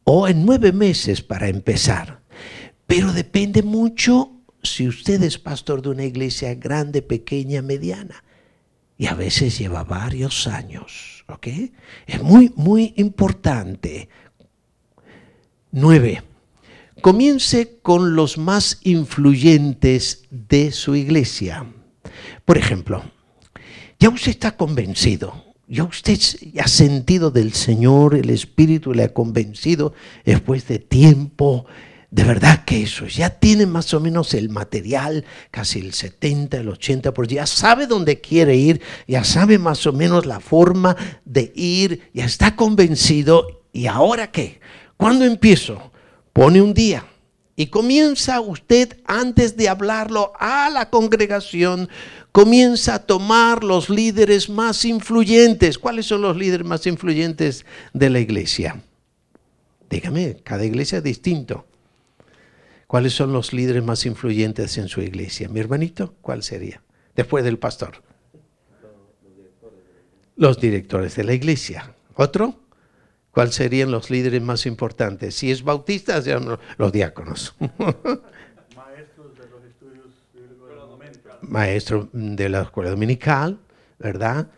o 0.04 0.28
en 0.28 0.44
nueve 0.44 0.72
meses 0.72 1.22
para 1.22 1.48
empezar. 1.48 2.20
Pero 2.86 3.12
depende 3.12 3.62
mucho 3.62 4.32
si 4.62 4.88
usted 4.88 5.22
es 5.22 5.38
pastor 5.38 5.82
de 5.82 5.90
una 5.90 6.04
iglesia 6.04 6.54
grande, 6.54 7.02
pequeña, 7.02 7.62
mediana. 7.62 8.24
Y 8.98 9.06
a 9.06 9.14
veces 9.14 9.58
lleva 9.58 9.84
varios 9.84 10.46
años. 10.46 11.24
¿Ok? 11.28 11.48
Es 12.06 12.22
muy, 12.22 12.52
muy 12.56 12.92
importante. 12.96 14.08
Nueve. 15.70 16.22
Comience 17.02 17.78
con 17.82 18.16
los 18.16 18.38
más 18.38 18.78
influyentes 18.82 20.24
de 20.30 20.72
su 20.72 20.94
iglesia. 20.94 21.66
Por 22.44 22.56
ejemplo, 22.56 23.02
ya 23.98 24.08
usted 24.08 24.30
está 24.30 24.56
convencido 24.56 25.52
ya 25.72 25.84
usted 25.84 26.18
ha 26.60 26.68
sentido 26.68 27.30
del 27.30 27.54
Señor, 27.54 28.14
el 28.14 28.28
Espíritu 28.28 28.92
le 28.92 29.04
ha 29.04 29.14
convencido 29.14 29.94
después 30.22 30.68
de 30.68 30.78
tiempo. 30.78 31.64
De 32.10 32.24
verdad 32.24 32.66
que 32.66 32.82
eso, 32.82 33.06
ya 33.06 33.30
tiene 33.30 33.64
más 33.64 33.94
o 33.94 34.00
menos 34.00 34.34
el 34.34 34.50
material, 34.50 35.24
casi 35.50 35.78
el 35.78 35.94
70, 35.94 36.58
el 36.58 36.68
80 36.68 37.14
por 37.14 37.26
ya 37.26 37.46
sabe 37.46 37.86
dónde 37.86 38.20
quiere 38.20 38.54
ir, 38.54 38.82
ya 39.08 39.24
sabe 39.24 39.58
más 39.58 39.86
o 39.86 39.94
menos 39.94 40.26
la 40.26 40.40
forma 40.40 40.94
de 41.24 41.50
ir, 41.54 42.10
ya 42.12 42.26
está 42.26 42.54
convencido. 42.54 43.62
¿Y 43.72 43.86
ahora 43.86 44.30
qué? 44.30 44.60
¿Cuándo 44.98 45.24
empiezo? 45.24 45.91
Pone 46.32 46.62
un 46.62 46.72
día, 46.72 47.04
y 47.54 47.66
comienza 47.66 48.40
usted, 48.40 48.96
antes 49.04 49.56
de 49.56 49.68
hablarlo 49.68 50.32
a 50.38 50.70
la 50.70 50.88
congregación, 50.88 51.88
comienza 52.32 52.94
a 52.94 53.06
tomar 53.06 53.62
los 53.62 53.90
líderes 53.90 54.48
más 54.48 54.84
influyentes. 54.84 55.78
¿Cuáles 55.78 56.06
son 56.06 56.22
los 56.22 56.36
líderes 56.36 56.66
más 56.66 56.86
influyentes 56.86 57.66
de 57.92 58.08
la 58.08 58.20
iglesia? 58.20 58.82
Dígame, 59.90 60.38
cada 60.42 60.64
iglesia 60.64 60.98
es 60.98 61.04
distinto. 61.04 61.66
¿Cuáles 62.86 63.12
son 63.12 63.32
los 63.32 63.52
líderes 63.52 63.84
más 63.84 64.06
influyentes 64.06 64.78
en 64.78 64.88
su 64.88 65.02
iglesia? 65.02 65.48
Mi 65.48 65.60
hermanito, 65.60 66.14
¿cuál 66.22 66.42
sería? 66.42 66.82
Después 67.14 67.44
del 67.44 67.58
pastor. 67.58 68.02
Los 70.36 70.58
directores 70.58 71.14
de 71.16 71.24
la 71.24 71.34
iglesia. 71.34 71.94
¿Otro? 72.14 72.61
cuáles 73.32 73.54
serían 73.54 73.90
los 73.90 74.10
líderes 74.10 74.42
más 74.42 74.66
importantes. 74.66 75.34
Si 75.34 75.50
es 75.50 75.64
bautista, 75.64 76.20
los 76.78 76.92
diáconos. 76.92 77.56
Maestros 78.76 79.34
de 79.38 79.48
los 79.50 79.64
estudios 79.64 80.06
bíblicos 80.32 80.68
Maestro 81.42 82.08
de 82.12 82.48
la 82.48 82.62
escuela 82.62 82.90
dominical, 82.90 83.58
¿verdad? 83.98 84.48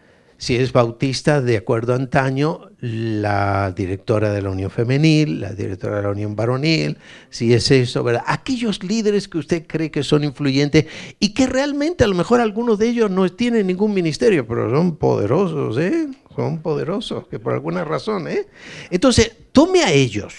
Si 0.45 0.57
es 0.57 0.75
bautista, 0.75 1.41
de 1.41 1.57
acuerdo 1.57 1.95
a 1.95 1.97
antaño, 1.97 2.69
la 2.79 3.73
directora 3.75 4.31
de 4.31 4.43
la 4.43 4.51
Unión 4.51 4.71
Femenil, 4.71 5.41
la 5.41 5.55
directora 5.55 5.97
de 5.97 6.03
la 6.03 6.11
Unión 6.11 6.37
Varonil, 6.37 6.99
si 7.31 7.55
es 7.55 7.71
eso, 7.71 8.05
¿verdad? 8.05 8.25
Aquellos 8.27 8.85
líderes 8.85 9.27
que 9.27 9.39
usted 9.39 9.67
cree 9.67 9.91
que 9.91 10.03
son 10.03 10.23
influyentes 10.23 10.85
y 11.19 11.33
que 11.33 11.47
realmente 11.47 12.05
a 12.05 12.09
lo 12.09 12.15
mejor 12.15 12.43
algunos 12.43 12.79
de 12.79 12.91
ellos 12.91 13.11
no 13.11 13.27
tienen 13.33 13.69
ningún 13.69 13.95
ministerio, 13.95 14.47
pero 14.47 14.69
son 14.69 14.97
poderosos, 14.97 15.79
¿eh? 15.79 16.09
Son 16.37 16.61
poderosos, 16.61 17.27
que 17.29 17.39
por 17.39 17.55
alguna 17.55 17.83
razón, 17.83 18.29
¿eh? 18.29 18.47
Entonces, 18.91 19.33
tome 19.51 19.83
a 19.83 19.93
ellos, 19.93 20.35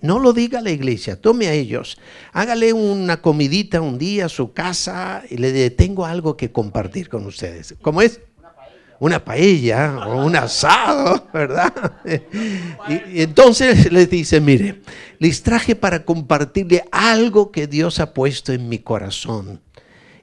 no 0.00 0.18
lo 0.18 0.32
diga 0.32 0.62
la 0.62 0.72
iglesia, 0.72 1.20
tome 1.20 1.46
a 1.46 1.52
ellos, 1.52 1.96
hágale 2.32 2.72
una 2.72 3.22
comidita 3.22 3.80
un 3.80 3.98
día 3.98 4.26
a 4.26 4.28
su 4.28 4.52
casa 4.52 5.22
y 5.30 5.36
le 5.36 5.52
diga, 5.52 5.76
tengo 5.76 6.06
algo 6.06 6.36
que 6.36 6.50
compartir 6.50 7.08
con 7.08 7.24
ustedes. 7.24 7.76
¿Cómo 7.80 8.02
es? 8.02 8.20
Una 9.00 9.24
paella 9.24 10.06
o 10.06 10.24
un 10.24 10.36
asado, 10.36 11.28
¿verdad? 11.34 11.72
Y, 12.88 13.22
entonces 13.22 13.92
les 13.92 14.08
dice, 14.10 14.40
mire, 14.40 14.80
les 15.18 15.42
traje 15.42 15.74
para 15.74 16.04
compartirle 16.04 16.84
algo 16.90 17.50
que 17.50 17.66
Dios 17.66 18.00
ha 18.00 18.14
puesto 18.14 18.52
en 18.52 18.68
mi 18.68 18.78
corazón 18.78 19.60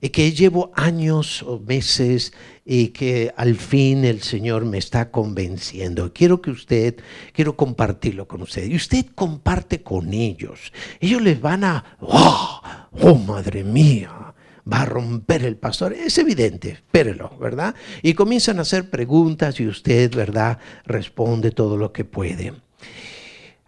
y 0.01 0.09
que 0.09 0.31
llevo 0.31 0.71
años 0.75 1.43
o 1.43 1.59
meses 1.59 2.33
y 2.65 2.87
que 2.87 3.31
al 3.37 3.55
fin 3.55 4.03
el 4.03 4.21
Señor 4.23 4.65
me 4.65 4.79
está 4.79 5.11
convenciendo. 5.11 6.11
Quiero 6.11 6.41
que 6.41 6.49
usted, 6.49 6.95
quiero 7.33 7.55
compartirlo 7.55 8.27
con 8.27 8.41
usted. 8.41 8.65
Y 8.65 8.75
usted 8.75 9.05
comparte 9.13 9.83
con 9.83 10.11
ellos. 10.13 10.73
Ellos 10.99 11.21
les 11.21 11.39
van 11.39 11.63
a, 11.63 11.97
oh, 11.99 12.61
oh 12.99 13.15
madre 13.15 13.63
mía, 13.63 14.30
va 14.71 14.81
a 14.81 14.85
romper 14.85 15.43
el 15.43 15.57
pastor. 15.57 15.93
Es 15.93 16.17
evidente, 16.17 16.69
espérelo, 16.69 17.37
¿verdad? 17.39 17.75
Y 18.01 18.13
comienzan 18.13 18.59
a 18.59 18.61
hacer 18.61 18.89
preguntas 18.89 19.59
y 19.59 19.67
usted, 19.67 20.13
¿verdad?, 20.15 20.59
responde 20.85 21.51
todo 21.51 21.77
lo 21.77 21.91
que 21.91 22.05
puede. 22.05 22.53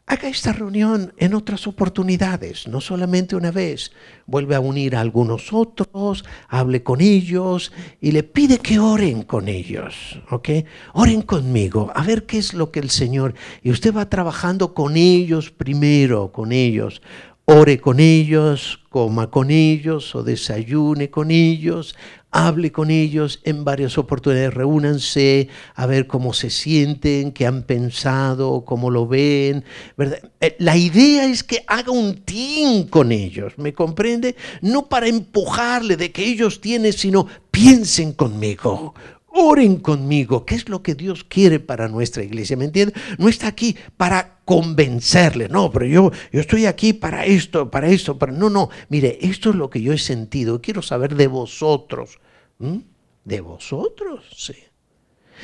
Haga 0.05 0.27
esta 0.27 0.51
reunión 0.51 1.13
en 1.17 1.33
otras 1.33 1.65
oportunidades, 1.65 2.67
no 2.67 2.81
solamente 2.81 3.37
una 3.37 3.51
vez. 3.51 3.93
Vuelve 4.25 4.53
a 4.53 4.59
unir 4.59 4.97
a 4.97 4.99
algunos 4.99 5.53
otros, 5.53 6.25
hable 6.49 6.83
con 6.83 6.99
ellos 6.99 7.71
y 8.01 8.11
le 8.11 8.23
pide 8.23 8.57
que 8.57 8.79
oren 8.79 9.23
con 9.23 9.47
ellos, 9.47 10.19
¿ok? 10.29 10.49
Oren 10.93 11.21
conmigo, 11.21 11.89
a 11.95 12.03
ver 12.03 12.25
qué 12.25 12.37
es 12.37 12.53
lo 12.53 12.69
que 12.69 12.81
el 12.81 12.89
Señor... 12.89 13.33
Y 13.61 13.71
usted 13.71 13.95
va 13.95 14.09
trabajando 14.09 14.73
con 14.73 14.97
ellos 14.97 15.51
primero, 15.51 16.33
con 16.33 16.51
ellos 16.51 17.01
ore 17.45 17.79
con 17.79 17.99
ellos, 17.99 18.79
coma 18.89 19.29
con 19.29 19.51
ellos 19.51 20.15
o 20.15 20.23
desayune 20.23 21.09
con 21.09 21.29
ellos, 21.29 21.95
hable 22.31 22.71
con 22.71 22.89
ellos 22.89 23.41
en 23.43 23.63
varias 23.63 23.97
oportunidades, 23.97 24.53
reúnanse 24.53 25.49
a 25.75 25.85
ver 25.85 26.07
cómo 26.07 26.33
se 26.33 26.49
sienten, 26.49 27.31
qué 27.31 27.45
han 27.45 27.63
pensado, 27.63 28.63
cómo 28.65 28.89
lo 28.89 29.07
ven. 29.07 29.63
Eh, 30.39 30.55
la 30.59 30.77
idea 30.77 31.25
es 31.25 31.43
que 31.43 31.63
haga 31.67 31.91
un 31.91 32.15
team 32.23 32.87
con 32.87 33.11
ellos, 33.11 33.53
¿me 33.57 33.73
comprende? 33.73 34.35
No 34.61 34.87
para 34.87 35.07
empujarle 35.07 35.97
de 35.97 36.11
que 36.11 36.25
ellos 36.25 36.61
tienen, 36.61 36.93
sino 36.93 37.27
piensen 37.51 38.13
conmigo, 38.13 38.95
oren 39.33 39.77
conmigo, 39.77 40.45
¿qué 40.45 40.55
es 40.55 40.69
lo 40.69 40.83
que 40.83 40.95
Dios 40.95 41.23
quiere 41.23 41.59
para 41.59 41.87
nuestra 41.87 42.23
iglesia? 42.23 42.55
¿Me 42.55 42.65
entiende? 42.65 42.93
No 43.17 43.27
está 43.27 43.47
aquí 43.47 43.75
para 43.97 44.39
convencerle, 44.45 45.49
no, 45.49 45.71
pero 45.71 45.85
yo, 45.85 46.11
yo 46.31 46.39
estoy 46.39 46.65
aquí 46.65 46.93
para 46.93 47.25
esto, 47.25 47.69
para 47.71 47.87
esto, 47.89 48.17
para... 48.17 48.31
No, 48.31 48.49
no, 48.49 48.69
mire, 48.89 49.17
esto 49.21 49.49
es 49.49 49.55
lo 49.55 49.69
que 49.69 49.81
yo 49.81 49.91
he 49.91 49.97
sentido, 49.97 50.61
quiero 50.61 50.81
saber 50.81 51.15
de 51.15 51.27
vosotros. 51.27 52.19
¿De 53.25 53.41
vosotros? 53.41 54.23
Sí. 54.35 54.55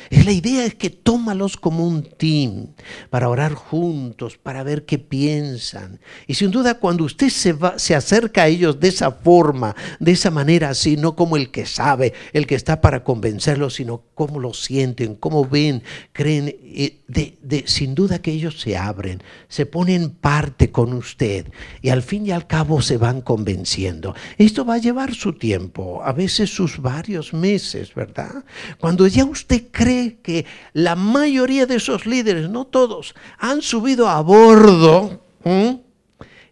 Es 0.08 0.24
la 0.24 0.32
idea 0.32 0.64
es 0.64 0.74
que 0.74 0.90
tómalos 0.90 1.56
como 1.56 1.86
un 1.86 2.02
team 2.02 2.68
para 3.10 3.28
orar 3.28 3.54
juntos, 3.54 4.38
para 4.38 4.62
ver 4.62 4.84
qué 4.84 4.98
piensan. 4.98 6.00
Y 6.26 6.34
sin 6.34 6.50
duda 6.50 6.74
cuando 6.74 7.04
usted 7.04 7.28
se, 7.28 7.52
va, 7.52 7.78
se 7.78 7.94
acerca 7.94 8.42
a 8.42 8.48
ellos 8.48 8.80
de 8.80 8.88
esa 8.88 9.10
forma, 9.12 9.76
de 9.98 10.12
esa 10.12 10.30
manera 10.30 10.70
así, 10.70 10.96
no 10.96 11.14
como 11.14 11.36
el 11.36 11.50
que 11.50 11.66
sabe, 11.66 12.14
el 12.32 12.46
que 12.46 12.54
está 12.54 12.80
para 12.80 13.04
convencerlos, 13.04 13.74
sino 13.74 14.02
cómo 14.14 14.40
lo 14.40 14.54
sienten, 14.54 15.14
cómo 15.14 15.44
ven, 15.44 15.82
creen, 16.12 16.48
eh, 16.48 17.00
de, 17.08 17.38
de, 17.42 17.64
sin 17.66 17.94
duda 17.94 18.22
que 18.22 18.30
ellos 18.30 18.60
se 18.60 18.76
abren, 18.76 19.22
se 19.48 19.66
ponen 19.66 20.10
parte 20.10 20.70
con 20.70 20.92
usted 20.92 21.46
y 21.82 21.90
al 21.90 22.02
fin 22.02 22.26
y 22.26 22.30
al 22.30 22.46
cabo 22.46 22.82
se 22.82 22.96
van 22.96 23.20
convenciendo. 23.20 24.14
Esto 24.38 24.64
va 24.64 24.74
a 24.74 24.78
llevar 24.78 25.14
su 25.14 25.32
tiempo, 25.32 26.02
a 26.04 26.12
veces 26.12 26.50
sus 26.50 26.78
varios 26.78 27.32
meses, 27.32 27.94
¿verdad? 27.94 28.44
Cuando 28.78 29.06
ya 29.06 29.24
usted 29.24 29.64
cree 29.70 29.89
que 30.22 30.46
la 30.72 30.96
mayoría 30.96 31.66
de 31.66 31.76
esos 31.76 32.06
líderes, 32.06 32.48
no 32.50 32.66
todos, 32.66 33.14
han 33.38 33.62
subido 33.62 34.08
a 34.08 34.20
bordo, 34.20 35.22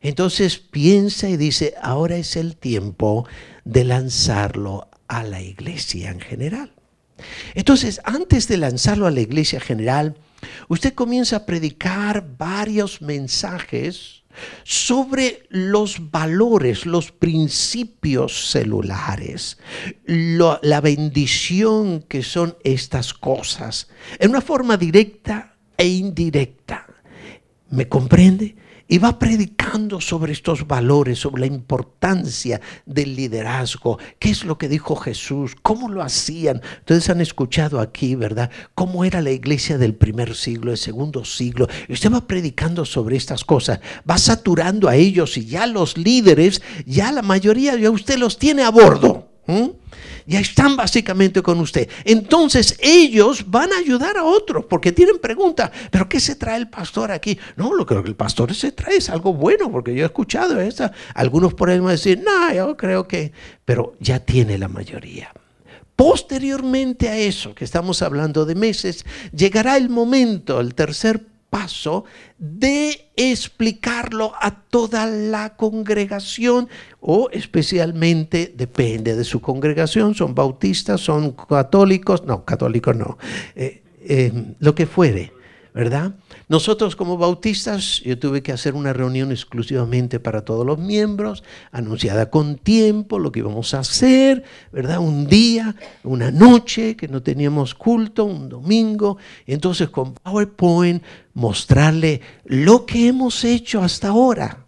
entonces 0.01 0.59
piensa 0.59 1.29
y 1.29 1.37
dice, 1.37 1.75
ahora 1.83 2.17
es 2.17 2.37
el 2.37 2.57
tiempo 2.57 3.27
de 3.65 3.85
lanzarlo 3.85 4.89
a 5.09 5.23
la 5.23 5.41
iglesia 5.41 6.11
en 6.11 6.21
general. 6.21 6.73
Entonces, 7.55 8.01
antes 8.05 8.47
de 8.49 8.59
lanzarlo 8.59 9.07
a 9.07 9.11
la 9.11 9.21
iglesia 9.21 9.61
general, 9.61 10.17
usted 10.69 10.95
comienza 10.95 11.37
a 11.37 11.47
predicar 11.47 12.37
varios 12.39 13.03
mensajes 13.03 14.18
sobre 14.65 15.43
los 15.49 16.11
valores, 16.11 16.87
los 16.87 17.13
principios 17.13 18.51
celulares, 18.51 19.59
la 20.07 20.81
bendición 20.81 22.03
que 22.03 22.23
son 22.23 22.57
estas 22.65 23.15
cosas, 23.15 23.89
en 24.19 24.31
una 24.31 24.41
forma 24.41 24.77
directa 24.77 25.55
e 25.77 25.87
indirecta. 25.89 26.87
¿Me 27.71 27.89
comprende? 27.89 28.57
Y 28.89 28.99
va 28.99 29.19
predicando 29.19 30.01
sobre 30.01 30.33
estos 30.33 30.67
valores, 30.67 31.19
sobre 31.19 31.41
la 31.41 31.47
importancia 31.47 32.61
del 32.87 33.15
liderazgo, 33.15 33.99
qué 34.19 34.31
es 34.31 34.45
lo 34.45 34.57
que 34.57 34.69
dijo 34.69 34.97
Jesús, 34.97 35.55
cómo 35.63 35.89
lo 35.89 36.03
hacían. 36.03 36.63
Ustedes 36.81 37.11
han 37.11 37.21
escuchado 37.21 37.81
aquí, 37.81 38.15
¿verdad? 38.15 38.51
Cómo 38.75 39.05
era 39.05 39.21
la 39.21 39.31
iglesia 39.31 39.77
del 39.77 39.95
primer 39.95 40.35
siglo, 40.35 40.71
del 40.71 40.79
segundo 40.79 41.25
siglo. 41.25 41.69
Usted 41.89 42.13
va 42.13 42.27
predicando 42.27 42.87
sobre 42.87 43.17
estas 43.17 43.45
cosas, 43.45 43.81
va 44.09 44.17
saturando 44.17 44.89
a 44.89 44.97
ellos 44.97 45.37
y 45.37 45.45
ya 45.45 45.67
los 45.67 45.99
líderes, 45.99 46.63
ya 46.87 47.13
la 47.13 47.23
mayoría, 47.23 47.77
ya 47.77 47.91
usted 47.91 48.19
los 48.19 48.39
tiene 48.39 48.63
a 48.63 48.71
bordo 48.71 49.29
ya 50.29 50.41
están 50.41 50.77
básicamente 50.77 51.41
con 51.43 51.59
usted. 51.59 51.89
Entonces 52.05 52.77
ellos 52.81 53.51
van 53.51 53.73
a 53.73 53.79
ayudar 53.79 54.19
a 54.19 54.25
otros 54.25 54.67
porque 54.67 54.93
tienen 54.93 55.19
preguntas, 55.19 55.71
pero 55.91 56.07
¿qué 56.07 56.21
se 56.21 56.37
trae 56.37 56.59
el 56.59 56.69
pastor 56.69 57.11
aquí? 57.11 57.39
No, 57.57 57.75
lo 57.75 57.87
que 57.87 57.95
el 57.95 58.15
pastor 58.15 58.55
se 58.55 58.73
trae 58.73 58.99
es 58.99 59.09
algo 59.09 59.33
bueno, 59.33 59.73
porque 59.73 59.95
yo 59.95 60.03
he 60.03 60.07
escuchado 60.07 60.61
eso. 60.61 60.91
Algunos 61.15 61.55
por 61.55 61.71
ahí 61.71 61.81
decir, 61.81 62.23
no, 62.23 62.53
yo 62.53 62.77
creo 62.77 63.09
que, 63.09 63.33
pero 63.65 63.95
ya 64.01 64.21
tiene 64.21 64.59
la 64.59 64.69
mayoría. 64.69 65.33
Posteriormente 65.97 67.09
a 67.09 67.17
eso, 67.17 67.55
que 67.55 67.65
estamos 67.65 68.03
hablando 68.03 68.45
de 68.45 68.55
meses, 68.55 69.07
llegará 69.33 69.79
el 69.79 69.89
momento, 69.89 70.61
el 70.61 70.75
tercer 70.75 71.23
paso 71.51 72.05
de 72.39 73.11
explicarlo 73.17 74.33
a 74.41 74.51
toda 74.51 75.07
la 75.07 75.57
congregación 75.57 76.69
o 77.01 77.29
especialmente 77.33 78.53
depende 78.57 79.17
de 79.17 79.25
su 79.25 79.41
congregación, 79.41 80.15
son 80.15 80.35
bautistas, 80.35 81.01
son 81.01 81.33
católicos, 81.33 82.25
no, 82.25 82.45
católicos 82.45 82.97
no, 82.97 83.19
eh, 83.55 83.83
eh, 84.01 84.33
lo 84.59 84.75
que 84.75 84.87
fuere, 84.87 85.33
¿verdad? 85.75 86.15
Nosotros 86.49 86.97
como 86.97 87.17
bautistas, 87.19 88.01
yo 88.01 88.19
tuve 88.19 88.43
que 88.43 88.53
hacer 88.53 88.75
una 88.75 88.93
reunión 88.93 89.31
exclusivamente 89.31 90.21
para 90.21 90.45
todos 90.45 90.67
los 90.67 90.79
miembros, 90.79 91.45
anunciada 91.71 92.31
con 92.31 92.57
tiempo, 92.57 93.19
lo 93.19 93.33
que 93.33 93.41
íbamos 93.41 93.75
a 93.75 93.81
hacer, 93.81 94.45
¿verdad? 94.73 94.99
Un 94.99 95.27
día, 95.27 95.77
una 96.03 96.31
noche 96.31 96.97
que 96.97 97.09
no 97.09 97.23
teníamos 97.23 97.75
culto, 97.75 98.25
un 98.25 98.49
domingo, 98.49 99.19
entonces 99.47 99.89
con 99.91 100.15
PowerPoint 100.15 101.03
mostrarle 101.35 102.21
lo 102.45 102.87
que 102.87 103.09
hemos 103.09 103.45
hecho 103.45 103.83
hasta 103.83 104.09
ahora. 104.09 104.67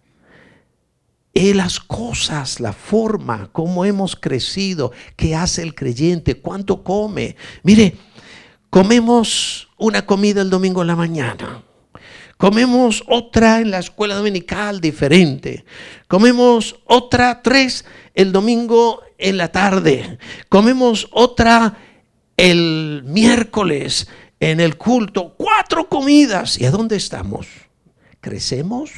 Y 1.33 1.53
las 1.53 1.79
cosas, 1.79 2.59
la 2.59 2.73
forma, 2.73 3.49
cómo 3.53 3.85
hemos 3.85 4.17
crecido, 4.17 4.91
qué 5.15 5.33
hace 5.33 5.61
el 5.61 5.73
creyente, 5.75 6.41
cuánto 6.41 6.83
come. 6.83 7.37
Mire, 7.63 7.95
comemos 8.69 9.69
una 9.81 10.05
comida 10.05 10.41
el 10.41 10.49
domingo 10.49 10.81
en 10.81 10.87
la 10.87 10.95
mañana 10.95 11.63
Comemos 12.41 13.03
otra 13.07 13.61
en 13.61 13.69
la 13.69 13.77
escuela 13.77 14.15
dominical 14.15 14.81
diferente. 14.81 15.63
Comemos 16.07 16.75
otra 16.85 17.43
tres 17.43 17.85
el 18.15 18.31
domingo 18.31 19.03
en 19.19 19.37
la 19.37 19.51
tarde. 19.51 20.17
Comemos 20.49 21.07
otra 21.11 21.77
el 22.37 23.03
miércoles 23.05 24.07
en 24.39 24.59
el 24.59 24.75
culto. 24.75 25.35
Cuatro 25.37 25.87
comidas. 25.87 26.59
¿Y 26.59 26.65
a 26.65 26.71
dónde 26.71 26.95
estamos? 26.95 27.45
¿Crecemos? 28.21 28.89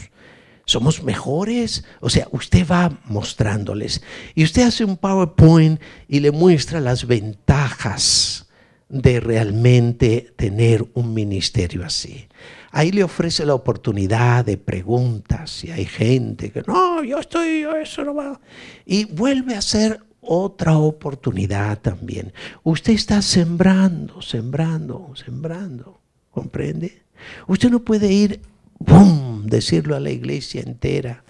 somos 0.65 1.03
mejores. 1.03 1.83
O 1.99 2.09
sea, 2.09 2.29
usted 2.31 2.65
va 2.65 2.97
mostrándoles. 3.03 4.01
Y 4.35 4.45
usted 4.45 4.61
hace 4.61 4.85
un 4.85 4.95
PowerPoint 4.95 5.81
y 6.07 6.21
le 6.21 6.31
muestra 6.31 6.79
las 6.79 7.05
ventajas 7.05 8.47
de 8.93 9.19
realmente 9.19 10.33
tener 10.35 10.85
un 10.93 11.15
ministerio 11.15 11.83
así. 11.83 12.27
Ahí 12.71 12.91
le 12.91 13.03
ofrece 13.03 13.43
la 13.43 13.55
oportunidad 13.55 14.45
de 14.45 14.57
preguntas. 14.57 15.63
Y 15.63 15.71
hay 15.71 15.85
gente 15.85 16.51
que, 16.51 16.61
no, 16.67 17.03
yo 17.03 17.17
estoy, 17.17 17.61
yo 17.61 17.75
eso 17.75 18.03
no 18.03 18.13
va. 18.13 18.39
Y 18.85 19.05
vuelve 19.05 19.55
a 19.55 19.61
ser 19.61 19.99
otra 20.21 20.77
oportunidad 20.77 21.79
también. 21.79 22.33
Usted 22.61 22.93
está 22.93 23.23
sembrando, 23.23 24.21
sembrando, 24.21 25.11
sembrando. 25.15 25.99
¿Comprende? 26.29 27.01
Usted 27.47 27.71
no 27.71 27.79
puede 27.79 28.11
ir, 28.11 28.41
¡bum!, 28.77 29.47
decirlo 29.47 29.95
a 29.95 29.99
la 29.99 30.11
iglesia 30.11 30.61
entera. 30.61 31.23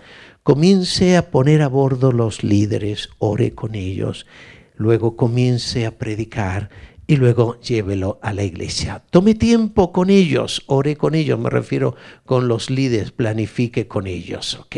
Comience 0.43 1.15
a 1.15 1.32
poner 1.32 1.62
a 1.62 1.69
bordo 1.69 2.12
los 2.12 2.43
líderes, 2.43 3.10
ore 3.19 3.54
con 3.54 3.76
ellos, 3.76 4.28
luego 4.76 5.15
comience 5.15 5.86
a 5.86 5.97
predicar 5.97 6.69
y 7.07 7.17
luego 7.17 7.59
llévelo 7.59 8.19
a 8.21 8.33
la 8.33 8.43
iglesia. 8.43 9.03
Tome 9.09 9.35
tiempo 9.35 9.91
con 9.91 10.09
ellos, 10.09 10.63
ore 10.67 10.95
con 10.95 11.15
ellos, 11.15 11.39
me 11.39 11.49
refiero 11.49 11.95
con 12.25 12.47
los 12.47 12.69
líderes, 12.69 13.11
planifique 13.11 13.87
con 13.87 14.07
ellos, 14.07 14.55
¿ok? 14.55 14.75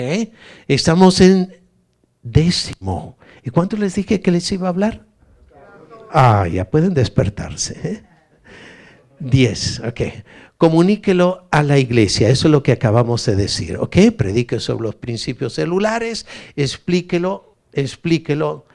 Estamos 0.67 1.21
en 1.21 1.53
décimo. 2.23 3.17
¿Y 3.43 3.51
cuánto 3.51 3.77
les 3.77 3.95
dije 3.95 4.21
que 4.21 4.31
les 4.31 4.51
iba 4.51 4.67
a 4.67 4.69
hablar? 4.71 5.05
Ah, 6.11 6.47
ya 6.47 6.69
pueden 6.69 6.93
despertarse. 6.93 7.79
¿eh? 7.83 8.03
Diez, 9.19 9.79
ok. 9.81 10.01
Comuníquelo 10.57 11.47
a 11.51 11.63
la 11.63 11.77
iglesia, 11.77 12.29
eso 12.29 12.47
es 12.47 12.51
lo 12.51 12.63
que 12.63 12.71
acabamos 12.71 13.25
de 13.25 13.35
decir, 13.35 13.77
ok. 13.77 13.97
Predique 14.17 14.59
sobre 14.59 14.83
los 14.83 14.95
principios 14.95 15.53
celulares, 15.53 16.25
explíquelo, 16.55 17.55
explíquelo 17.73 18.65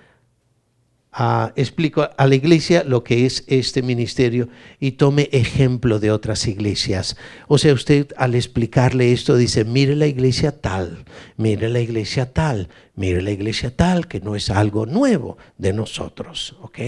explico 1.57 2.09
a 2.17 2.27
la 2.27 2.35
iglesia 2.35 2.85
lo 2.85 3.03
que 3.03 3.27
es 3.27 3.45
este 3.49 3.83
ministerio 3.83 4.49
y 4.79 4.93
tome 4.93 5.29
ejemplo 5.33 5.99
de 5.99 6.13
otras 6.13 6.47
iglesias. 6.47 7.17
O 7.49 7.59
sea, 7.59 7.73
usted 7.73 8.13
al 8.17 8.35
explicarle 8.35 9.13
esto 9.13 9.37
dice, 9.37 9.65
mire 9.65 9.97
la 9.97 10.07
iglesia 10.07 10.61
tal, 10.61 11.05
mire 11.37 11.69
la 11.69 11.81
iglesia 11.81 12.33
tal, 12.33 12.69
mire 12.95 13.23
la 13.23 13.33
iglesia 13.33 13.75
tal, 13.75 14.07
que 14.07 14.21
no 14.21 14.37
es 14.37 14.51
algo 14.51 14.87
nuevo 14.87 15.37
de 15.59 15.73
nosotros. 15.73 16.57
¿ok? 16.63 16.79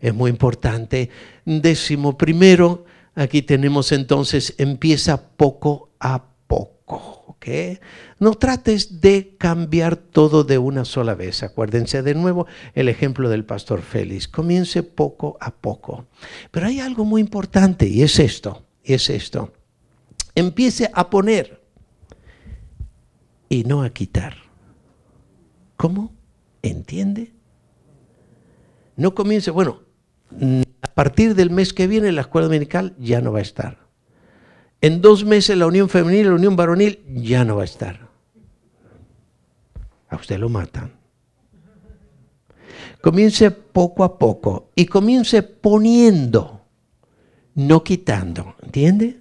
Es 0.00 0.14
muy 0.14 0.30
importante. 0.30 1.08
Décimo 1.46 2.18
primero, 2.18 2.84
aquí 3.14 3.40
tenemos 3.42 3.92
entonces, 3.92 4.54
empieza 4.58 5.30
poco 5.36 5.90
a 5.98 6.22
poco. 6.46 7.19
No 8.18 8.34
trates 8.34 9.00
de 9.00 9.36
cambiar 9.38 9.96
todo 9.96 10.44
de 10.44 10.58
una 10.58 10.84
sola 10.84 11.14
vez. 11.14 11.42
Acuérdense 11.42 12.02
de 12.02 12.14
nuevo 12.14 12.46
el 12.74 12.88
ejemplo 12.88 13.28
del 13.28 13.44
pastor 13.44 13.82
Félix. 13.82 14.28
Comience 14.28 14.82
poco 14.82 15.36
a 15.40 15.50
poco. 15.50 16.06
Pero 16.50 16.66
hay 16.66 16.80
algo 16.80 17.04
muy 17.04 17.20
importante 17.20 17.86
y 17.86 18.02
es 18.02 18.18
esto, 18.18 18.66
y 18.84 18.94
es 18.94 19.08
esto. 19.10 19.52
Empiece 20.34 20.90
a 20.92 21.10
poner 21.10 21.62
y 23.48 23.64
no 23.64 23.82
a 23.82 23.90
quitar. 23.90 24.34
¿Cómo? 25.76 26.12
¿Entiende? 26.62 27.32
No 28.96 29.14
comience, 29.14 29.50
bueno, 29.50 29.80
a 30.82 30.94
partir 30.94 31.34
del 31.34 31.50
mes 31.50 31.72
que 31.72 31.86
viene 31.86 32.12
la 32.12 32.20
escuela 32.20 32.46
dominical 32.46 32.94
ya 32.98 33.22
no 33.22 33.32
va 33.32 33.38
a 33.38 33.42
estar. 33.42 33.89
En 34.80 35.02
dos 35.02 35.24
meses 35.24 35.56
la 35.56 35.66
unión 35.66 35.88
femenil, 35.88 36.28
la 36.28 36.34
unión 36.34 36.56
varonil 36.56 37.00
ya 37.06 37.44
no 37.44 37.56
va 37.56 37.62
a 37.62 37.66
estar. 37.66 38.08
A 40.08 40.16
usted 40.16 40.38
lo 40.38 40.48
matan. 40.48 40.92
Comience 43.00 43.50
poco 43.50 44.04
a 44.04 44.18
poco 44.18 44.70
y 44.74 44.86
comience 44.86 45.42
poniendo, 45.42 46.66
no 47.54 47.82
quitando. 47.82 48.56
¿Entiende? 48.62 49.20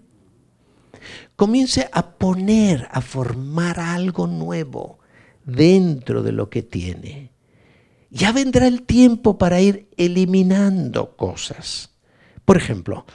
Comience 1.36 1.89
a 1.91 2.12
poner, 2.17 2.88
a 2.91 3.02
formar 3.02 3.80
algo 3.80 4.28
nuevo 4.28 5.00
dentro 5.45 6.24
de 6.24 6.34
lo 6.34 6.50
que 6.50 6.63
tiene. 6.63 7.32
Ya 8.10 8.32
vendrá 8.32 8.67
el 8.67 8.84
tiempo 8.84 9.38
para 9.38 9.62
ir 9.62 9.89
eliminando 9.95 11.15
cosas. 11.15 11.91
Por 12.43 12.58
ejemplo, 12.58 13.06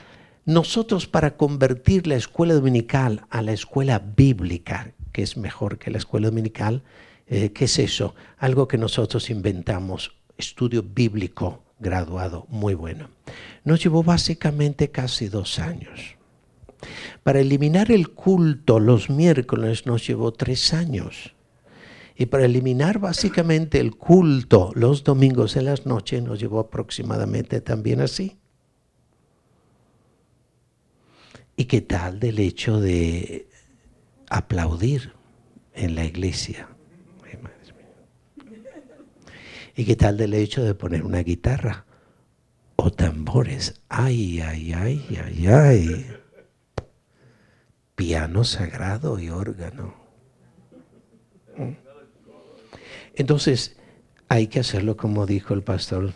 nosotros 0.45 1.07
para 1.07 1.37
convertir 1.37 2.05
la 2.05 2.15
escuela 2.15 2.53
dominical 2.53 3.25
a 3.31 3.41
la 3.41 3.51
escuela 3.51 3.99
bíblica, 3.99 4.93
que 5.11 5.23
es 5.23 5.37
mejor 5.37 5.79
que 5.79 5.89
la 5.89 5.97
escuela 5.97 6.27
dominical, 6.27 6.83
eh, 7.27 7.51
¿qué 7.51 7.65
es 7.65 7.79
eso? 7.79 8.13
Algo 8.37 8.67
que 8.67 8.77
nosotros 8.77 9.31
inventamos, 9.31 10.15
estudio 10.37 10.83
bíblico 10.83 11.63
graduado, 11.79 12.45
muy 12.49 12.75
bueno. 12.75 13.09
Nos 13.63 13.83
llevó 13.83 14.03
básicamente 14.03 14.91
casi 14.91 15.29
dos 15.29 15.57
años. 15.57 16.15
Para 17.23 17.39
eliminar 17.39 17.91
el 17.91 18.09
culto 18.09 18.79
los 18.79 19.09
miércoles 19.09 19.87
nos 19.87 20.05
llevó 20.05 20.31
tres 20.31 20.73
años. 20.73 21.33
Y 22.15 22.27
para 22.27 22.45
eliminar 22.45 22.99
básicamente 22.99 23.79
el 23.79 23.95
culto 23.95 24.71
los 24.75 25.03
domingos 25.03 25.57
en 25.57 25.65
las 25.65 25.85
noches 25.85 26.21
nos 26.21 26.39
llevó 26.39 26.59
aproximadamente 26.59 27.61
también 27.61 27.99
así. 27.99 28.37
¿Y 31.57 31.65
qué 31.65 31.81
tal 31.81 32.19
del 32.19 32.39
hecho 32.39 32.79
de 32.79 33.47
aplaudir 34.29 35.13
en 35.73 35.95
la 35.95 36.05
iglesia? 36.05 36.67
¿Y 39.77 39.85
qué 39.85 39.95
tal 39.95 40.17
del 40.17 40.33
hecho 40.33 40.63
de 40.63 40.73
poner 40.73 41.03
una 41.03 41.19
guitarra 41.19 41.85
o 42.77 42.91
tambores? 42.91 43.81
Ay, 43.89 44.39
ay, 44.39 44.73
ay, 44.73 45.19
ay, 45.21 45.47
ay. 45.47 46.07
Piano 47.95 48.43
sagrado 48.43 49.19
y 49.19 49.29
órgano. 49.29 49.95
Entonces, 53.15 53.77
hay 54.27 54.47
que 54.47 54.59
hacerlo 54.59 54.97
como 54.97 55.25
dijo 55.25 55.53
el 55.53 55.63
pastor 55.63 56.13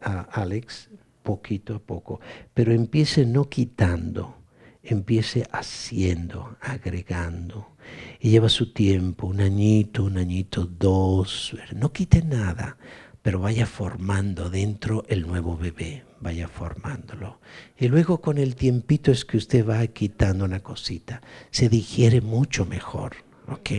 Alex, 0.00 0.90
poquito 1.24 1.74
a 1.74 1.78
poco, 1.80 2.20
pero 2.52 2.72
empiece 2.72 3.26
no 3.26 3.48
quitando, 3.48 4.36
empiece 4.84 5.48
haciendo, 5.50 6.56
agregando. 6.60 7.74
Y 8.20 8.30
lleva 8.30 8.48
su 8.48 8.72
tiempo, 8.72 9.26
un 9.26 9.40
añito, 9.40 10.04
un 10.04 10.18
añito, 10.18 10.66
dos, 10.66 11.56
no 11.74 11.92
quite 11.92 12.22
nada, 12.22 12.76
pero 13.20 13.40
vaya 13.40 13.66
formando 13.66 14.50
dentro 14.50 15.04
el 15.08 15.26
nuevo 15.26 15.56
bebé, 15.56 16.04
vaya 16.20 16.46
formándolo. 16.46 17.40
Y 17.76 17.88
luego 17.88 18.20
con 18.20 18.38
el 18.38 18.54
tiempito 18.54 19.10
es 19.10 19.24
que 19.24 19.38
usted 19.38 19.66
va 19.66 19.86
quitando 19.88 20.44
una 20.44 20.60
cosita, 20.60 21.20
se 21.50 21.68
digiere 21.68 22.20
mucho 22.20 22.66
mejor, 22.66 23.16
¿ok? 23.48 23.70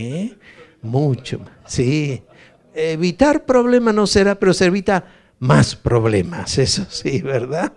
Mucho, 0.81 1.41
sí. 1.65 2.23
Evitar 2.73 3.45
problemas 3.45 3.95
no 3.95 4.05
será, 4.05 4.35
pero 4.35 4.53
se 4.53 4.65
evita 4.65 5.05
más 5.45 5.75
problemas, 5.75 6.57
eso 6.57 6.85
sí, 6.89 7.21
¿verdad? 7.21 7.71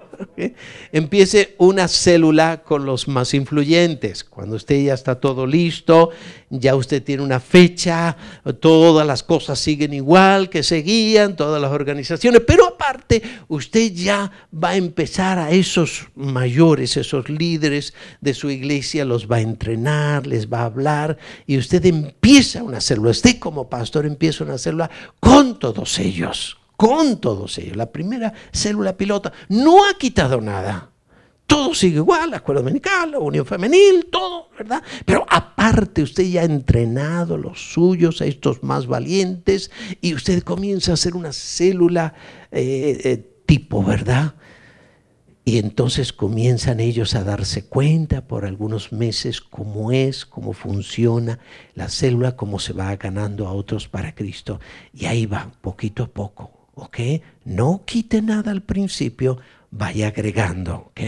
Empiece 0.90 1.54
una 1.58 1.86
célula 1.86 2.62
con 2.64 2.84
los 2.84 3.06
más 3.06 3.34
influyentes. 3.34 4.24
Cuando 4.24 4.56
usted 4.56 4.82
ya 4.82 4.94
está 4.94 5.20
todo 5.20 5.46
listo, 5.46 6.10
ya 6.50 6.74
usted 6.74 7.04
tiene 7.04 7.22
una 7.22 7.38
fecha, 7.38 8.16
todas 8.58 9.06
las 9.06 9.22
cosas 9.22 9.60
siguen 9.60 9.92
igual 9.92 10.50
que 10.50 10.64
seguían, 10.64 11.36
todas 11.36 11.62
las 11.62 11.70
organizaciones, 11.70 12.42
pero 12.44 12.66
aparte 12.66 13.22
usted 13.46 13.92
ya 13.92 14.32
va 14.52 14.70
a 14.70 14.76
empezar 14.76 15.38
a 15.38 15.52
esos 15.52 16.08
mayores, 16.16 16.96
esos 16.96 17.28
líderes 17.28 17.94
de 18.20 18.34
su 18.34 18.50
iglesia, 18.50 19.04
los 19.04 19.30
va 19.30 19.36
a 19.36 19.40
entrenar, 19.40 20.26
les 20.26 20.50
va 20.50 20.62
a 20.62 20.66
hablar 20.66 21.16
y 21.46 21.58
usted 21.58 21.84
empieza 21.86 22.62
una 22.62 22.80
célula. 22.80 23.10
Usted 23.10 23.38
como 23.38 23.68
pastor 23.68 24.04
empieza 24.04 24.42
una 24.42 24.58
célula 24.58 24.90
con 25.20 25.58
todos 25.60 25.98
ellos 26.00 26.57
con 26.78 27.20
todos 27.20 27.58
ellos. 27.58 27.76
La 27.76 27.90
primera 27.90 28.32
célula 28.52 28.96
pilota 28.96 29.32
no 29.48 29.84
ha 29.84 29.98
quitado 29.98 30.40
nada. 30.40 30.92
Todo 31.44 31.74
sigue 31.74 31.96
igual, 31.96 32.30
la 32.30 32.36
escuela 32.36 32.60
dominical, 32.60 33.10
la 33.10 33.18
unión 33.18 33.44
femenil, 33.44 34.06
todo, 34.12 34.48
¿verdad? 34.56 34.80
Pero 35.04 35.26
aparte 35.28 36.02
usted 36.02 36.22
ya 36.22 36.42
ha 36.42 36.44
entrenado 36.44 37.36
los 37.36 37.72
suyos, 37.72 38.20
a 38.20 38.26
estos 38.26 38.62
más 38.62 38.86
valientes, 38.86 39.72
y 40.00 40.14
usted 40.14 40.44
comienza 40.44 40.92
a 40.92 40.94
hacer 40.94 41.16
una 41.16 41.32
célula 41.32 42.14
eh, 42.52 43.00
eh, 43.02 43.42
tipo, 43.44 43.82
¿verdad? 43.82 44.34
Y 45.44 45.58
entonces 45.58 46.12
comienzan 46.12 46.78
ellos 46.78 47.16
a 47.16 47.24
darse 47.24 47.64
cuenta 47.64 48.28
por 48.28 48.44
algunos 48.44 48.92
meses 48.92 49.40
cómo 49.40 49.90
es, 49.90 50.26
cómo 50.26 50.52
funciona 50.52 51.40
la 51.74 51.88
célula, 51.88 52.36
cómo 52.36 52.60
se 52.60 52.72
va 52.72 52.94
ganando 52.94 53.48
a 53.48 53.52
otros 53.52 53.88
para 53.88 54.14
Cristo. 54.14 54.60
Y 54.92 55.06
ahí 55.06 55.26
va, 55.26 55.50
poquito 55.62 56.04
a 56.04 56.08
poco, 56.08 56.57
¿ok? 56.78 56.98
No 57.44 57.82
quite 57.84 58.22
nada 58.22 58.50
al 58.50 58.62
principio, 58.62 59.38
vaya 59.70 60.08
agregando, 60.08 60.90
¿ok? 60.90 61.00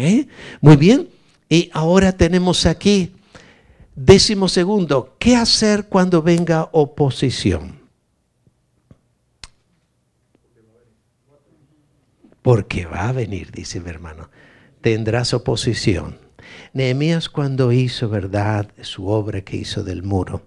Muy 0.61 0.77
bien, 0.77 1.09
y 1.49 1.71
ahora 1.73 2.13
tenemos 2.13 2.67
aquí 2.67 3.15
Décimo 4.03 4.49
segundo, 4.49 5.17
¿qué 5.19 5.37
hacer 5.37 5.87
cuando 5.87 6.23
venga 6.23 6.71
oposición? 6.73 7.81
Porque 12.41 12.87
va 12.87 13.11
a 13.11 13.13
venir, 13.13 13.51
dice 13.53 13.79
mi 13.79 13.91
hermano. 13.91 14.31
Tendrás 14.81 15.35
oposición. 15.35 16.19
Nehemías 16.73 17.29
cuando 17.29 17.73
hizo, 17.73 18.09
¿verdad?, 18.09 18.71
su 18.81 19.09
obra 19.09 19.43
que 19.43 19.59
hizo 19.59 19.85
del 19.85 20.03
muro, 20.03 20.47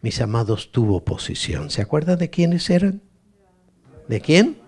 mis 0.00 0.22
amados, 0.22 0.72
tuvo 0.72 0.96
oposición. 0.96 1.68
¿Se 1.68 1.82
acuerdan 1.82 2.18
de 2.18 2.30
quiénes 2.30 2.70
eran? 2.70 3.02
¿De 4.08 4.22
quién? 4.22 4.63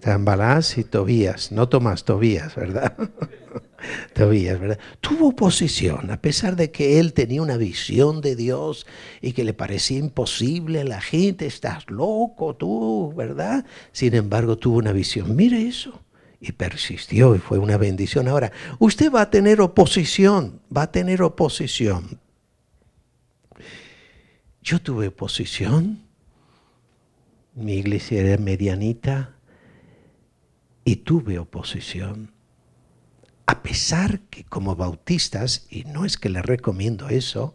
Tambalás 0.00 0.78
y 0.78 0.84
Tobías, 0.84 1.52
no 1.52 1.68
Tomás, 1.68 2.04
Tobías, 2.04 2.54
¿verdad? 2.54 2.96
Tobías, 4.14 4.58
¿verdad? 4.58 4.78
Tuvo 5.00 5.28
oposición, 5.28 6.10
a 6.10 6.20
pesar 6.20 6.56
de 6.56 6.70
que 6.70 6.98
él 6.98 7.12
tenía 7.12 7.42
una 7.42 7.56
visión 7.56 8.20
de 8.20 8.36
Dios 8.36 8.86
y 9.20 9.32
que 9.32 9.44
le 9.44 9.54
parecía 9.54 9.98
imposible 9.98 10.80
a 10.80 10.84
la 10.84 11.00
gente, 11.00 11.46
estás 11.46 11.88
loco 11.90 12.56
tú, 12.56 13.12
¿verdad? 13.14 13.64
Sin 13.92 14.14
embargo, 14.14 14.56
tuvo 14.56 14.78
una 14.78 14.92
visión, 14.92 15.36
mire 15.36 15.66
eso, 15.66 16.02
y 16.40 16.52
persistió 16.52 17.34
y 17.34 17.38
fue 17.38 17.58
una 17.58 17.76
bendición. 17.76 18.26
Ahora, 18.28 18.52
usted 18.78 19.12
va 19.12 19.22
a 19.22 19.30
tener 19.30 19.60
oposición, 19.60 20.60
va 20.74 20.82
a 20.82 20.92
tener 20.92 21.22
oposición. 21.22 22.18
Yo 24.62 24.80
tuve 24.80 25.08
oposición, 25.08 26.02
mi 27.54 27.74
iglesia 27.74 28.20
era 28.20 28.42
medianita, 28.42 29.36
y 30.84 30.96
tuve 30.96 31.38
oposición. 31.38 32.32
A 33.46 33.62
pesar 33.62 34.20
que 34.30 34.44
como 34.44 34.76
bautistas, 34.76 35.66
y 35.70 35.84
no 35.84 36.04
es 36.04 36.16
que 36.16 36.28
les 36.28 36.44
recomiendo 36.44 37.08
eso, 37.08 37.54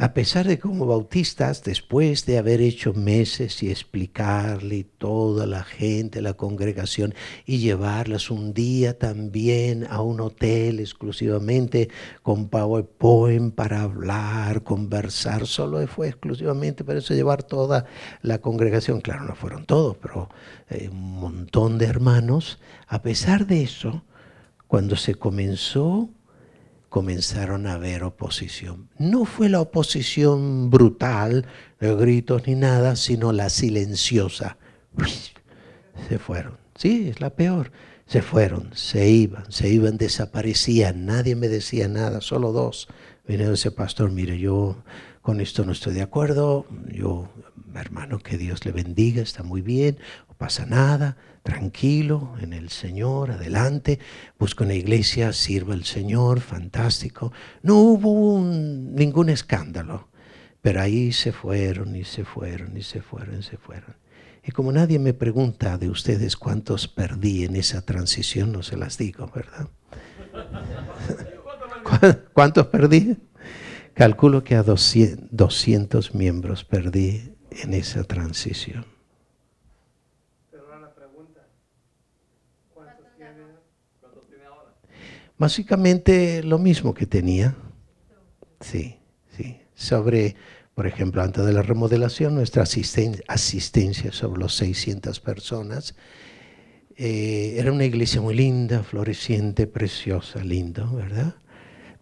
a 0.00 0.14
pesar 0.14 0.48
de 0.48 0.58
como 0.58 0.86
bautistas, 0.86 1.62
después 1.62 2.24
de 2.24 2.38
haber 2.38 2.62
hecho 2.62 2.94
meses 2.94 3.62
y 3.62 3.70
explicarle 3.70 4.84
toda 4.84 5.46
la 5.46 5.62
gente, 5.62 6.22
la 6.22 6.32
congregación, 6.32 7.14
y 7.44 7.58
llevarlas 7.58 8.30
un 8.30 8.54
día 8.54 8.98
también 8.98 9.86
a 9.90 10.00
un 10.00 10.22
hotel 10.22 10.80
exclusivamente 10.80 11.90
con 12.22 12.48
PowerPoint 12.48 13.54
para 13.54 13.82
hablar, 13.82 14.62
conversar, 14.62 15.46
solo 15.46 15.86
fue 15.86 16.08
exclusivamente 16.08 16.82
para 16.82 17.00
eso 17.00 17.12
llevar 17.12 17.42
toda 17.42 17.84
la 18.22 18.38
congregación. 18.38 19.02
Claro, 19.02 19.24
no 19.24 19.34
fueron 19.34 19.66
todos, 19.66 19.98
pero 19.98 20.30
eh, 20.70 20.88
un 20.90 21.20
montón 21.20 21.76
de 21.76 21.84
hermanos. 21.84 22.58
A 22.86 23.02
pesar 23.02 23.46
de 23.46 23.64
eso, 23.64 24.02
cuando 24.66 24.96
se 24.96 25.14
comenzó 25.14 26.08
comenzaron 26.90 27.66
a 27.66 27.74
haber 27.74 28.02
oposición. 28.02 28.90
No 28.98 29.24
fue 29.24 29.48
la 29.48 29.60
oposición 29.60 30.68
brutal, 30.70 31.46
de 31.78 31.94
gritos 31.94 32.46
ni 32.46 32.56
nada, 32.56 32.96
sino 32.96 33.32
la 33.32 33.48
silenciosa. 33.48 34.58
Se 36.08 36.18
fueron. 36.18 36.58
Sí, 36.74 37.08
es 37.08 37.20
la 37.20 37.30
peor. 37.30 37.70
Se 38.06 38.22
fueron, 38.22 38.70
se 38.74 39.08
iban, 39.08 39.50
se 39.52 39.68
iban, 39.68 39.96
desaparecían. 39.96 41.06
Nadie 41.06 41.36
me 41.36 41.48
decía 41.48 41.86
nada, 41.86 42.20
solo 42.20 42.50
dos. 42.50 42.88
Vino 43.26 43.52
ese 43.52 43.70
pastor, 43.70 44.10
mire, 44.10 44.38
yo 44.38 44.82
con 45.22 45.40
esto 45.40 45.64
no 45.64 45.70
estoy 45.70 45.94
de 45.94 46.02
acuerdo. 46.02 46.66
Yo, 46.92 47.30
hermano, 47.72 48.18
que 48.18 48.36
Dios 48.36 48.66
le 48.66 48.72
bendiga, 48.72 49.22
está 49.22 49.44
muy 49.44 49.62
bien, 49.62 49.96
no 50.28 50.34
pasa 50.34 50.66
nada 50.66 51.16
tranquilo 51.42 52.34
en 52.40 52.52
el 52.52 52.70
Señor, 52.70 53.30
adelante, 53.30 53.98
busca 54.38 54.64
una 54.64 54.74
iglesia, 54.74 55.32
sirva 55.32 55.74
al 55.74 55.84
Señor, 55.84 56.40
fantástico. 56.40 57.32
No 57.62 57.76
hubo 57.78 58.40
ningún 58.40 59.28
escándalo, 59.28 60.08
pero 60.60 60.80
ahí 60.80 61.12
se 61.12 61.32
fueron 61.32 61.96
y 61.96 62.04
se 62.04 62.24
fueron 62.24 62.76
y 62.76 62.82
se 62.82 63.02
fueron 63.02 63.40
y 63.40 63.42
se 63.42 63.56
fueron. 63.56 63.96
Y 64.42 64.52
como 64.52 64.72
nadie 64.72 64.98
me 64.98 65.12
pregunta 65.12 65.76
de 65.76 65.90
ustedes 65.90 66.36
cuántos 66.36 66.88
perdí 66.88 67.44
en 67.44 67.56
esa 67.56 67.82
transición, 67.82 68.52
no 68.52 68.62
se 68.62 68.76
las 68.76 68.96
digo, 68.96 69.30
¿verdad? 69.34 69.68
¿Cuántos 72.32 72.66
perdí? 72.68 73.16
Calculo 73.94 74.44
que 74.44 74.54
a 74.54 74.62
200 74.62 76.14
miembros 76.14 76.64
perdí 76.64 77.34
en 77.50 77.74
esa 77.74 78.04
transición. 78.04 78.86
Básicamente 85.40 86.42
lo 86.42 86.58
mismo 86.58 86.92
que 86.92 87.06
tenía. 87.06 87.56
Sí, 88.60 88.98
sí. 89.34 89.58
Sobre, 89.74 90.36
por 90.74 90.86
ejemplo, 90.86 91.22
antes 91.22 91.46
de 91.46 91.54
la 91.54 91.62
remodelación, 91.62 92.34
nuestra 92.34 92.62
asistencia 92.62 94.12
sobre 94.12 94.38
los 94.38 94.54
600 94.56 95.18
personas. 95.20 95.94
Eh, 96.94 97.54
era 97.56 97.72
una 97.72 97.86
iglesia 97.86 98.20
muy 98.20 98.34
linda, 98.34 98.82
floreciente, 98.82 99.66
preciosa, 99.66 100.44
lindo, 100.44 100.94
¿verdad? 100.94 101.36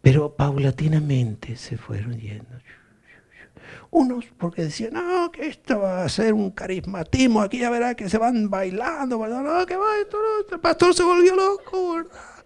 Pero 0.03 0.35
paulatinamente 0.35 1.55
se 1.55 1.77
fueron 1.77 2.19
yendo. 2.19 2.59
Unos 3.91 4.25
porque 4.37 4.63
decían, 4.63 4.95
no, 4.95 5.31
que 5.31 5.47
esto 5.47 5.79
va 5.79 6.03
a 6.03 6.09
ser 6.09 6.35
un 6.35 6.51
carismatismo, 6.51 7.41
aquí 7.41 7.59
ya 7.59 7.71
verá 7.71 7.95
que 7.95 8.09
se 8.09 8.19
van 8.19 8.51
bailando, 8.51 9.17
¿verdad? 9.17 9.45
No, 9.45 9.65
que 9.65 9.77
va, 9.77 9.97
esto 10.03 10.19
el 10.51 10.59
pastor 10.59 10.93
se 10.93 11.05
volvió 11.05 11.37
loco, 11.37 11.95
¿verdad? 11.95 12.38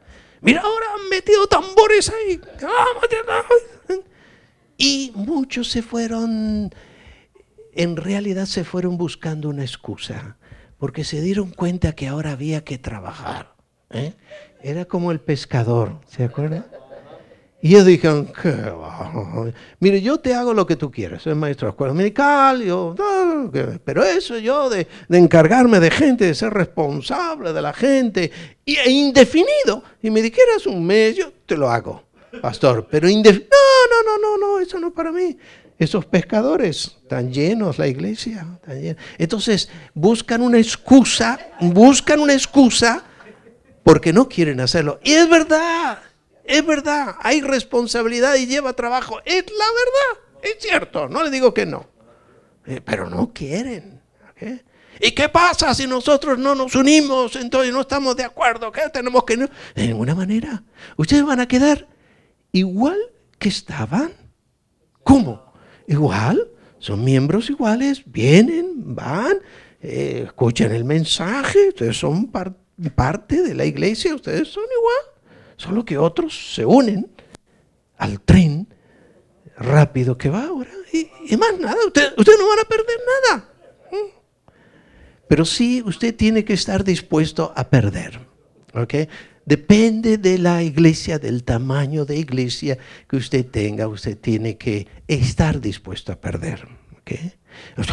Mira, 0.42 0.60
ahora 0.60 0.86
han 0.96 1.08
metido 1.08 1.46
tambores 1.46 2.10
ahí. 2.10 2.40
Y 4.76 5.12
muchos 5.14 5.70
se 5.70 5.80
fueron, 5.82 6.74
en 7.72 7.96
realidad 7.96 8.46
se 8.46 8.64
fueron 8.64 8.98
buscando 8.98 9.48
una 9.48 9.62
excusa, 9.62 10.36
porque 10.78 11.04
se 11.04 11.20
dieron 11.20 11.50
cuenta 11.50 11.92
que 11.92 12.08
ahora 12.08 12.32
había 12.32 12.64
que 12.64 12.76
trabajar. 12.78 13.54
¿eh? 13.90 14.14
Era 14.60 14.84
como 14.84 15.12
el 15.12 15.20
pescador, 15.20 16.00
¿se 16.08 16.24
acuerdan? 16.24 16.66
Y 17.64 17.68
ellos 17.68 17.86
dijeron, 17.86 18.28
mire, 19.78 20.02
yo 20.02 20.18
te 20.18 20.34
hago 20.34 20.52
lo 20.52 20.66
que 20.66 20.74
tú 20.74 20.90
quieras, 20.90 21.22
soy 21.22 21.36
maestro 21.36 21.68
de 21.68 21.70
escuela 21.70 21.94
medical, 21.94 22.60
yo, 22.60 22.92
pero 23.84 24.02
eso 24.02 24.36
yo 24.38 24.68
de, 24.68 24.88
encargarme 25.08 25.78
de 25.78 25.92
gente, 25.92 26.26
de 26.26 26.34
ser 26.34 26.52
responsable 26.52 27.52
de 27.52 27.62
la 27.62 27.72
gente, 27.72 28.32
y, 28.64 28.74
e 28.74 28.90
indefinido, 28.90 29.84
y 30.02 30.10
me 30.10 30.22
dijeras 30.22 30.66
un 30.66 30.84
mes, 30.84 31.14
yo 31.14 31.32
te 31.46 31.56
lo 31.56 31.70
hago, 31.70 32.02
pastor, 32.40 32.88
pero 32.90 33.08
indefinido, 33.08 33.48
no, 33.90 34.02
no, 34.02 34.18
no, 34.18 34.38
no, 34.38 34.54
no, 34.54 34.58
eso 34.58 34.80
no 34.80 34.88
es 34.88 34.92
para 34.92 35.12
mí. 35.12 35.38
Esos 35.78 36.04
pescadores 36.04 36.96
están 37.02 37.32
llenos, 37.32 37.78
la 37.78 37.86
iglesia. 37.86 38.46
Entonces 39.18 39.68
buscan 39.94 40.42
una 40.42 40.58
excusa, 40.58 41.38
buscan 41.60 42.18
una 42.18 42.32
excusa 42.32 43.04
porque 43.82 44.12
no 44.12 44.28
quieren 44.28 44.60
hacerlo. 44.60 45.00
Y 45.02 45.12
es 45.12 45.28
verdad, 45.28 45.98
es 46.44 46.64
verdad, 46.66 47.16
hay 47.20 47.40
responsabilidad 47.40 48.34
y 48.36 48.46
lleva 48.46 48.72
trabajo. 48.72 49.20
Es 49.24 49.44
la 49.44 49.66
verdad, 49.66 50.24
es 50.42 50.56
cierto, 50.60 51.08
no 51.08 51.22
le 51.22 51.30
digo 51.30 51.54
que 51.54 51.66
no. 51.66 51.86
Eh, 52.66 52.80
pero 52.84 53.08
no 53.08 53.32
quieren. 53.32 54.00
¿Y 55.00 55.12
qué 55.12 55.28
pasa 55.28 55.74
si 55.74 55.86
nosotros 55.86 56.38
no 56.38 56.54
nos 56.54 56.74
unimos, 56.74 57.36
entonces 57.36 57.72
no 57.72 57.80
estamos 57.80 58.16
de 58.16 58.24
acuerdo? 58.24 58.70
¿Qué 58.70 58.82
tenemos 58.92 59.24
que 59.24 59.36
no? 59.36 59.48
De 59.74 59.86
ninguna 59.86 60.14
manera. 60.14 60.62
Ustedes 60.96 61.24
van 61.24 61.40
a 61.40 61.48
quedar 61.48 61.88
igual 62.52 62.98
que 63.38 63.48
estaban. 63.48 64.12
¿Cómo? 65.02 65.52
Igual, 65.86 66.48
son 66.78 67.04
miembros 67.04 67.50
iguales, 67.50 68.02
vienen, 68.06 68.94
van, 68.94 69.38
eh, 69.80 70.24
escuchan 70.26 70.72
el 70.72 70.84
mensaje, 70.84 71.68
ustedes 71.68 71.96
son 71.96 72.30
parte 72.30 73.42
de 73.42 73.54
la 73.54 73.64
iglesia, 73.64 74.14
ustedes 74.14 74.48
son 74.48 74.64
igual. 74.64 75.11
Solo 75.62 75.84
que 75.84 75.96
otros 75.96 76.54
se 76.54 76.66
unen 76.66 77.08
al 77.96 78.20
tren 78.20 78.66
rápido 79.56 80.18
que 80.18 80.28
va 80.28 80.46
ahora. 80.46 80.72
Y, 80.92 81.36
más 81.36 81.56
nada, 81.60 81.76
ustedes 81.86 82.14
usted 82.16 82.32
no 82.36 82.48
van 82.48 82.58
a 82.58 82.68
perder 82.68 82.98
nada. 83.22 83.48
Pero 85.28 85.44
sí, 85.44 85.80
usted 85.86 86.16
tiene 86.16 86.44
que 86.44 86.54
estar 86.54 86.82
dispuesto 86.82 87.52
a 87.54 87.70
perder. 87.70 88.18
Depende 89.44 90.18
de 90.18 90.38
la 90.38 90.64
iglesia, 90.64 91.20
del 91.20 91.44
tamaño 91.44 92.04
de 92.06 92.16
iglesia 92.16 92.76
que 93.08 93.16
usted 93.16 93.46
tenga, 93.46 93.86
usted 93.86 94.18
tiene 94.18 94.58
que 94.58 94.88
estar 95.06 95.60
dispuesto 95.60 96.10
a 96.10 96.20
perder. 96.20 96.66
¿okay? 96.98 97.34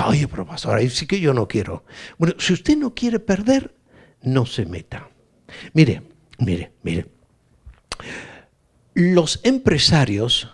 Oye, 0.07 0.27
pero 0.27 0.47
ahí 0.73 0.89
sí 0.89 1.05
que 1.05 1.19
yo 1.19 1.35
no 1.35 1.47
quiero. 1.47 1.85
Bueno, 2.17 2.33
si 2.39 2.53
usted 2.53 2.75
no 2.77 2.95
quiere 2.95 3.19
perder, 3.19 3.75
no 4.23 4.47
se 4.47 4.65
meta. 4.65 5.07
Mire, 5.73 6.01
mire, 6.39 6.71
mire. 6.81 7.18
Los 8.93 9.39
empresarios, 9.43 10.51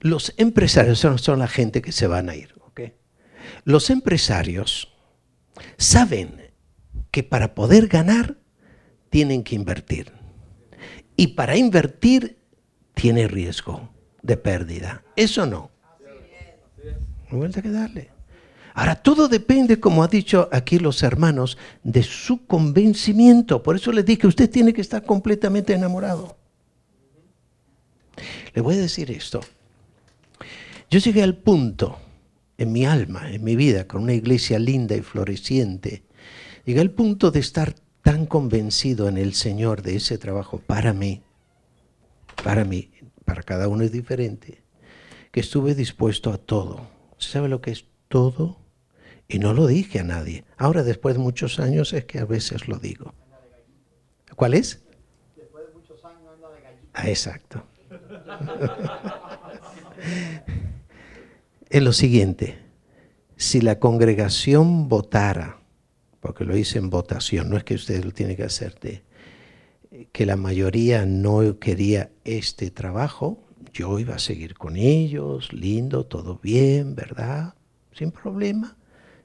los 0.00 0.34
empresarios 0.36 0.98
son, 0.98 1.38
la 1.38 1.48
gente 1.48 1.82
que 1.82 1.92
se 1.92 2.06
van 2.06 2.28
a 2.28 2.36
ir. 2.36 2.54
Los 3.64 3.90
empresarios 3.90 4.94
saben 5.76 6.52
que 7.10 7.22
para 7.22 7.54
poder 7.54 7.88
ganar 7.88 8.36
tienen 9.10 9.42
que 9.42 9.56
invertir. 9.56 10.12
Y 11.16 11.28
para 11.28 11.56
invertir 11.56 12.38
tiene 12.94 13.28
riesgo 13.28 13.90
de 14.22 14.36
pérdida. 14.36 15.02
Eso 15.16 15.46
no. 15.46 15.70
No 17.30 17.38
vuelve 17.38 17.62
que 17.62 17.70
darle. 17.70 18.19
Ahora, 18.80 18.94
todo 18.94 19.28
depende, 19.28 19.78
como 19.78 20.02
ha 20.02 20.08
dicho 20.08 20.48
aquí 20.50 20.78
los 20.78 21.02
hermanos, 21.02 21.58
de 21.84 22.02
su 22.02 22.46
convencimiento. 22.46 23.62
Por 23.62 23.76
eso 23.76 23.92
les 23.92 24.06
dije 24.06 24.26
usted 24.26 24.48
tiene 24.48 24.72
que 24.72 24.80
estar 24.80 25.04
completamente 25.04 25.74
enamorado. 25.74 26.38
Le 28.54 28.62
voy 28.62 28.76
a 28.76 28.80
decir 28.80 29.10
esto. 29.10 29.42
Yo 30.90 30.98
llegué 30.98 31.22
al 31.22 31.36
punto 31.36 31.98
en 32.56 32.72
mi 32.72 32.86
alma, 32.86 33.30
en 33.30 33.44
mi 33.44 33.54
vida, 33.54 33.86
con 33.86 34.04
una 34.04 34.14
iglesia 34.14 34.58
linda 34.58 34.96
y 34.96 35.02
floreciente, 35.02 36.04
llegué 36.64 36.80
al 36.80 36.92
punto 36.92 37.30
de 37.30 37.40
estar 37.40 37.74
tan 38.00 38.24
convencido 38.24 39.10
en 39.10 39.18
el 39.18 39.34
Señor 39.34 39.82
de 39.82 39.96
ese 39.96 40.16
trabajo 40.16 40.56
para 40.56 40.94
mí, 40.94 41.20
para 42.42 42.64
mí, 42.64 42.90
para 43.26 43.42
cada 43.42 43.68
uno 43.68 43.84
es 43.84 43.92
diferente, 43.92 44.62
que 45.32 45.40
estuve 45.40 45.74
dispuesto 45.74 46.32
a 46.32 46.38
todo. 46.38 46.88
¿Sabe 47.18 47.50
lo 47.50 47.60
que 47.60 47.72
es 47.72 47.84
todo? 48.08 48.59
Y 49.30 49.38
no 49.38 49.54
lo 49.54 49.68
dije 49.68 50.00
a 50.00 50.02
nadie. 50.02 50.42
Ahora, 50.56 50.82
después 50.82 51.14
de 51.14 51.20
muchos 51.20 51.60
años, 51.60 51.92
es 51.92 52.04
que 52.04 52.18
a 52.18 52.24
veces 52.24 52.66
lo 52.66 52.80
digo. 52.80 53.14
¿Cuál 54.34 54.54
es? 54.54 54.82
Después 55.36 55.68
de 55.68 55.72
muchos 55.72 56.04
años 56.04 56.34
anda 56.34 56.50
de 56.50 56.58
Ah, 56.92 57.08
exacto. 57.08 57.62
es 61.70 61.80
lo 61.80 61.92
siguiente. 61.92 62.58
Si 63.36 63.60
la 63.60 63.78
congregación 63.78 64.88
votara, 64.88 65.60
porque 66.18 66.44
lo 66.44 66.56
hice 66.56 66.80
en 66.80 66.90
votación, 66.90 67.50
no 67.50 67.56
es 67.56 67.62
que 67.62 67.74
usted 67.74 68.04
lo 68.04 68.10
tiene 68.10 68.34
que 68.34 68.42
hacer 68.42 68.80
de, 68.80 69.04
que 70.10 70.26
la 70.26 70.36
mayoría 70.36 71.06
no 71.06 71.60
quería 71.60 72.10
este 72.24 72.72
trabajo, 72.72 73.38
yo 73.72 74.00
iba 74.00 74.16
a 74.16 74.18
seguir 74.18 74.54
con 74.54 74.76
ellos, 74.76 75.52
lindo, 75.52 76.04
todo 76.04 76.40
bien, 76.42 76.96
¿verdad? 76.96 77.54
Sin 77.92 78.10
problema, 78.10 78.76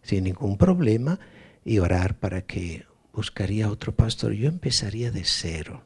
sin 0.05 0.25
ningún 0.25 0.57
problema, 0.57 1.19
y 1.63 1.79
orar 1.79 2.19
para 2.19 2.43
que 2.43 2.85
buscaría 3.11 3.69
otro 3.69 3.95
pastor. 3.95 4.33
Yo 4.33 4.47
empezaría 4.47 5.11
de 5.11 5.23
cero. 5.23 5.83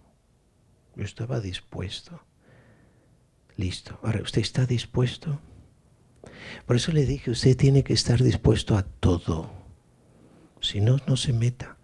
Yo 0.95 1.05
estaba 1.05 1.39
dispuesto. 1.39 2.21
Listo. 3.55 3.97
Ahora, 4.03 4.21
¿usted 4.21 4.41
está 4.41 4.65
dispuesto? 4.65 5.39
Por 6.65 6.75
eso 6.75 6.91
le 6.91 7.05
dije, 7.05 7.31
usted 7.31 7.55
tiene 7.55 7.83
que 7.83 7.93
estar 7.93 8.21
dispuesto 8.21 8.77
a 8.77 8.83
todo. 8.83 9.51
Si 10.59 10.81
no, 10.81 10.97
no 11.07 11.15
se 11.15 11.31
meta 11.31 11.77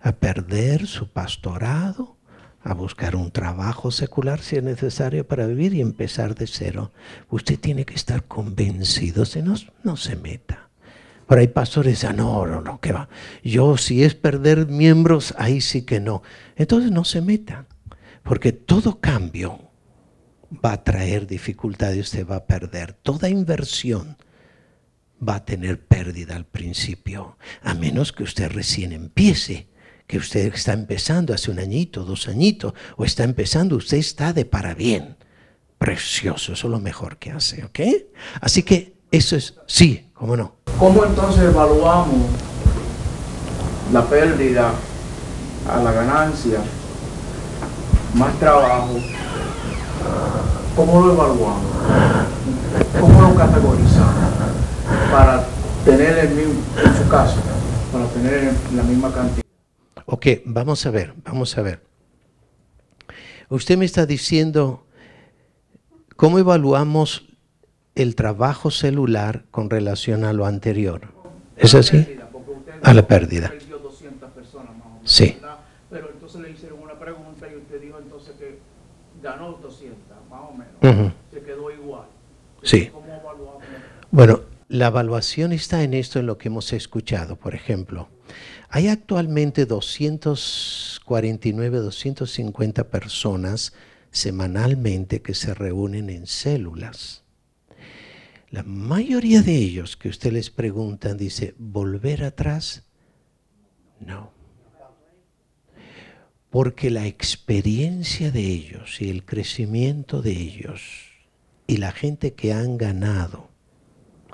a 0.00 0.12
perder 0.12 0.86
su 0.86 1.12
pastorado, 1.12 2.16
a 2.62 2.72
buscar 2.74 3.16
un 3.16 3.30
trabajo 3.30 3.90
secular 3.90 4.40
si 4.40 4.56
es 4.56 4.62
necesario 4.62 5.26
para 5.26 5.46
vivir 5.46 5.74
y 5.74 5.80
empezar 5.80 6.34
de 6.34 6.46
cero. 6.46 6.92
Usted 7.28 7.58
tiene 7.58 7.84
que 7.84 7.94
estar 7.94 8.24
convencido, 8.24 9.24
si 9.24 9.42
no, 9.42 9.54
no 9.82 9.96
se 9.96 10.16
meta. 10.16 10.67
Por 11.28 11.38
ahí 11.38 11.48
pastores 11.48 12.00
dicen, 12.00 12.16
no, 12.16 12.46
no, 12.46 12.62
no, 12.62 12.80
que 12.80 12.90
va. 12.90 13.10
Yo 13.44 13.76
si 13.76 14.02
es 14.02 14.14
perder 14.14 14.66
miembros, 14.66 15.34
ahí 15.36 15.60
sí 15.60 15.82
que 15.82 16.00
no. 16.00 16.22
Entonces 16.56 16.90
no 16.90 17.04
se 17.04 17.20
meta, 17.20 17.66
porque 18.22 18.52
todo 18.52 18.98
cambio 18.98 19.70
va 20.64 20.72
a 20.72 20.84
traer 20.84 21.26
dificultades, 21.26 22.06
usted 22.06 22.26
va 22.26 22.36
a 22.36 22.46
perder. 22.46 22.94
Toda 22.94 23.28
inversión 23.28 24.16
va 25.26 25.34
a 25.34 25.44
tener 25.44 25.86
pérdida 25.86 26.34
al 26.34 26.46
principio, 26.46 27.36
a 27.60 27.74
menos 27.74 28.12
que 28.12 28.22
usted 28.22 28.50
recién 28.50 28.92
empiece, 28.92 29.68
que 30.06 30.16
usted 30.16 30.54
está 30.54 30.72
empezando 30.72 31.34
hace 31.34 31.50
un 31.50 31.58
añito, 31.58 32.06
dos 32.06 32.26
añitos, 32.26 32.72
o 32.96 33.04
está 33.04 33.24
empezando, 33.24 33.76
usted 33.76 33.98
está 33.98 34.32
de 34.32 34.46
para 34.46 34.74
bien. 34.74 35.18
Precioso, 35.76 36.54
eso 36.54 36.68
es 36.68 36.70
lo 36.70 36.80
mejor 36.80 37.18
que 37.18 37.32
hace, 37.32 37.64
¿ok? 37.64 37.80
Así 38.40 38.62
que 38.62 38.97
eso 39.10 39.36
es, 39.36 39.54
sí, 39.66 40.10
¿cómo 40.14 40.36
no? 40.36 40.54
¿Cómo 40.78 41.04
entonces 41.04 41.42
evaluamos 41.42 42.26
la 43.92 44.04
pérdida 44.04 44.72
a 45.70 45.82
la 45.82 45.92
ganancia? 45.92 46.60
Más 48.14 48.38
trabajo, 48.38 48.98
¿Cómo 50.78 51.00
lo 51.00 51.12
evaluamos? 51.12 51.64
¿Cómo 53.00 53.20
lo 53.20 53.34
categorizamos? 53.34 54.14
Para 55.10 55.44
tener 55.84 56.18
el 56.18 56.28
mismo, 56.36 56.54
en 56.84 56.96
su 56.96 57.08
caso, 57.08 57.36
para 57.92 58.06
tener 58.06 58.52
la 58.76 58.84
misma 58.84 59.12
cantidad. 59.12 59.44
Ok, 60.06 60.26
vamos 60.44 60.86
a 60.86 60.90
ver, 60.90 61.14
vamos 61.24 61.58
a 61.58 61.62
ver. 61.62 61.82
Usted 63.48 63.76
me 63.76 63.86
está 63.86 64.06
diciendo, 64.06 64.86
¿cómo 66.14 66.38
evaluamos 66.38 67.27
el 67.98 68.14
trabajo 68.14 68.70
celular 68.70 69.44
con 69.50 69.68
relación 69.70 70.24
a 70.24 70.32
lo 70.32 70.46
anterior? 70.46 71.08
¿Es 71.56 71.74
así? 71.74 72.18
A 72.82 72.94
la 72.94 73.06
pérdida. 73.06 73.52
Sí. 75.04 75.38
Pero 75.90 76.10
entonces 76.12 76.40
le 76.40 76.50
hicieron 76.50 76.80
una 76.80 76.98
pregunta 76.98 77.46
y 77.50 77.56
usted 77.56 77.80
dijo 77.80 77.98
entonces 77.98 78.34
que 78.38 78.58
ganó 79.22 79.52
200, 79.52 79.98
más 80.30 80.40
o 80.40 80.52
menos. 80.52 81.12
Se 81.32 81.40
quedó 81.40 81.70
igual. 81.70 82.06
Sí. 82.62 82.90
Bueno, 84.10 84.40
la 84.68 84.88
evaluación 84.88 85.52
está 85.52 85.82
en 85.82 85.94
esto, 85.94 86.18
en 86.18 86.26
lo 86.26 86.36
que 86.38 86.48
hemos 86.48 86.72
escuchado. 86.72 87.36
Por 87.36 87.54
ejemplo, 87.54 88.08
hay 88.68 88.88
actualmente 88.88 89.66
249, 89.66 91.78
250 91.78 92.84
personas 92.84 93.72
semanalmente 94.10 95.22
que 95.22 95.34
se 95.34 95.54
reúnen 95.54 96.10
en 96.10 96.26
células. 96.26 97.22
La 98.50 98.62
mayoría 98.62 99.42
de 99.42 99.56
ellos 99.56 99.96
que 99.96 100.08
usted 100.08 100.32
les 100.32 100.50
preguntan 100.50 101.16
dice, 101.16 101.54
¿volver 101.58 102.24
atrás? 102.24 102.84
No 104.00 104.38
porque 106.50 106.90
la 106.90 107.06
experiencia 107.06 108.30
de 108.30 108.40
ellos 108.40 109.00
y 109.00 109.10
el 109.10 109.24
crecimiento 109.24 110.22
de 110.22 110.32
ellos 110.32 110.80
y 111.66 111.76
la 111.76 111.92
gente 111.92 112.34
que 112.34 112.52
han 112.52 112.78
ganado 112.78 113.48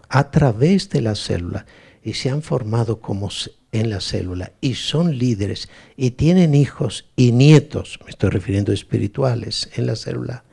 a 0.09 0.31
través 0.31 0.91
de 0.91 1.01
la 1.01 1.17
célula 1.17 1.67
y 2.03 2.15
se 2.15 2.31
han 2.31 2.43
formado 2.43 3.01
como 3.01 3.31
en 3.73 3.91
la 3.91 4.01
célula 4.01 4.53
y 4.61 4.75
son 4.75 5.19
líderes 5.19 5.69
y 5.97 6.13
tienen 6.13 6.55
hijos 6.55 7.11
y 7.17 7.33
nietos, 7.33 7.99
me 8.05 8.11
estoy 8.11 8.31
refiriendo 8.31 8.71
a 8.71 8.75
espirituales 8.75 9.71
en 9.75 9.87
la 9.87 9.97
célula, 9.97 10.45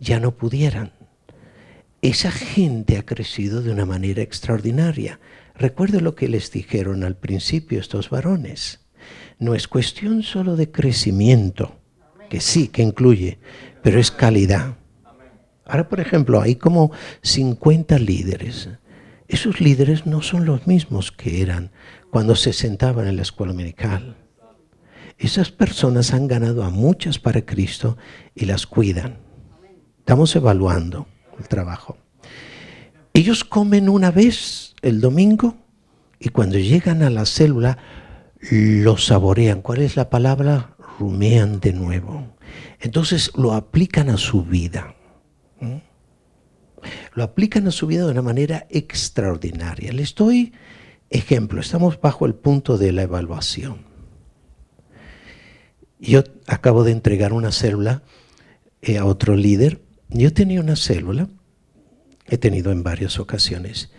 ya 0.00 0.18
no 0.18 0.36
pudieran. 0.36 0.95
Esa 2.06 2.30
gente 2.30 2.98
ha 2.98 3.04
crecido 3.04 3.62
de 3.62 3.72
una 3.72 3.84
manera 3.84 4.22
extraordinaria. 4.22 5.18
Recuerde 5.56 6.00
lo 6.00 6.14
que 6.14 6.28
les 6.28 6.52
dijeron 6.52 7.02
al 7.02 7.16
principio 7.16 7.80
estos 7.80 8.10
varones 8.10 8.86
no 9.40 9.56
es 9.56 9.66
cuestión 9.66 10.22
solo 10.22 10.54
de 10.54 10.70
crecimiento, 10.70 11.80
que 12.30 12.40
sí, 12.40 12.68
que 12.68 12.82
incluye, 12.82 13.40
pero 13.82 13.98
es 13.98 14.12
calidad. 14.12 14.76
Ahora, 15.64 15.88
por 15.88 15.98
ejemplo, 15.98 16.40
hay 16.40 16.54
como 16.54 16.92
50 17.22 17.98
líderes. 17.98 18.68
Esos 19.26 19.60
líderes 19.60 20.06
no 20.06 20.22
son 20.22 20.44
los 20.44 20.68
mismos 20.68 21.10
que 21.10 21.42
eran 21.42 21.72
cuando 22.12 22.36
se 22.36 22.52
sentaban 22.52 23.08
en 23.08 23.16
la 23.16 23.22
escuela 23.22 23.52
dominical. 23.52 24.16
Esas 25.18 25.50
personas 25.50 26.14
han 26.14 26.28
ganado 26.28 26.62
a 26.62 26.70
muchas 26.70 27.18
para 27.18 27.44
Cristo 27.44 27.98
y 28.32 28.44
las 28.44 28.64
cuidan. 28.64 29.18
Estamos 29.98 30.36
evaluando 30.36 31.08
el 31.38 31.48
trabajo. 31.48 31.98
Ellos 33.12 33.44
comen 33.44 33.88
una 33.88 34.10
vez 34.10 34.74
el 34.82 35.00
domingo 35.00 35.56
y 36.18 36.28
cuando 36.28 36.58
llegan 36.58 37.02
a 37.02 37.10
la 37.10 37.26
célula 37.26 37.78
lo 38.50 38.96
saborean. 38.98 39.62
¿Cuál 39.62 39.80
es 39.80 39.96
la 39.96 40.10
palabra? 40.10 40.76
Rumean 40.98 41.60
de 41.60 41.72
nuevo. 41.72 42.36
Entonces 42.80 43.32
lo 43.36 43.52
aplican 43.52 44.10
a 44.10 44.16
su 44.16 44.44
vida. 44.44 44.94
Lo 47.14 47.24
aplican 47.24 47.66
a 47.66 47.70
su 47.70 47.86
vida 47.86 48.04
de 48.04 48.12
una 48.12 48.22
manera 48.22 48.66
extraordinaria. 48.70 49.92
Les 49.92 50.14
doy 50.14 50.52
ejemplo. 51.10 51.60
Estamos 51.60 52.00
bajo 52.00 52.26
el 52.26 52.34
punto 52.34 52.78
de 52.78 52.92
la 52.92 53.02
evaluación. 53.02 53.78
Yo 55.98 56.22
acabo 56.46 56.84
de 56.84 56.92
entregar 56.92 57.32
una 57.32 57.52
célula 57.52 58.02
eh, 58.82 58.98
a 58.98 59.06
otro 59.06 59.34
líder. 59.34 59.80
Yo 60.08 60.32
tenía 60.32 60.60
una 60.60 60.76
célula, 60.76 61.28
he 62.26 62.38
tenido 62.38 62.72
en 62.72 62.82
varias 62.82 63.18
ocasiones, 63.18 63.90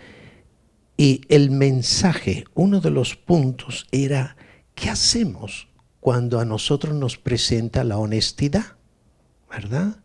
y 0.95 1.21
el 1.29 1.51
mensaje, 1.51 2.45
uno 2.55 2.79
de 2.79 2.89
los 2.89 3.15
puntos 3.15 3.87
era, 3.91 4.35
¿qué 4.73 4.89
hacemos 4.89 5.67
cuando 5.99 6.39
a 6.39 6.45
nosotros 6.45 6.95
nos 6.95 7.17
presenta 7.17 7.83
la 7.83 7.97
honestidad? 7.97 8.77
¿Verdad? 9.49 9.97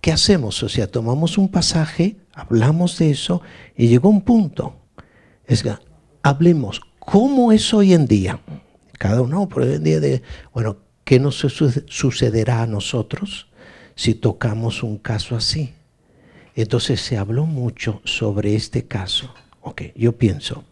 ¿Qué 0.00 0.12
hacemos? 0.12 0.62
O 0.62 0.68
sea, 0.68 0.90
tomamos 0.90 1.38
un 1.38 1.50
pasaje, 1.50 2.16
hablamos 2.32 2.98
de 2.98 3.10
eso 3.10 3.42
y 3.76 3.88
llegó 3.88 4.08
un 4.08 4.22
punto. 4.22 4.76
Es 5.46 5.62
que 5.62 5.74
hablemos, 6.22 6.80
¿cómo 6.98 7.52
es 7.52 7.72
hoy 7.72 7.94
en 7.94 8.06
día? 8.06 8.40
Cada 8.98 9.20
uno, 9.22 9.48
por 9.48 9.62
hoy 9.62 9.74
en 9.74 9.84
día, 9.84 10.00
de, 10.00 10.22
bueno, 10.52 10.78
¿qué 11.04 11.20
nos 11.20 11.36
sucederá 11.86 12.62
a 12.62 12.66
nosotros 12.66 13.48
si 13.94 14.14
tocamos 14.14 14.82
un 14.82 14.98
caso 14.98 15.36
así? 15.36 15.74
Entonces 16.54 17.00
se 17.00 17.16
habló 17.16 17.46
mucho 17.46 18.00
sobre 18.04 18.54
este 18.54 18.84
caso. 18.86 19.34
Ok, 19.60 19.82
yo 19.96 20.12
pienso, 20.12 20.64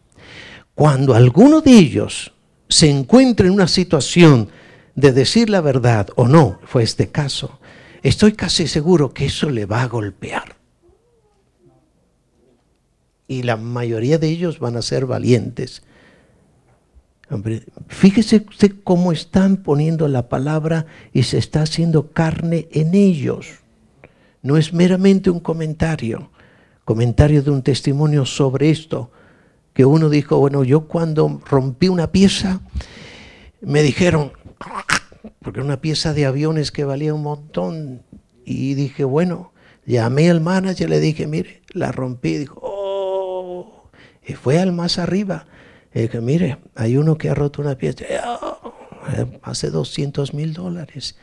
cuando 0.74 1.14
alguno 1.14 1.60
de 1.60 1.72
ellos 1.72 2.32
se 2.68 2.90
encuentra 2.90 3.46
en 3.46 3.52
una 3.52 3.68
situación 3.68 4.48
de 4.94 5.12
decir 5.12 5.50
la 5.50 5.60
verdad 5.60 6.08
o 6.16 6.28
no, 6.28 6.58
fue 6.64 6.82
este 6.82 7.10
caso, 7.10 7.58
estoy 8.02 8.32
casi 8.32 8.66
seguro 8.66 9.12
que 9.12 9.26
eso 9.26 9.50
le 9.50 9.66
va 9.66 9.82
a 9.82 9.88
golpear. 9.88 10.56
Y 13.28 13.42
la 13.42 13.56
mayoría 13.56 14.18
de 14.18 14.28
ellos 14.28 14.58
van 14.58 14.76
a 14.76 14.82
ser 14.82 15.06
valientes. 15.06 15.82
Fíjese 17.88 18.44
usted 18.48 18.72
cómo 18.84 19.12
están 19.12 19.58
poniendo 19.58 20.06
la 20.08 20.28
palabra 20.28 20.86
y 21.12 21.22
se 21.22 21.38
está 21.38 21.62
haciendo 21.62 22.12
carne 22.12 22.68
en 22.72 22.94
ellos. 22.94 23.60
No 24.42 24.56
es 24.56 24.72
meramente 24.72 25.30
un 25.30 25.40
comentario, 25.40 26.30
comentario 26.84 27.42
de 27.42 27.50
un 27.50 27.62
testimonio 27.62 28.26
sobre 28.26 28.70
esto, 28.70 29.10
que 29.72 29.84
uno 29.84 30.10
dijo, 30.10 30.38
bueno, 30.38 30.64
yo 30.64 30.82
cuando 30.88 31.40
rompí 31.48 31.88
una 31.88 32.12
pieza, 32.12 32.60
me 33.60 33.82
dijeron, 33.82 34.32
porque 35.40 35.60
era 35.60 35.64
una 35.64 35.80
pieza 35.80 36.12
de 36.12 36.26
aviones 36.26 36.72
que 36.72 36.84
valía 36.84 37.14
un 37.14 37.22
montón, 37.22 38.02
y 38.44 38.74
dije, 38.74 39.04
bueno, 39.04 39.52
llamé 39.86 40.28
al 40.28 40.40
manager, 40.40 40.90
le 40.90 41.00
dije, 41.00 41.26
mire, 41.26 41.62
la 41.72 41.92
rompí, 41.92 42.36
dijo, 42.36 42.60
oh, 42.62 43.90
y 44.26 44.34
fue 44.34 44.58
al 44.58 44.72
más 44.72 44.98
arriba, 44.98 45.46
dije, 46.00 46.20
mire, 46.20 46.58
hay 46.74 46.96
uno 46.96 47.18
que 47.18 47.28
ha 47.28 47.34
roto 47.34 47.60
una 47.60 47.76
pieza, 47.76 48.04
oh, 48.26 48.74
hace 49.42 49.70
200 49.70 50.34
mil 50.34 50.54
dólares. 50.54 51.16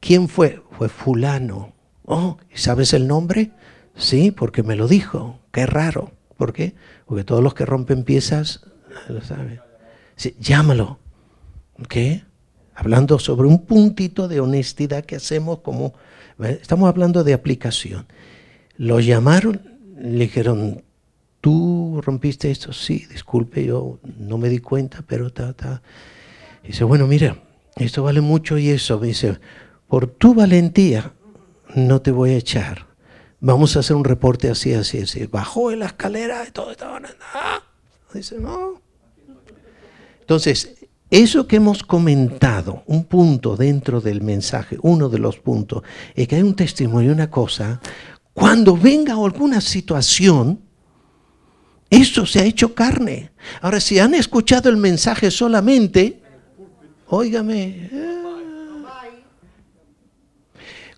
¿Quién 0.00 0.28
fue? 0.28 0.62
Fue 0.72 0.88
fulano. 0.88 1.72
Oh, 2.04 2.36
¿sabes 2.54 2.92
el 2.92 3.06
nombre? 3.06 3.52
Sí, 3.96 4.30
porque 4.30 4.62
me 4.62 4.76
lo 4.76 4.88
dijo. 4.88 5.40
Qué 5.52 5.66
raro. 5.66 6.12
¿Por 6.36 6.52
qué? 6.52 6.74
Porque 7.06 7.24
todos 7.24 7.42
los 7.42 7.54
que 7.54 7.66
rompen 7.66 8.04
piezas 8.04 8.64
lo 9.08 9.20
saben. 9.22 9.60
llámalo. 10.38 10.98
¿Qué? 11.88 12.24
Hablando 12.74 13.18
sobre 13.18 13.48
un 13.48 13.64
puntito 13.64 14.28
de 14.28 14.40
honestidad 14.40 15.04
que 15.04 15.16
hacemos 15.16 15.58
como... 15.60 15.94
Estamos 16.38 16.88
hablando 16.88 17.22
de 17.22 17.34
aplicación. 17.34 18.06
Lo 18.76 18.98
llamaron, 19.00 19.78
le 19.96 20.24
dijeron, 20.24 20.82
¿tú 21.42 22.00
rompiste 22.02 22.50
esto? 22.50 22.72
Sí, 22.72 23.04
disculpe, 23.10 23.66
yo 23.66 23.98
no 24.16 24.38
me 24.38 24.48
di 24.48 24.60
cuenta, 24.60 25.04
pero 25.06 25.30
ta, 25.30 25.52
ta. 25.52 25.82
Dice, 26.64 26.84
bueno, 26.84 27.06
mira, 27.06 27.36
esto 27.76 28.02
vale 28.02 28.22
mucho 28.22 28.56
y 28.56 28.70
eso. 28.70 28.98
Dice, 28.98 29.38
por 29.86 30.06
tu 30.06 30.32
valentía 30.32 31.12
no 31.74 32.00
te 32.00 32.10
voy 32.10 32.30
a 32.30 32.36
echar 32.38 32.92
vamos 33.42 33.76
a 33.76 33.80
hacer 33.80 33.96
un 33.96 34.04
reporte 34.04 34.48
así, 34.48 34.72
así, 34.72 35.00
así. 35.00 35.26
Bajó 35.26 35.70
en 35.70 35.80
la 35.80 35.86
escalera 35.86 36.44
y 36.48 36.52
todo 36.52 36.70
estaba... 36.70 36.98
Ah. 37.34 37.60
Dice, 38.14 38.38
no. 38.38 38.80
Entonces, 40.20 40.86
eso 41.10 41.46
que 41.46 41.56
hemos 41.56 41.82
comentado, 41.82 42.84
un 42.86 43.04
punto 43.04 43.56
dentro 43.56 44.00
del 44.00 44.22
mensaje, 44.22 44.78
uno 44.82 45.08
de 45.08 45.18
los 45.18 45.38
puntos, 45.38 45.82
es 46.14 46.28
que 46.28 46.36
hay 46.36 46.42
un 46.42 46.54
testimonio, 46.54 47.12
una 47.12 47.30
cosa, 47.30 47.80
cuando 48.32 48.76
venga 48.76 49.14
alguna 49.14 49.60
situación, 49.60 50.60
eso 51.92 52.26
se 52.26 52.40
ha 52.40 52.44
hecho 52.44 52.74
carne. 52.74 53.30
Ahora, 53.60 53.80
si 53.80 53.98
han 54.00 54.14
escuchado 54.14 54.68
el 54.68 54.76
mensaje 54.76 55.30
solamente, 55.30 56.20
óigame, 57.06 57.88
eh, 57.92 58.22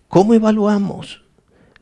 ¿cómo 0.07 0.33
evaluamos? 0.33 1.21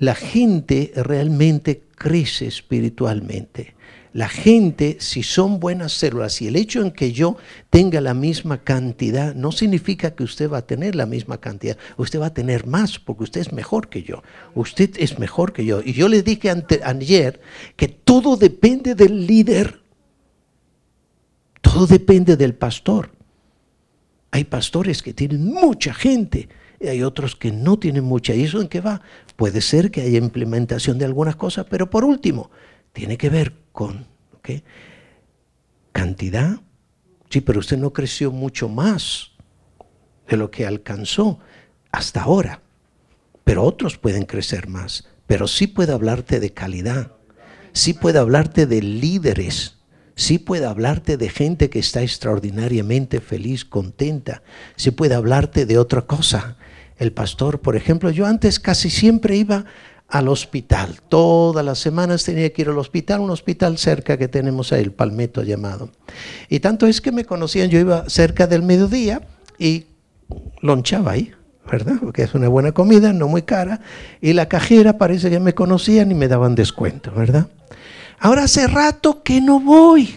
la 0.03 0.15
gente 0.15 0.91
realmente 0.95 1.83
crece 1.95 2.47
espiritualmente. 2.47 3.73
La 4.13 4.29
gente, 4.29 4.97
si 4.99 5.23
son 5.23 5.59
buenas 5.59 5.91
células, 5.91 6.39
y 6.39 6.47
el 6.47 6.55
hecho 6.55 6.83
en 6.83 6.91
que 6.91 7.11
yo 7.11 7.35
tenga 7.71 7.99
la 7.99 8.13
misma 8.13 8.63
cantidad, 8.63 9.33
no 9.33 9.51
significa 9.51 10.13
que 10.13 10.23
usted 10.23 10.51
va 10.51 10.59
a 10.59 10.67
tener 10.67 10.95
la 10.95 11.07
misma 11.07 11.39
cantidad. 11.39 11.77
Usted 11.97 12.21
va 12.21 12.27
a 12.27 12.33
tener 12.33 12.67
más, 12.67 12.99
porque 12.99 13.23
usted 13.23 13.41
es 13.41 13.51
mejor 13.51 13.89
que 13.89 14.03
yo. 14.03 14.21
Usted 14.53 14.91
es 14.97 15.17
mejor 15.17 15.51
que 15.51 15.65
yo. 15.65 15.81
Y 15.83 15.93
yo 15.93 16.07
le 16.07 16.21
dije 16.21 16.53
ayer 16.83 17.41
que 17.75 17.87
todo 17.87 18.37
depende 18.37 18.93
del 18.93 19.25
líder. 19.25 19.81
Todo 21.61 21.87
depende 21.87 22.37
del 22.37 22.53
pastor. 22.53 23.09
Hay 24.29 24.43
pastores 24.43 25.01
que 25.01 25.13
tienen 25.15 25.43
mucha 25.43 25.91
gente 25.91 26.49
y 26.79 26.87
hay 26.87 27.01
otros 27.01 27.35
que 27.35 27.51
no 27.51 27.79
tienen 27.79 28.03
mucha. 28.03 28.35
¿Y 28.35 28.43
eso 28.43 28.61
en 28.61 28.67
qué 28.67 28.79
va? 28.79 29.01
Puede 29.37 29.61
ser 29.61 29.89
que 29.89 30.01
haya 30.01 30.19
implementación 30.19 30.99
de 30.99 31.05
algunas 31.05 31.35
cosas, 31.35 31.65
pero 31.67 31.89
por 31.89 32.03
último, 32.03 32.51
tiene 32.93 33.17
que 33.17 33.29
ver 33.29 33.53
con 33.71 34.07
cantidad. 35.91 36.59
Sí, 37.29 37.41
pero 37.41 37.59
usted 37.59 37.77
no 37.77 37.93
creció 37.93 38.31
mucho 38.31 38.69
más 38.69 39.31
de 40.27 40.37
lo 40.37 40.51
que 40.51 40.65
alcanzó 40.65 41.39
hasta 41.91 42.23
ahora. 42.23 42.61
Pero 43.43 43.63
otros 43.63 43.97
pueden 43.97 44.25
crecer 44.25 44.67
más. 44.67 45.07
Pero 45.27 45.47
sí 45.47 45.67
puede 45.67 45.93
hablarte 45.93 46.39
de 46.39 46.53
calidad. 46.53 47.11
Sí 47.71 47.93
puede 47.93 48.19
hablarte 48.19 48.65
de 48.67 48.81
líderes. 48.81 49.77
Sí 50.15 50.37
puede 50.37 50.65
hablarte 50.65 51.17
de 51.17 51.29
gente 51.29 51.69
que 51.69 51.79
está 51.79 52.03
extraordinariamente 52.03 53.19
feliz, 53.19 53.65
contenta. 53.65 54.43
Sí 54.75 54.91
puede 54.91 55.15
hablarte 55.15 55.65
de 55.65 55.77
otra 55.79 56.03
cosa 56.03 56.57
el 56.97 57.11
pastor, 57.11 57.59
por 57.59 57.75
ejemplo, 57.75 58.09
yo 58.11 58.25
antes 58.25 58.59
casi 58.59 58.89
siempre 58.89 59.35
iba 59.35 59.65
al 60.13 60.27
hospital. 60.27 60.99
Todas 61.09 61.65
las 61.65 61.79
semanas 61.79 62.23
tenía 62.23 62.53
que 62.53 62.61
ir 62.61 62.69
al 62.69 62.77
hospital, 62.77 63.21
un 63.21 63.31
hospital 63.31 63.79
cerca 63.79 64.15
que 64.15 64.27
tenemos 64.27 64.71
ahí, 64.71 64.83
el 64.83 64.91
Palmetto 64.91 65.41
llamado. 65.41 65.89
Y 66.49 66.59
tanto 66.59 66.85
es 66.85 67.01
que 67.01 67.11
me 67.11 67.25
conocían, 67.25 67.71
yo 67.71 67.79
iba 67.79 68.07
cerca 68.07 68.45
del 68.45 68.61
mediodía 68.61 69.23
y 69.57 69.87
lonchaba 70.61 71.13
ahí, 71.13 71.31
¿verdad? 71.65 71.95
Porque 71.99 72.21
es 72.21 72.35
una 72.35 72.47
buena 72.47 72.73
comida, 72.73 73.11
no 73.11 73.27
muy 73.27 73.41
cara. 73.41 73.81
Y 74.21 74.33
la 74.33 74.47
cajera 74.47 74.99
parece 74.99 75.31
que 75.31 75.39
me 75.39 75.55
conocían 75.55 76.11
y 76.11 76.13
me 76.13 76.27
daban 76.27 76.53
descuento, 76.53 77.11
¿verdad? 77.11 77.47
Ahora 78.19 78.43
hace 78.43 78.67
rato 78.67 79.23
que 79.23 79.41
no 79.41 79.59
voy. 79.59 80.15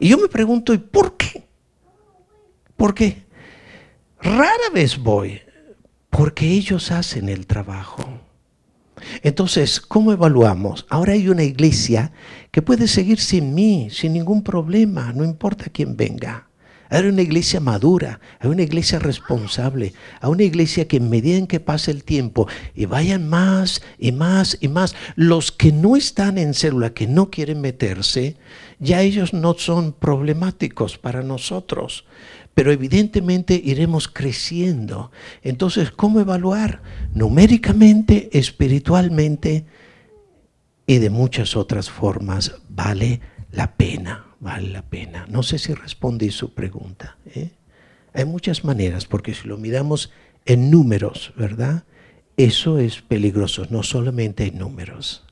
Y 0.00 0.08
yo 0.08 0.18
me 0.18 0.26
pregunto, 0.26 0.74
¿y 0.74 0.78
por 0.78 1.16
qué? 1.16 1.44
¿Por 2.76 2.92
qué? 2.92 3.22
Rara 4.20 4.70
vez 4.74 4.98
voy 4.98 5.40
porque 6.10 6.48
ellos 6.48 6.90
hacen 6.90 7.28
el 7.28 7.46
trabajo. 7.46 8.19
Entonces, 9.22 9.80
¿cómo 9.80 10.12
evaluamos? 10.12 10.86
Ahora 10.88 11.12
hay 11.12 11.28
una 11.28 11.42
iglesia 11.42 12.12
que 12.50 12.62
puede 12.62 12.88
seguir 12.88 13.20
sin 13.20 13.54
mí, 13.54 13.88
sin 13.90 14.12
ningún 14.12 14.42
problema, 14.42 15.12
no 15.12 15.24
importa 15.24 15.66
quién 15.72 15.96
venga. 15.96 16.46
Hay 16.92 17.06
una 17.06 17.22
iglesia 17.22 17.60
madura, 17.60 18.18
hay 18.40 18.50
una 18.50 18.62
iglesia 18.62 18.98
responsable, 18.98 19.92
hay 20.20 20.30
una 20.30 20.42
iglesia 20.42 20.88
que 20.88 20.96
en 20.96 21.08
medida 21.08 21.36
en 21.36 21.46
que 21.46 21.60
pase 21.60 21.92
el 21.92 22.02
tiempo 22.02 22.48
y 22.74 22.86
vayan 22.86 23.28
más 23.28 23.80
y 23.96 24.10
más 24.10 24.58
y 24.60 24.66
más, 24.66 24.96
los 25.14 25.52
que 25.52 25.70
no 25.70 25.94
están 25.94 26.36
en 26.36 26.52
célula, 26.52 26.92
que 26.92 27.06
no 27.06 27.30
quieren 27.30 27.60
meterse, 27.60 28.36
ya 28.80 29.02
ellos 29.02 29.32
no 29.32 29.54
son 29.54 29.92
problemáticos 29.92 30.98
para 30.98 31.22
nosotros 31.22 32.04
pero 32.60 32.72
evidentemente 32.72 33.58
iremos 33.64 34.06
creciendo. 34.06 35.10
Entonces, 35.42 35.90
¿cómo 35.90 36.20
evaluar? 36.20 36.82
Numéricamente, 37.14 38.28
espiritualmente 38.34 39.64
y 40.86 40.98
de 40.98 41.08
muchas 41.08 41.56
otras 41.56 41.88
formas. 41.88 42.56
Vale 42.68 43.22
la 43.50 43.78
pena, 43.78 44.26
vale 44.40 44.68
la 44.68 44.82
pena. 44.82 45.24
No 45.30 45.42
sé 45.42 45.58
si 45.58 45.72
respondí 45.72 46.30
su 46.30 46.52
pregunta. 46.52 47.16
¿eh? 47.34 47.48
Hay 48.12 48.26
muchas 48.26 48.62
maneras, 48.62 49.06
porque 49.06 49.32
si 49.32 49.48
lo 49.48 49.56
miramos 49.56 50.12
en 50.44 50.70
números, 50.70 51.32
¿verdad? 51.38 51.84
Eso 52.36 52.78
es 52.78 53.00
peligroso, 53.00 53.68
no 53.70 53.82
solamente 53.82 54.48
en 54.48 54.58
números. 54.58 55.24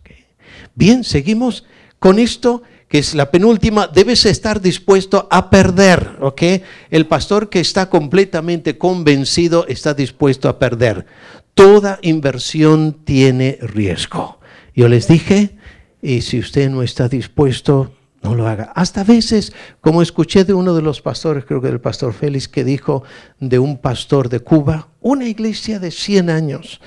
Bien, 0.74 1.04
seguimos 1.04 1.66
con 1.98 2.20
esto 2.20 2.62
que 2.88 2.98
es 2.98 3.14
la 3.14 3.30
penúltima, 3.30 3.86
debes 3.86 4.24
estar 4.24 4.60
dispuesto 4.60 5.28
a 5.30 5.50
perder, 5.50 6.16
¿ok? 6.20 6.42
El 6.90 7.06
pastor 7.06 7.50
que 7.50 7.60
está 7.60 7.90
completamente 7.90 8.78
convencido 8.78 9.66
está 9.68 9.92
dispuesto 9.92 10.48
a 10.48 10.58
perder. 10.58 11.06
Toda 11.54 11.98
inversión 12.02 12.96
tiene 13.04 13.58
riesgo. 13.60 14.40
Yo 14.74 14.88
les 14.88 15.06
dije, 15.06 15.56
y 16.00 16.22
si 16.22 16.38
usted 16.38 16.70
no 16.70 16.82
está 16.82 17.08
dispuesto, 17.08 17.92
no 18.22 18.34
lo 18.34 18.48
haga. 18.48 18.72
Hasta 18.74 19.04
veces, 19.04 19.52
como 19.80 20.00
escuché 20.00 20.44
de 20.44 20.54
uno 20.54 20.74
de 20.74 20.82
los 20.82 21.02
pastores, 21.02 21.44
creo 21.44 21.60
que 21.60 21.68
del 21.68 21.80
pastor 21.80 22.14
Félix, 22.14 22.48
que 22.48 22.64
dijo 22.64 23.02
de 23.38 23.58
un 23.58 23.76
pastor 23.78 24.30
de 24.30 24.40
Cuba, 24.40 24.88
una 25.00 25.26
iglesia 25.26 25.78
de 25.78 25.90
100 25.90 26.30
años, 26.30 26.80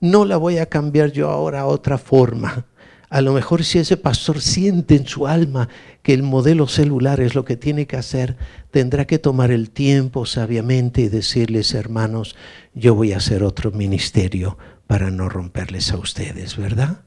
no 0.00 0.24
la 0.24 0.36
voy 0.36 0.58
a 0.58 0.66
cambiar 0.66 1.10
yo 1.10 1.28
ahora 1.28 1.60
a 1.60 1.66
otra 1.66 1.98
forma 1.98 2.64
A 3.10 3.22
lo 3.22 3.32
mejor 3.32 3.64
si 3.64 3.78
ese 3.78 3.96
pastor 3.96 4.40
siente 4.40 4.94
en 4.94 5.06
su 5.06 5.26
alma 5.26 5.68
que 6.02 6.12
el 6.12 6.22
modelo 6.22 6.68
celular 6.68 7.20
es 7.20 7.34
lo 7.34 7.44
que 7.44 7.56
tiene 7.56 7.86
que 7.86 7.96
hacer, 7.96 8.36
tendrá 8.70 9.06
que 9.06 9.18
tomar 9.18 9.50
el 9.50 9.70
tiempo 9.70 10.26
sabiamente 10.26 11.00
y 11.02 11.08
decirles, 11.08 11.72
hermanos, 11.74 12.36
yo 12.74 12.94
voy 12.94 13.12
a 13.12 13.16
hacer 13.16 13.42
otro 13.42 13.70
ministerio 13.70 14.58
para 14.86 15.10
no 15.10 15.28
romperles 15.28 15.90
a 15.92 15.96
ustedes, 15.96 16.56
¿verdad? 16.56 17.02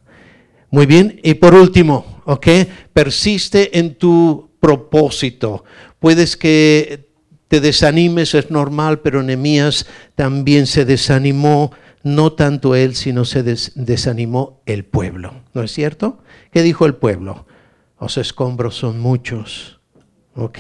Muy 0.72 0.86
bien, 0.86 1.20
y 1.24 1.36
por 1.36 1.54
último, 1.54 2.22
¿ok? 2.26 2.48
Persiste 2.94 3.78
en 3.78 3.96
tu 3.96 4.52
propósito. 4.60 5.66
Puedes 6.00 6.38
que 6.38 7.10
te 7.48 7.60
desanimes, 7.60 8.34
es 8.34 8.50
normal, 8.50 9.02
pero 9.02 9.22
Nehemías 9.22 9.86
también 10.16 10.68
se 10.68 10.86
desanimó 10.86 11.74
no 12.04 12.34
tanto 12.34 12.76
él, 12.76 12.96
sino 12.96 13.26
se 13.26 13.44
desanimó 13.44 14.62
el 14.66 14.86
pueblo. 14.86 15.44
¿No 15.54 15.64
es 15.64 15.72
cierto? 15.72 16.24
¿Qué 16.52 16.64
dijo 16.64 16.86
el 16.86 16.96
pueblo? 16.96 17.46
Los 18.00 18.18
escombros 18.18 18.76
son 18.76 19.00
muchos, 19.00 19.80
¿ok? 20.36 20.58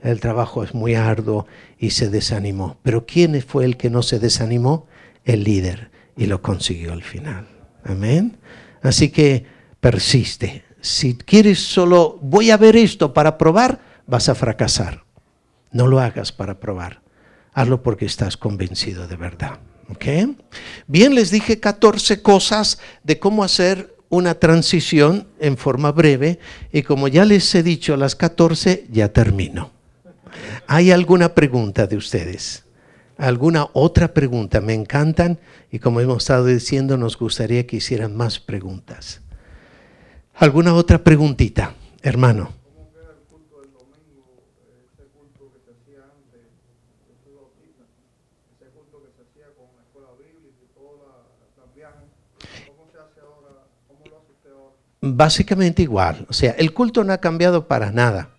El 0.00 0.20
trabajo 0.20 0.64
es 0.64 0.74
muy 0.74 0.94
arduo 0.94 1.46
y 1.78 1.90
se 1.90 2.08
desanimó. 2.08 2.78
Pero 2.82 3.06
¿quién 3.06 3.40
fue 3.42 3.64
el 3.64 3.76
que 3.76 3.90
no 3.90 4.02
se 4.02 4.18
desanimó? 4.18 4.86
El 5.24 5.44
líder 5.44 5.90
y 6.16 6.26
lo 6.26 6.42
consiguió 6.42 6.92
al 6.92 7.02
final. 7.02 7.46
Amén. 7.84 8.38
Así 8.82 9.10
que 9.10 9.46
persiste. 9.80 10.64
Si 10.80 11.16
quieres 11.16 11.60
solo, 11.60 12.18
voy 12.20 12.50
a 12.50 12.56
ver 12.56 12.76
esto 12.76 13.12
para 13.14 13.38
probar, 13.38 13.80
vas 14.06 14.28
a 14.28 14.34
fracasar. 14.34 15.04
No 15.70 15.86
lo 15.86 16.00
hagas 16.00 16.32
para 16.32 16.58
probar. 16.58 17.02
Hazlo 17.52 17.82
porque 17.82 18.06
estás 18.06 18.36
convencido 18.36 19.06
de 19.06 19.16
verdad. 19.16 19.60
Bien, 20.86 21.14
les 21.14 21.30
dije 21.30 21.60
14 21.60 22.22
cosas 22.22 22.78
de 23.04 23.18
cómo 23.18 23.44
hacer 23.44 23.96
una 24.08 24.34
transición 24.34 25.26
en 25.38 25.56
forma 25.56 25.92
breve 25.92 26.38
y 26.72 26.82
como 26.82 27.08
ya 27.08 27.24
les 27.24 27.54
he 27.54 27.62
dicho 27.62 27.96
las 27.96 28.14
14, 28.16 28.86
ya 28.90 29.12
termino. 29.12 29.70
¿Hay 30.66 30.90
alguna 30.90 31.34
pregunta 31.34 31.86
de 31.86 31.96
ustedes? 31.96 32.64
¿Alguna 33.16 33.68
otra 33.72 34.12
pregunta? 34.12 34.60
Me 34.60 34.74
encantan 34.74 35.38
y 35.70 35.78
como 35.78 36.00
hemos 36.00 36.24
estado 36.24 36.46
diciendo, 36.46 36.96
nos 36.96 37.16
gustaría 37.16 37.66
que 37.66 37.76
hicieran 37.76 38.16
más 38.16 38.38
preguntas. 38.38 39.20
¿Alguna 40.34 40.74
otra 40.74 41.04
preguntita, 41.04 41.74
hermano? 42.02 42.61
Básicamente 55.02 55.82
igual. 55.82 56.26
O 56.30 56.32
sea, 56.32 56.52
el 56.52 56.72
culto 56.72 57.04
no 57.04 57.12
ha 57.12 57.18
cambiado 57.18 57.66
para 57.68 57.90
nada. 57.90 58.30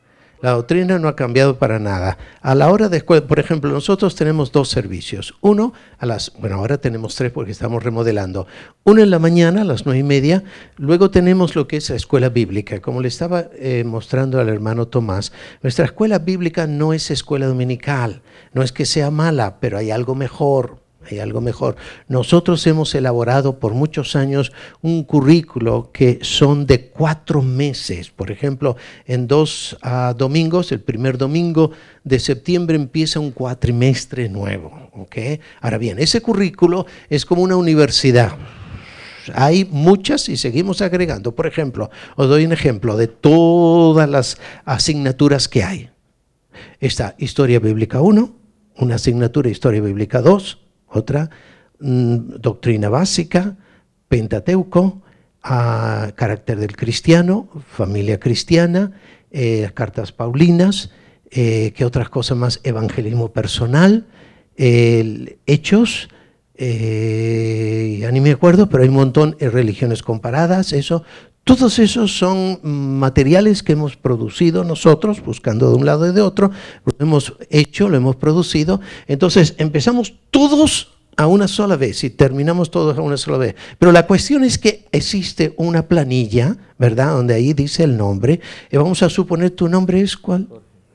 La 0.41 0.51
doctrina 0.51 0.99
no 0.99 1.07
ha 1.07 1.15
cambiado 1.15 1.57
para 1.57 1.79
nada. 1.79 2.17
A 2.41 2.53
la 2.53 2.69
hora 2.69 2.89
de 2.89 3.01
por 3.01 3.39
ejemplo, 3.39 3.71
nosotros 3.71 4.13
tenemos 4.15 4.51
dos 4.51 4.67
servicios. 4.67 5.35
Uno, 5.39 5.71
a 5.97 6.05
las, 6.05 6.33
bueno, 6.37 6.57
ahora 6.57 6.79
tenemos 6.79 7.15
tres 7.15 7.31
porque 7.31 7.53
estamos 7.53 7.81
remodelando. 7.81 8.45
Uno 8.83 9.01
en 9.01 9.09
la 9.09 9.19
mañana 9.19 9.61
a 9.61 9.63
las 9.63 9.85
nueve 9.85 9.99
y 9.99 10.03
media. 10.03 10.43
Luego 10.75 11.11
tenemos 11.11 11.55
lo 11.55 11.65
que 11.65 11.77
es 11.77 11.89
la 11.89 11.95
escuela 11.95 12.27
bíblica. 12.27 12.81
Como 12.81 12.99
le 12.99 13.07
estaba 13.07 13.45
eh, 13.53 13.85
mostrando 13.85 14.37
al 14.41 14.49
hermano 14.49 14.89
Tomás, 14.89 15.31
nuestra 15.61 15.85
escuela 15.85 16.19
bíblica 16.19 16.67
no 16.67 16.91
es 16.91 17.09
escuela 17.09 17.47
dominical. 17.47 18.21
No 18.51 18.63
es 18.63 18.73
que 18.73 18.85
sea 18.85 19.11
mala, 19.11 19.61
pero 19.61 19.77
hay 19.77 19.91
algo 19.91 20.13
mejor 20.13 20.82
hay 21.09 21.19
algo 21.19 21.41
mejor. 21.41 21.75
Nosotros 22.07 22.65
hemos 22.67 22.93
elaborado 22.95 23.59
por 23.59 23.73
muchos 23.73 24.15
años 24.15 24.51
un 24.81 25.03
currículo 25.03 25.89
que 25.91 26.19
son 26.21 26.65
de 26.65 26.87
cuatro 26.87 27.41
meses. 27.41 28.09
Por 28.09 28.31
ejemplo, 28.31 28.75
en 29.05 29.27
dos 29.27 29.77
ah, 29.81 30.13
domingos, 30.17 30.71
el 30.71 30.81
primer 30.81 31.17
domingo 31.17 31.71
de 32.03 32.19
septiembre 32.19 32.75
empieza 32.75 33.19
un 33.19 33.31
cuatrimestre 33.31 34.29
nuevo. 34.29 34.89
¿okay? 34.93 35.39
Ahora 35.61 35.77
bien, 35.77 35.99
ese 35.99 36.21
currículo 36.21 36.85
es 37.09 37.25
como 37.25 37.41
una 37.41 37.55
universidad. 37.55 38.35
Hay 39.33 39.65
muchas 39.65 40.27
y 40.29 40.37
seguimos 40.37 40.81
agregando. 40.81 41.33
Por 41.33 41.47
ejemplo, 41.47 41.89
os 42.15 42.27
doy 42.27 42.45
un 42.45 42.51
ejemplo 42.51 42.97
de 42.97 43.07
todas 43.07 44.09
las 44.09 44.37
asignaturas 44.65 45.47
que 45.47 45.63
hay. 45.63 45.89
Está 46.79 47.15
Historia 47.17 47.59
Bíblica 47.59 48.01
1, 48.01 48.35
una 48.77 48.95
asignatura 48.95 49.49
Historia 49.49 49.81
Bíblica 49.81 50.21
2, 50.21 50.59
otra 50.93 51.29
mm, 51.79 52.35
doctrina 52.39 52.89
básica, 52.89 53.57
Pentateuco, 54.07 55.01
a 55.41 56.13
carácter 56.15 56.59
del 56.59 56.75
cristiano, 56.75 57.49
familia 57.67 58.19
cristiana, 58.19 58.91
eh, 59.31 59.69
cartas 59.73 60.11
paulinas, 60.11 60.91
eh, 61.31 61.73
¿qué 61.75 61.83
otras 61.83 62.09
cosas 62.09 62.37
más? 62.37 62.61
Evangelismo 62.63 63.33
personal, 63.33 64.05
hechos, 64.55 66.09
eh, 66.55 67.97
ya 67.99 68.11
ni 68.11 68.21
me 68.21 68.31
acuerdo, 68.31 68.69
pero 68.69 68.83
hay 68.83 68.89
un 68.89 68.95
montón 68.95 69.35
de 69.39 69.49
religiones 69.49 70.03
comparadas, 70.03 70.73
eso. 70.73 71.03
Todos 71.43 71.77
esos 71.79 72.17
son 72.17 72.59
materiales 72.63 73.63
que 73.63 73.73
hemos 73.73 73.97
producido 73.97 74.63
nosotros, 74.63 75.21
buscando 75.21 75.69
de 75.69 75.75
un 75.75 75.85
lado 75.85 76.07
y 76.07 76.13
de 76.13 76.21
otro, 76.21 76.51
lo 76.85 76.93
hemos 76.99 77.33
hecho, 77.49 77.89
lo 77.89 77.97
hemos 77.97 78.15
producido. 78.15 78.79
Entonces 79.07 79.55
empezamos 79.57 80.13
todos 80.31 80.93
a 81.17 81.27
una 81.27 81.49
sola 81.49 81.75
vez 81.75 82.03
y 82.05 82.09
terminamos 82.09 82.71
todos 82.71 82.97
a 82.97 83.01
una 83.01 83.17
sola 83.17 83.37
vez. 83.37 83.55
Pero 83.77 83.91
la 83.91 84.07
cuestión 84.07 84.45
es 84.45 84.57
que 84.57 84.85
existe 84.93 85.53
una 85.57 85.87
planilla, 85.87 86.55
¿verdad? 86.77 87.13
Donde 87.13 87.33
ahí 87.33 87.53
dice 87.53 87.83
el 87.83 87.97
nombre. 87.97 88.39
Y 88.71 88.77
vamos 88.77 89.03
a 89.03 89.09
suponer, 89.09 89.51
¿tu 89.51 89.67
nombre 89.67 89.99
es 89.99 90.15
cuál? 90.15 90.47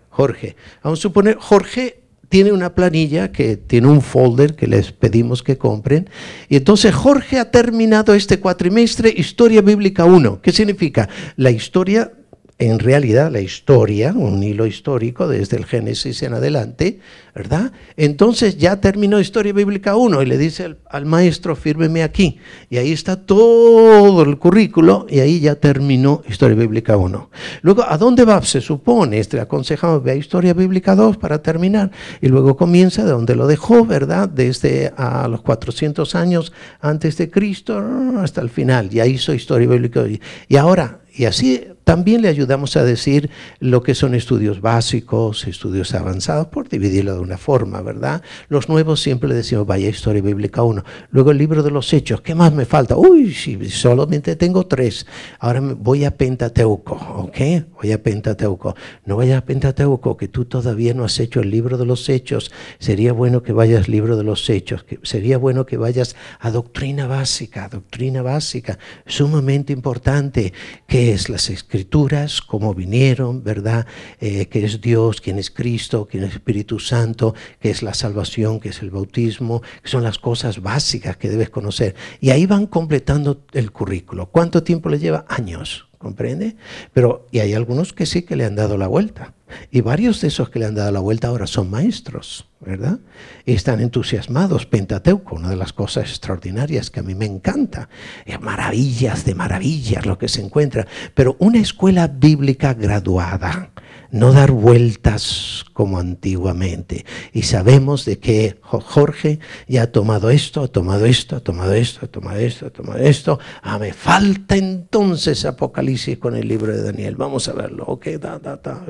Jorge. 0.08 0.56
Vamos 0.82 1.00
a 1.00 1.02
suponer, 1.02 1.36
Jorge 1.36 2.07
tiene 2.28 2.52
una 2.52 2.74
planilla 2.74 3.32
que 3.32 3.56
tiene 3.56 3.88
un 3.88 4.02
folder 4.02 4.54
que 4.54 4.66
les 4.66 4.92
pedimos 4.92 5.42
que 5.42 5.56
compren. 5.56 6.10
Y 6.48 6.56
entonces 6.56 6.94
Jorge 6.94 7.38
ha 7.38 7.50
terminado 7.50 8.14
este 8.14 8.38
cuatrimestre 8.38 9.12
Historia 9.16 9.62
Bíblica 9.62 10.04
1. 10.04 10.40
¿Qué 10.42 10.52
significa? 10.52 11.08
La 11.36 11.50
historia 11.50 12.12
en 12.60 12.80
realidad 12.80 13.30
la 13.30 13.40
historia, 13.40 14.12
un 14.12 14.42
hilo 14.42 14.66
histórico 14.66 15.28
desde 15.28 15.56
el 15.56 15.64
Génesis 15.64 16.24
en 16.24 16.34
adelante, 16.34 16.98
¿verdad? 17.32 17.70
Entonces 17.96 18.58
ya 18.58 18.80
terminó 18.80 19.20
Historia 19.20 19.52
Bíblica 19.52 19.94
1 19.94 20.22
y 20.22 20.26
le 20.26 20.36
dice 20.36 20.76
al, 20.90 21.06
maestro, 21.06 21.54
fírmeme 21.54 22.02
aquí. 22.02 22.40
Y 22.68 22.78
ahí 22.78 22.90
está 22.90 23.14
todo 23.14 24.24
el 24.24 24.38
currículo 24.38 25.06
y 25.08 25.20
ahí 25.20 25.38
ya 25.38 25.54
terminó 25.54 26.22
Historia 26.28 26.56
Bíblica 26.56 26.96
1. 26.96 27.30
Luego, 27.62 27.84
¿a 27.88 27.96
dónde 27.96 28.24
va? 28.24 28.42
Se 28.42 28.60
supone, 28.60 29.20
este, 29.20 29.38
aconsejamos, 29.38 30.02
ve 30.02 30.10
a 30.10 30.16
Historia 30.16 30.52
Bíblica 30.52 30.96
2 30.96 31.16
para 31.16 31.40
terminar. 31.40 31.92
Y 32.20 32.26
luego 32.26 32.56
comienza 32.56 33.04
de 33.04 33.12
donde 33.12 33.36
lo 33.36 33.46
dejó, 33.46 33.84
¿verdad? 33.84 34.28
Desde 34.28 34.92
a 34.96 35.28
los 35.28 35.42
400 35.42 36.16
años 36.16 36.52
antes 36.80 37.16
de 37.18 37.30
Cristo 37.30 37.80
hasta 38.18 38.40
el 38.40 38.50
final. 38.50 38.90
Ya 38.90 39.06
hizo 39.06 39.32
Historia 39.32 39.68
Bíblica. 39.68 40.04
Y 40.48 40.56
ahora, 40.56 41.02
y 41.14 41.26
así 41.26 41.64
también 41.88 42.20
le 42.20 42.28
ayudamos 42.28 42.76
a 42.76 42.84
decir 42.84 43.30
lo 43.60 43.82
que 43.82 43.94
son 43.94 44.14
estudios 44.14 44.60
básicos, 44.60 45.46
estudios 45.46 45.94
avanzados, 45.94 46.48
por 46.48 46.68
dividirlo 46.68 47.14
de 47.14 47.20
una 47.20 47.38
forma, 47.38 47.80
¿verdad? 47.80 48.20
Los 48.50 48.68
nuevos 48.68 49.00
siempre 49.00 49.26
le 49.26 49.34
decimos, 49.34 49.66
vaya 49.66 49.88
Historia 49.88 50.20
Bíblica 50.20 50.62
1. 50.62 50.84
Luego 51.12 51.30
el 51.30 51.38
libro 51.38 51.62
de 51.62 51.70
los 51.70 51.90
Hechos, 51.94 52.20
¿qué 52.20 52.34
más 52.34 52.52
me 52.52 52.66
falta? 52.66 52.94
Uy, 52.94 53.32
si 53.32 53.70
solamente 53.70 54.36
tengo 54.36 54.66
tres. 54.66 55.06
Ahora 55.38 55.62
voy 55.62 56.04
a 56.04 56.14
Pentateuco, 56.14 56.94
¿ok? 56.94 57.38
Voy 57.80 57.92
a 57.92 58.02
Pentateuco. 58.02 58.76
No 59.06 59.16
vayas 59.16 59.38
a 59.38 59.46
Pentateuco, 59.46 60.14
que 60.18 60.28
tú 60.28 60.44
todavía 60.44 60.92
no 60.92 61.04
has 61.04 61.18
hecho 61.20 61.40
el 61.40 61.50
libro 61.50 61.78
de 61.78 61.86
los 61.86 62.06
Hechos. 62.10 62.52
Sería 62.78 63.14
bueno 63.14 63.42
que 63.42 63.54
vayas 63.54 63.86
al 63.86 63.92
libro 63.92 64.18
de 64.18 64.24
los 64.24 64.50
Hechos. 64.50 64.84
Que 64.84 65.00
sería 65.04 65.38
bueno 65.38 65.64
que 65.64 65.78
vayas 65.78 66.16
a 66.38 66.50
doctrina 66.50 67.06
básica, 67.06 67.66
doctrina 67.70 68.20
básica, 68.20 68.78
sumamente 69.06 69.72
importante, 69.72 70.52
que 70.86 71.14
es 71.14 71.30
las 71.30 71.48
escrituras 71.48 71.77
escrituras, 71.78 72.42
cómo 72.42 72.74
vinieron, 72.74 73.44
¿verdad? 73.44 73.86
Eh, 74.20 74.46
¿Qué 74.46 74.64
es 74.64 74.80
Dios? 74.80 75.20
¿Quién 75.20 75.38
es 75.38 75.50
Cristo? 75.50 76.08
¿Quién 76.10 76.24
es 76.24 76.34
Espíritu 76.34 76.80
Santo? 76.80 77.34
¿Qué 77.60 77.70
es 77.70 77.82
la 77.82 77.94
salvación? 77.94 78.58
¿Qué 78.58 78.70
es 78.70 78.82
el 78.82 78.90
bautismo? 78.90 79.62
Que 79.82 79.88
son 79.88 80.02
las 80.02 80.18
cosas 80.18 80.60
básicas 80.60 81.16
que 81.16 81.28
debes 81.28 81.50
conocer. 81.50 81.94
Y 82.20 82.30
ahí 82.30 82.46
van 82.46 82.66
completando 82.66 83.42
el 83.52 83.70
currículo. 83.70 84.26
¿Cuánto 84.26 84.64
tiempo 84.64 84.88
le 84.88 84.98
lleva? 84.98 85.24
Años. 85.28 85.88
¿comprende? 85.98 86.56
Pero, 86.92 87.26
y 87.32 87.40
hay 87.40 87.54
algunos 87.54 87.92
que 87.92 88.06
sí 88.06 88.22
que 88.22 88.36
le 88.36 88.44
han 88.44 88.54
dado 88.54 88.78
la 88.78 88.86
vuelta. 88.86 89.34
Y 89.70 89.80
varios 89.80 90.20
de 90.20 90.28
esos 90.28 90.50
que 90.50 90.58
le 90.58 90.66
han 90.66 90.74
dado 90.74 90.90
la 90.92 91.00
vuelta 91.00 91.28
ahora 91.28 91.46
son 91.46 91.70
maestros, 91.70 92.48
¿verdad? 92.60 92.98
Y 93.44 93.52
están 93.52 93.80
entusiasmados. 93.80 94.66
Pentateuco, 94.66 95.36
una 95.36 95.50
de 95.50 95.56
las 95.56 95.72
cosas 95.72 96.10
extraordinarias 96.10 96.90
que 96.90 97.00
a 97.00 97.02
mí 97.02 97.14
me 97.14 97.26
encanta. 97.26 97.88
Es 98.24 98.40
maravillas 98.40 99.24
de 99.24 99.34
maravillas 99.34 100.06
lo 100.06 100.18
que 100.18 100.28
se 100.28 100.40
encuentra. 100.40 100.86
Pero 101.14 101.36
una 101.38 101.58
escuela 101.58 102.08
bíblica 102.08 102.74
graduada, 102.74 103.70
no 104.10 104.32
dar 104.32 104.50
vueltas 104.52 105.64
como 105.72 105.98
antiguamente. 105.98 107.04
Y 107.32 107.42
sabemos 107.42 108.04
de 108.04 108.18
que 108.18 108.58
Jorge 108.62 109.38
ya 109.66 109.82
ha 109.82 109.86
tomado 109.92 110.30
esto, 110.30 110.62
ha 110.62 110.68
tomado 110.68 111.06
esto, 111.06 111.36
ha 111.36 111.40
tomado 111.40 111.74
esto, 111.74 112.00
ha 112.04 112.08
tomado 112.08 112.38
esto, 112.38 112.66
ha 112.66 112.70
tomado 112.70 112.98
esto. 112.98 113.38
Ah, 113.62 113.78
me 113.78 113.92
falta 113.92 114.56
entonces 114.56 115.44
Apocalipsis 115.44 116.18
con 116.18 116.36
el 116.36 116.48
libro 116.48 116.74
de 116.76 116.82
Daniel. 116.82 117.16
Vamos 117.16 117.48
a 117.48 117.52
verlo. 117.52 117.84
Ok, 117.86 118.06
da, 118.20 118.38
da, 118.38 118.56
da. 118.56 118.84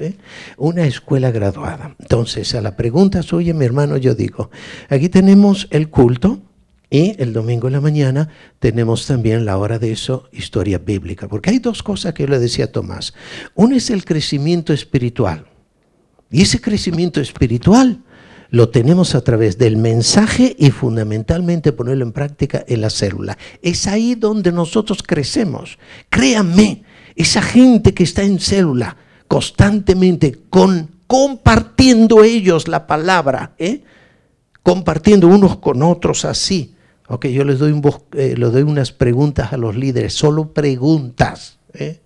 Una 0.57 0.85
escuela 0.85 1.31
graduada. 1.31 1.97
Entonces, 1.99 2.55
a 2.55 2.61
la 2.61 2.77
pregunta 2.77 3.23
suya, 3.23 3.55
mi 3.55 3.65
hermano, 3.65 3.97
yo 3.97 4.15
digo, 4.15 4.51
aquí 4.89 5.09
tenemos 5.09 5.69
el 5.71 5.89
culto 5.91 6.41
y 6.91 7.21
el 7.21 7.33
domingo 7.33 7.67
en 7.67 7.75
la 7.75 7.81
mañana 7.81 8.29
tenemos 8.59 9.07
también 9.07 9.45
la 9.45 9.59
hora 9.59 9.79
de 9.79 9.93
eso, 9.93 10.29
historia 10.33 10.79
bíblica. 10.79 11.29
Porque 11.29 11.51
hay 11.51 11.59
dos 11.59 11.83
cosas 11.83 12.15
que 12.15 12.23
yo 12.23 12.29
le 12.31 12.39
decía 12.39 12.67
a 12.67 12.73
Tomás. 12.73 13.13
Uno 13.55 13.77
es 13.77 13.91
el 13.91 14.05
crecimiento 14.05 14.73
espiritual. 14.73 15.47
Y 16.31 16.43
ese 16.43 16.61
crecimiento 16.61 17.21
espiritual 17.21 18.03
lo 18.51 18.71
tenemos 18.71 19.15
a 19.15 19.21
través 19.21 19.59
del 19.59 19.77
mensaje 19.77 20.57
y 20.59 20.71
fundamentalmente 20.71 21.73
ponerlo 21.73 22.05
en 22.05 22.13
práctica 22.13 22.65
en 22.67 22.81
la 22.81 22.91
célula. 22.91 23.37
Es 23.61 23.87
ahí 23.87 24.15
donde 24.15 24.53
nosotros 24.53 25.03
crecemos. 25.03 25.79
Créanme, 26.09 26.85
esa 27.15 27.43
gente 27.43 27.93
que 27.93 28.05
está 28.05 28.23
en 28.23 28.39
célula 28.39 28.97
constantemente 29.27 30.39
con, 30.49 30.91
compartiendo 31.07 32.25
ellos 32.25 32.69
la 32.69 32.87
palabra, 32.87 33.55
¿eh? 33.59 33.83
compartiendo 34.63 35.29
unos 35.29 35.59
con 35.59 35.83
otros 35.83 36.25
así, 36.25 36.75
Ok, 37.09 37.27
yo 37.27 37.45
les 37.45 37.59
doy, 37.59 37.73
un, 37.73 37.83
eh, 38.13 38.35
doy 38.37 38.63
unas 38.63 38.93
preguntas 38.93 39.53
a 39.53 39.57
los 39.57 39.77
líderes, 39.77 40.13
solo 40.13 40.53
preguntas. 40.53 41.59
¿eh? 41.73 42.01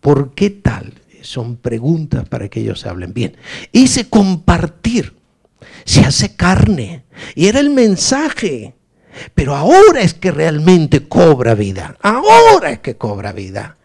¿Por 0.00 0.34
qué 0.34 0.50
tal? 0.50 0.94
Son 1.22 1.56
preguntas 1.56 2.28
para 2.28 2.48
que 2.48 2.60
ellos 2.60 2.84
hablen 2.84 3.14
bien. 3.14 3.36
Hice 3.70 4.08
compartir, 4.08 5.14
se 5.84 6.00
hace 6.00 6.34
carne. 6.34 7.04
Y 7.36 7.46
era 7.46 7.60
el 7.60 7.70
mensaje. 7.70 8.74
Pero 9.34 9.54
ahora 9.54 10.00
es 10.00 10.14
que 10.14 10.30
realmente 10.30 11.06
cobra 11.06 11.54
vida. 11.54 11.96
Ahora 12.02 12.70
es 12.70 12.80
que 12.80 12.96
cobra 12.96 13.32
vida. 13.32 13.76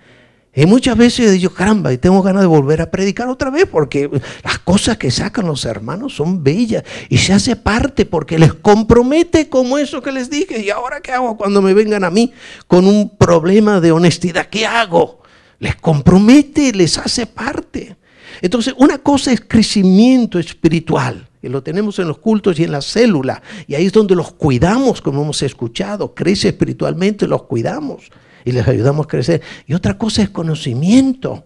Y 0.58 0.66
muchas 0.66 0.96
veces 0.96 1.34
dicho, 1.34 1.54
caramba, 1.54 1.92
y 1.92 1.98
tengo 1.98 2.22
ganas 2.22 2.42
de 2.42 2.48
volver 2.48 2.82
a 2.82 2.90
predicar 2.90 3.28
otra 3.28 3.50
vez 3.50 3.66
porque 3.70 4.10
las 4.42 4.60
cosas 4.60 4.98
que 4.98 5.12
sacan 5.12 5.48
los 5.48 5.66
hermanos 5.66 6.16
son 6.16 6.46
bellas 6.46 6.86
y 7.10 7.18
se 7.18 7.34
hace 7.34 7.58
parte 7.58 8.06
porque 8.06 8.40
les 8.40 8.54
compromete 8.54 9.50
como 9.50 9.78
eso 9.78 10.02
que 10.02 10.14
les 10.14 10.30
dije. 10.30 10.62
¿Y 10.62 10.70
ahora 10.70 11.02
qué 11.02 11.12
hago 11.12 11.36
cuando 11.36 11.62
me 11.62 11.74
vengan 11.74 12.06
a 12.06 12.10
mí 12.10 12.32
con 12.68 12.88
un 12.88 13.10
problema 13.10 13.82
de 13.82 13.92
honestidad? 13.92 14.48
¿Qué 14.48 14.66
hago? 14.66 15.24
Les 15.60 15.76
compromete, 15.76 16.72
les 16.72 16.98
hace 16.98 17.26
parte. 17.26 17.98
Entonces, 18.42 18.74
una 18.78 19.00
cosa 19.00 19.34
es 19.34 19.42
crecimiento 19.42 20.40
espiritual, 20.40 21.28
que 21.42 21.50
lo 21.50 21.64
tenemos 21.64 22.00
en 22.00 22.08
los 22.08 22.20
cultos 22.20 22.60
y 22.60 22.64
en 22.64 22.72
la 22.72 22.82
célula, 22.82 23.42
y 23.68 23.76
ahí 23.76 23.88
es 23.88 23.94
donde 23.94 24.16
los 24.16 24.32
cuidamos, 24.32 25.02
como 25.02 25.22
hemos 25.22 25.42
escuchado, 25.42 26.14
crece 26.14 26.50
espiritualmente, 26.50 27.28
los 27.28 27.44
cuidamos 27.44 28.10
y 28.46 28.52
les 28.52 28.68
ayudamos 28.68 29.08
a 29.08 29.10
crecer. 29.10 29.42
Y 29.66 29.74
otra 29.74 29.98
cosa 29.98 30.22
es 30.22 30.30
conocimiento 30.30 31.46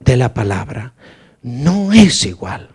de 0.00 0.16
la 0.16 0.34
palabra. 0.34 0.94
No 1.42 1.92
es 1.92 2.26
igual. 2.26 2.70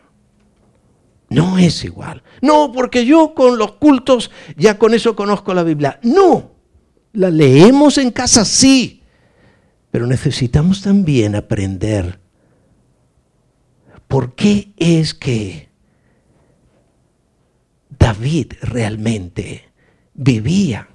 No 1.30 1.58
es 1.58 1.84
igual. 1.84 2.24
No, 2.42 2.72
porque 2.72 3.06
yo 3.06 3.34
con 3.36 3.58
los 3.58 3.74
cultos 3.74 4.32
ya 4.56 4.78
con 4.80 4.94
eso 4.94 5.16
conozco 5.16 5.54
la 5.54 5.64
Biblia. 5.64 6.00
No, 6.02 6.52
la 7.14 7.30
leemos 7.30 7.98
en 7.98 8.12
casa, 8.12 8.46
sí. 8.46 9.04
Pero 9.92 10.08
necesitamos 10.08 10.82
también 10.82 11.36
aprender 11.36 12.20
por 14.08 14.36
qué 14.36 14.72
es 14.78 15.14
que 15.14 15.70
David 17.90 18.54
realmente 18.62 19.70
vivía 20.14 20.91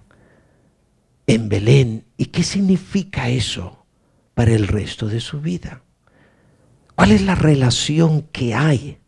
en 1.27 1.49
Belén. 1.49 2.05
¿Y 2.17 2.27
qué 2.27 2.43
significa 2.43 3.29
eso 3.29 3.87
para 4.35 4.53
el 4.53 4.69
resto 4.69 5.07
de 5.07 5.21
su 5.21 5.41
vida? 5.41 5.83
¿Cuál 6.95 7.13
es 7.13 7.23
la 7.23 7.35
relación 7.35 8.23
que 8.33 8.55
hay 8.55 8.99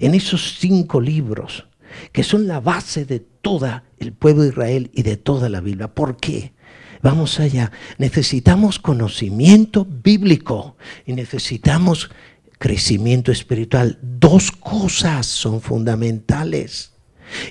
en 0.00 0.14
esos 0.14 0.56
cinco 0.58 1.00
libros 1.00 1.66
que 2.12 2.24
son 2.24 2.46
la 2.46 2.60
base 2.60 3.04
de 3.04 3.20
todo 3.20 3.82
el 3.98 4.12
pueblo 4.12 4.42
de 4.42 4.48
Israel 4.48 4.90
y 4.94 5.02
de 5.02 5.16
toda 5.16 5.48
la 5.48 5.60
Biblia? 5.60 5.88
¿Por 5.88 6.16
qué? 6.16 6.54
Vamos 7.02 7.38
allá. 7.38 7.70
Necesitamos 7.98 8.78
conocimiento 8.78 9.84
bíblico 9.84 10.76
y 11.04 11.12
necesitamos 11.12 12.10
crecimiento 12.58 13.30
espiritual. 13.30 13.98
Dos 14.00 14.50
cosas 14.50 15.26
son 15.26 15.60
fundamentales 15.60 16.94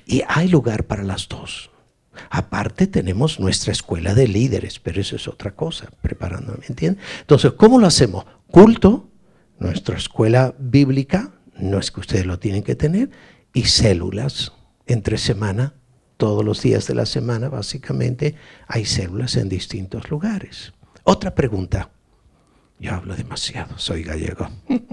y 0.07 0.23
hay 0.27 0.47
lugar 0.47 0.85
para 0.85 1.03
las 1.03 1.27
dos. 1.27 1.69
Aparte 2.29 2.87
tenemos 2.87 3.39
nuestra 3.39 3.71
escuela 3.71 4.13
de 4.13 4.27
líderes, 4.27 4.79
pero 4.79 5.01
eso 5.01 5.15
es 5.15 5.27
otra 5.27 5.55
cosa, 5.55 5.89
preparándome, 6.01 6.59
¿me 6.59 6.65
entienden? 6.67 7.03
Entonces, 7.21 7.53
¿cómo 7.53 7.79
lo 7.79 7.87
hacemos? 7.87 8.25
Culto, 8.47 9.09
nuestra 9.59 9.97
escuela 9.97 10.53
bíblica, 10.57 11.31
no 11.57 11.79
es 11.79 11.91
que 11.91 11.99
ustedes 11.99 12.25
lo 12.25 12.39
tienen 12.39 12.63
que 12.63 12.75
tener, 12.75 13.09
y 13.53 13.65
células 13.65 14.53
entre 14.85 15.17
semana, 15.17 15.73
todos 16.17 16.45
los 16.45 16.61
días 16.61 16.87
de 16.87 16.95
la 16.95 17.05
semana, 17.05 17.49
básicamente, 17.49 18.35
hay 18.67 18.85
células 18.85 19.35
en 19.35 19.49
distintos 19.49 20.09
lugares. 20.09 20.73
Otra 21.03 21.35
pregunta. 21.35 21.89
Yo 22.79 22.93
hablo 22.93 23.15
demasiado, 23.15 23.77
soy 23.77 24.03
gallego. 24.03 24.49
En 24.67 24.83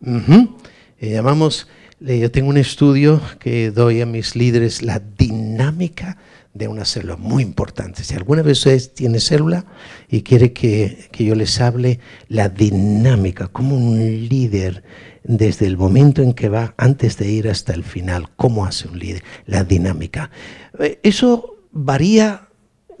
la 0.00 0.20
célula, 0.20 0.30
¿cómo 0.30 0.40
es 0.40 0.40
que, 0.40 0.40
se 0.40 0.40
canta? 0.40 0.48
Perfecto. 0.50 0.70
Eh, 1.00 1.10
llamamos, 1.12 1.68
yo 2.00 2.30
tengo 2.30 2.50
un 2.50 2.58
estudio 2.58 3.20
que 3.38 3.70
doy 3.70 4.00
a 4.02 4.06
mis 4.06 4.36
líderes, 4.36 4.82
la 4.82 5.00
dinámica 5.00 6.18
de 6.52 6.68
una 6.68 6.84
célula, 6.84 7.16
muy 7.16 7.42
importante. 7.42 8.04
Si 8.04 8.14
alguna 8.14 8.42
vez 8.42 8.58
ustedes 8.58 8.92
tiene 8.92 9.20
célula 9.20 9.64
y 10.08 10.22
quiere 10.22 10.52
que, 10.52 11.08
que 11.12 11.24
yo 11.24 11.34
les 11.34 11.60
hable 11.60 12.00
la 12.28 12.48
dinámica, 12.48 13.48
como 13.48 13.76
un 13.76 14.28
líder, 14.28 14.82
desde 15.22 15.66
el 15.66 15.76
momento 15.76 16.22
en 16.22 16.32
que 16.32 16.48
va, 16.48 16.74
antes 16.76 17.16
de 17.16 17.30
ir 17.30 17.48
hasta 17.48 17.72
el 17.72 17.84
final, 17.84 18.30
cómo 18.36 18.66
hace 18.66 18.88
un 18.88 18.98
líder, 18.98 19.22
la 19.46 19.64
dinámica. 19.64 20.30
Eh, 20.78 20.98
eso 21.02 21.64
varía 21.72 22.49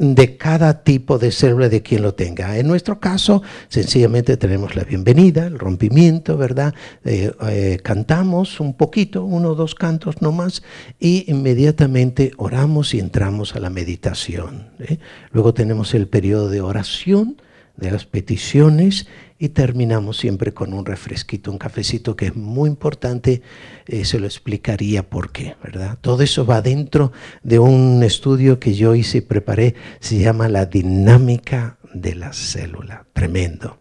de 0.00 0.38
cada 0.38 0.82
tipo 0.82 1.18
de 1.18 1.30
célula 1.30 1.68
de 1.68 1.82
quien 1.82 2.00
lo 2.00 2.14
tenga. 2.14 2.56
En 2.56 2.66
nuestro 2.66 3.00
caso, 3.00 3.42
sencillamente 3.68 4.38
tenemos 4.38 4.74
la 4.74 4.84
bienvenida, 4.84 5.46
el 5.46 5.58
rompimiento, 5.58 6.38
¿verdad? 6.38 6.74
Eh, 7.04 7.30
eh, 7.48 7.78
cantamos 7.82 8.60
un 8.60 8.72
poquito, 8.72 9.26
uno 9.26 9.50
o 9.50 9.54
dos 9.54 9.74
cantos 9.74 10.22
nomás, 10.22 10.62
y 10.98 11.30
inmediatamente 11.30 12.32
oramos 12.38 12.94
y 12.94 12.98
entramos 12.98 13.54
a 13.54 13.60
la 13.60 13.68
meditación. 13.68 14.70
¿eh? 14.78 14.96
Luego 15.32 15.52
tenemos 15.52 15.92
el 15.92 16.08
periodo 16.08 16.48
de 16.48 16.62
oración, 16.62 17.36
de 17.76 17.90
las 17.90 18.06
peticiones 18.06 19.06
y 19.42 19.48
terminamos 19.48 20.18
siempre 20.18 20.52
con 20.52 20.74
un 20.74 20.84
refresquito, 20.84 21.50
un 21.50 21.56
cafecito 21.56 22.14
que 22.14 22.26
es 22.26 22.36
muy 22.36 22.68
importante, 22.68 23.40
eh, 23.86 24.04
se 24.04 24.20
lo 24.20 24.26
explicaría 24.26 25.08
por 25.08 25.32
qué, 25.32 25.56
¿verdad? 25.64 25.96
Todo 26.02 26.22
eso 26.22 26.44
va 26.44 26.60
dentro 26.60 27.10
de 27.42 27.58
un 27.58 28.02
estudio 28.02 28.60
que 28.60 28.74
yo 28.74 28.94
hice 28.94 29.18
y 29.18 29.22
preparé, 29.22 29.74
se 29.98 30.18
llama 30.18 30.48
la 30.48 30.66
dinámica 30.66 31.78
de 31.94 32.16
la 32.16 32.34
célula, 32.34 33.06
tremendo. 33.14 33.78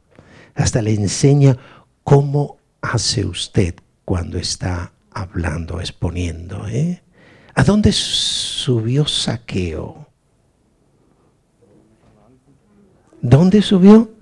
Hasta 0.56 0.82
le 0.82 0.94
enseña 0.94 1.58
cómo 2.06 2.58
hace 2.82 3.26
usted 3.26 3.76
cuando 4.06 4.38
está 4.38 4.94
hablando, 5.12 5.82
exponiendo. 5.82 6.70
¿eh? 6.70 7.04
¿A 7.54 7.66
dónde 7.66 7.92
subió 7.92 9.06
Saqueo? 9.06 10.08
¿Dónde 13.22 13.62
subió? 13.62 14.19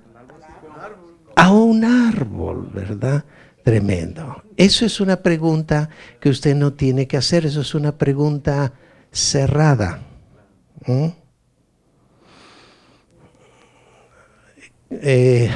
A 1.37 1.51
un 1.51 1.83
árbol, 1.83 2.69
¿verdad? 2.73 3.23
Tremendo. 3.63 4.43
Eso 4.55 4.85
es 4.85 4.99
una 4.99 5.17
pregunta 5.17 5.89
que 6.19 6.29
usted 6.29 6.55
no 6.55 6.73
tiene 6.73 7.07
que 7.07 7.17
hacer, 7.17 7.45
eso 7.45 7.61
es 7.61 7.75
una 7.75 7.97
pregunta 7.97 8.73
cerrada. 9.11 9.99
Eh, 14.89 15.51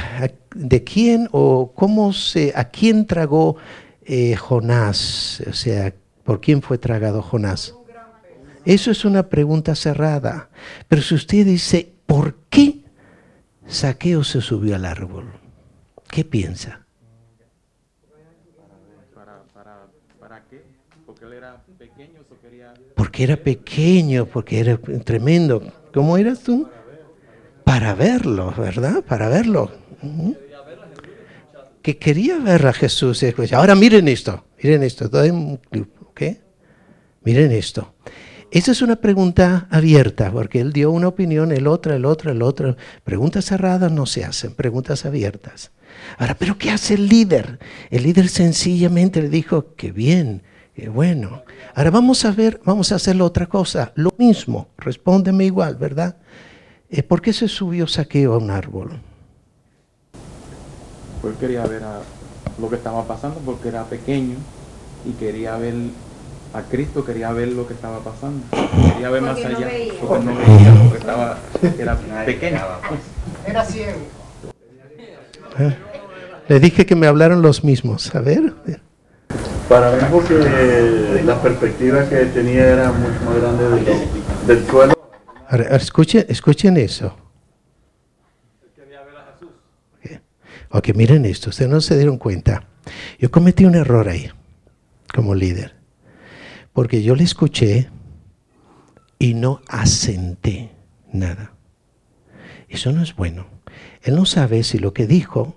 ¿De 0.53 0.83
quién 0.83 1.27
o 1.31 1.71
cómo 1.73 2.13
se, 2.13 2.53
a 2.55 2.65
quién 2.65 3.07
tragó 3.07 3.55
eh, 4.03 4.35
Jonás? 4.35 5.41
O 5.49 5.53
sea, 5.53 5.93
¿por 6.23 6.41
quién 6.41 6.61
fue 6.61 6.77
tragado 6.77 7.23
Jonás? 7.23 7.73
Eso 8.65 8.91
es 8.91 9.03
una 9.03 9.29
pregunta 9.29 9.73
cerrada. 9.73 10.49
Pero 10.87 11.01
si 11.01 11.15
usted 11.15 11.43
dice, 11.43 11.91
¿por 12.05 12.35
qué 12.51 12.81
Saqueo 13.71 14.23
se 14.23 14.41
subió 14.41 14.75
al 14.75 14.85
árbol. 14.85 15.40
¿Qué 16.11 16.25
piensa? 16.25 16.85
¿Para, 20.19 20.43
qué? 20.49 20.61
Porque 21.05 21.23
él 21.23 21.33
era 21.33 21.63
pequeño. 21.79 22.19
Porque 22.95 23.23
era 23.23 23.37
pequeño, 23.37 24.25
porque 24.25 24.59
era 24.59 24.77
tremendo. 25.05 25.63
¿Cómo 25.93 26.17
eras 26.17 26.41
tú? 26.41 26.67
Para 27.63 27.95
verlo, 27.95 28.53
¿verdad? 28.57 29.03
Para 29.05 29.29
verlo. 29.29 29.71
Que 31.81 31.97
quería 31.97 32.37
ver 32.39 32.67
a 32.67 32.73
Jesús. 32.73 33.23
Ahora 33.53 33.75
miren 33.75 34.09
esto, 34.09 34.43
miren 34.61 34.83
esto. 34.83 35.05
¿ok? 35.05 36.21
Miren 37.23 37.53
esto. 37.53 37.93
Esa 38.51 38.73
es 38.73 38.81
una 38.81 38.97
pregunta 38.97 39.67
abierta, 39.69 40.29
porque 40.29 40.59
él 40.59 40.73
dio 40.73 40.91
una 40.91 41.07
opinión, 41.07 41.53
el 41.53 41.67
otro, 41.67 41.93
el 41.95 42.03
otro, 42.03 42.31
el 42.31 42.41
otro. 42.41 42.75
Preguntas 43.05 43.45
cerradas 43.45 43.93
no 43.93 44.05
se 44.05 44.25
hacen, 44.25 44.53
preguntas 44.55 45.05
abiertas. 45.05 45.71
Ahora, 46.17 46.35
¿pero 46.35 46.57
qué 46.57 46.71
hace 46.71 46.95
el 46.95 47.07
líder? 47.07 47.59
El 47.89 48.03
líder 48.03 48.29
sencillamente 48.29 49.21
le 49.21 49.29
dijo, 49.29 49.73
qué 49.75 49.91
bien, 49.91 50.43
qué 50.75 50.89
bueno. 50.89 51.43
Ahora 51.73 51.91
vamos 51.91 52.25
a 52.25 52.31
ver, 52.31 52.61
vamos 52.65 52.91
a 52.91 52.95
hacer 52.95 53.21
otra 53.21 53.47
cosa, 53.47 53.91
lo 53.95 54.11
mismo, 54.17 54.67
respóndeme 54.77 55.45
igual, 55.45 55.75
¿verdad? 55.75 56.17
Eh, 56.89 57.03
¿Por 57.03 57.21
qué 57.21 57.33
se 57.33 57.47
subió 57.47 57.87
saqueo 57.87 58.33
a 58.33 58.37
un 58.37 58.51
árbol? 58.51 58.99
Pues 61.21 61.37
quería 61.37 61.65
ver 61.65 61.81
lo 62.59 62.69
que 62.69 62.75
estaba 62.75 63.07
pasando 63.07 63.39
porque 63.45 63.69
era 63.69 63.85
pequeño 63.85 64.35
y 65.05 65.13
quería 65.13 65.55
ver 65.57 65.75
a 66.53 66.63
Cristo, 66.63 67.05
quería 67.05 67.31
ver 67.31 67.49
lo 67.49 67.67
que 67.67 67.73
estaba 67.73 67.99
pasando. 67.99 68.43
Quería 68.93 69.09
ver 69.09 69.21
más 69.21 69.37
allá. 69.37 69.69
Porque 70.01 70.25
no 70.25 70.35
veía, 70.35 70.75
porque 70.83 70.97
estaba, 70.97 71.37
era 71.79 71.97
pequeño. 72.25 72.59
Era 73.45 73.65
ciego. 73.65 74.20
¿Eh? 75.59 75.75
Le 76.47 76.59
dije 76.59 76.85
que 76.85 76.95
me 76.95 77.07
hablaron 77.07 77.41
los 77.41 77.63
mismos. 77.63 78.13
A 78.15 78.19
ver. 78.19 78.53
Para 79.69 79.91
mí 79.91 80.03
porque 80.11 81.21
la 81.23 81.41
perspectiva 81.41 82.07
que 82.09 82.25
tenía 82.25 82.67
era 82.67 82.91
mucho 82.91 83.19
más 83.25 83.35
grande 83.39 83.63
del 84.47 84.67
suelo. 84.67 84.93
escuchen, 85.69 86.25
escuchen 86.27 86.77
eso. 86.77 87.15
Ok, 90.73 90.89
miren 90.95 91.25
esto, 91.25 91.49
ustedes 91.49 91.69
no 91.69 91.81
se 91.81 91.97
dieron 91.97 92.17
cuenta. 92.17 92.65
Yo 93.19 93.29
cometí 93.29 93.65
un 93.65 93.75
error 93.75 94.07
ahí, 94.07 94.29
como 95.13 95.35
líder, 95.35 95.75
porque 96.71 97.03
yo 97.03 97.13
le 97.13 97.25
escuché 97.25 97.89
y 99.19 99.33
no 99.33 99.61
asenté 99.67 100.71
nada. 101.11 101.53
Eso 102.69 102.93
no 102.93 103.03
es 103.03 103.15
bueno. 103.15 103.45
Él 104.03 104.15
no 104.15 104.25
sabe 104.25 104.63
si 104.63 104.77
lo 104.79 104.93
que 104.93 105.07
dijo 105.07 105.55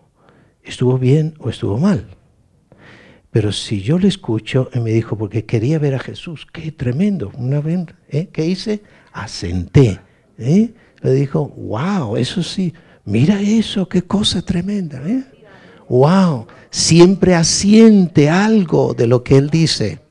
estuvo 0.63 0.99
bien 0.99 1.35
o 1.39 1.51
estuvo 1.51 1.79
mal. 1.79 2.07
Pero 3.31 3.51
si 3.51 3.83
yo 3.83 3.99
le 3.99 4.07
escucho, 4.07 4.71
y 4.73 4.79
me 4.79 4.93
dijo, 4.93 5.19
porque 5.19 5.45
quería 5.45 5.81
ver 5.81 5.97
a 5.97 5.99
Jesús, 5.99 6.47
qué 6.53 6.71
tremendo. 6.71 7.33
Una 7.37 7.61
vez, 7.61 7.87
¿eh? 8.09 8.29
¿qué 8.33 8.47
hice? 8.47 8.83
Asenté. 9.13 9.99
¿eh? 10.39 10.73
Le 11.03 11.13
dijo, 11.13 11.49
wow, 11.49 12.17
eso 12.17 12.45
sí, 12.45 12.73
mira 13.05 13.41
eso, 13.41 13.89
qué 13.89 14.03
cosa 14.03 14.41
tremenda. 14.43 15.03
¿eh? 15.05 15.25
Wow, 15.89 16.47
siempre 16.71 17.35
asiente 17.35 18.31
algo 18.31 18.95
de 18.95 19.09
lo 19.09 19.25
que 19.25 19.37
él 19.37 19.51
dice. 19.51 20.04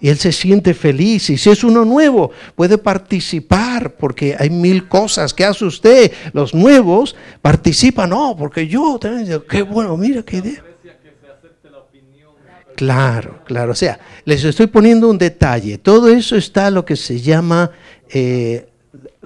Y 0.00 0.08
él 0.08 0.18
se 0.18 0.32
siente 0.32 0.74
feliz. 0.74 1.30
Y 1.30 1.38
si 1.38 1.50
es 1.50 1.64
uno 1.64 1.84
nuevo, 1.84 2.30
puede 2.54 2.76
participar 2.76 3.94
porque 3.94 4.36
hay 4.38 4.50
mil 4.50 4.88
cosas 4.88 5.32
que 5.32 5.44
hace 5.44 5.64
usted. 5.64 6.12
Los 6.32 6.54
nuevos 6.54 7.16
participan, 7.40 8.10
no, 8.10 8.36
porque 8.36 8.66
yo, 8.66 8.98
qué 9.48 9.62
bueno, 9.62 9.96
mira 9.96 10.22
qué 10.22 10.38
idea. 10.38 10.62
Claro, 12.76 13.40
claro. 13.44 13.72
O 13.72 13.74
sea, 13.74 14.00
les 14.24 14.44
estoy 14.44 14.66
poniendo 14.66 15.08
un 15.08 15.18
detalle. 15.18 15.78
Todo 15.78 16.08
eso 16.08 16.36
está 16.36 16.70
lo 16.70 16.84
que 16.84 16.96
se 16.96 17.20
llama, 17.20 17.70
eh, 18.08 18.68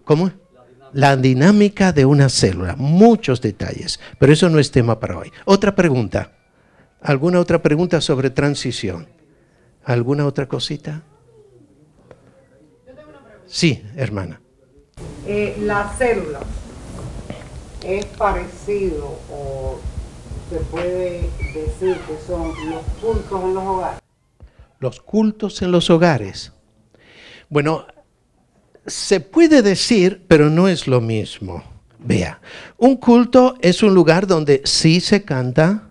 ¿cómo? 0.05 0.31
La 0.93 1.17
dinámica 1.17 1.93
de 1.93 2.05
una 2.05 2.29
célula. 2.29 2.77
Muchos 2.77 3.41
detalles. 3.41 4.01
Pero 4.19 4.33
eso 4.33 4.49
no 4.49 4.59
es 4.59 4.71
tema 4.71 4.99
para 5.01 5.19
hoy. 5.19 5.33
Otra 5.45 5.75
pregunta. 5.75 6.33
¿Alguna 7.01 7.41
otra 7.41 7.63
pregunta 7.63 8.01
sobre 8.01 8.31
transición? 8.31 9.16
¿Alguna 9.87 10.27
otra 10.27 10.49
cosita? 10.49 11.05
Sí, 13.47 13.85
hermana. 13.95 14.41
Eh, 15.25 15.57
la 15.61 15.95
célula 15.97 16.41
es 17.85 18.05
parecido 18.07 19.17
o 19.31 19.79
se 20.51 20.57
puede 20.57 21.31
decir 21.55 21.97
que 21.99 22.19
son 22.27 22.49
los 22.69 22.83
cultos 23.01 23.45
en 23.45 23.55
los 23.55 23.63
hogares. 23.63 24.01
Los 24.81 25.01
cultos 25.01 25.63
en 25.63 25.71
los 25.71 25.89
hogares. 25.89 26.53
Bueno, 27.49 27.87
se 28.87 29.21
puede 29.21 29.63
decir, 29.63 30.25
pero 30.27 30.51
no 30.51 30.67
es 30.67 30.89
lo 30.89 31.01
mismo. 31.01 31.63
Vea, 32.01 32.41
un 32.77 32.97
culto 32.97 33.55
es 33.61 33.85
un 33.85 33.95
lugar 33.95 34.27
donde 34.27 34.63
sí 34.65 35.01
se 35.01 35.25
canta, 35.25 35.91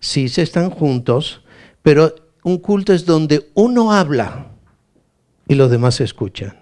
sí 0.00 0.28
se 0.28 0.42
están 0.42 0.70
juntos, 0.70 1.44
pero 1.82 2.25
un 2.46 2.58
culto 2.58 2.92
es 2.92 3.04
donde 3.04 3.50
uno 3.54 3.90
habla 3.90 4.52
y 5.48 5.56
los 5.56 5.68
demás 5.68 6.00
escuchan. 6.00 6.56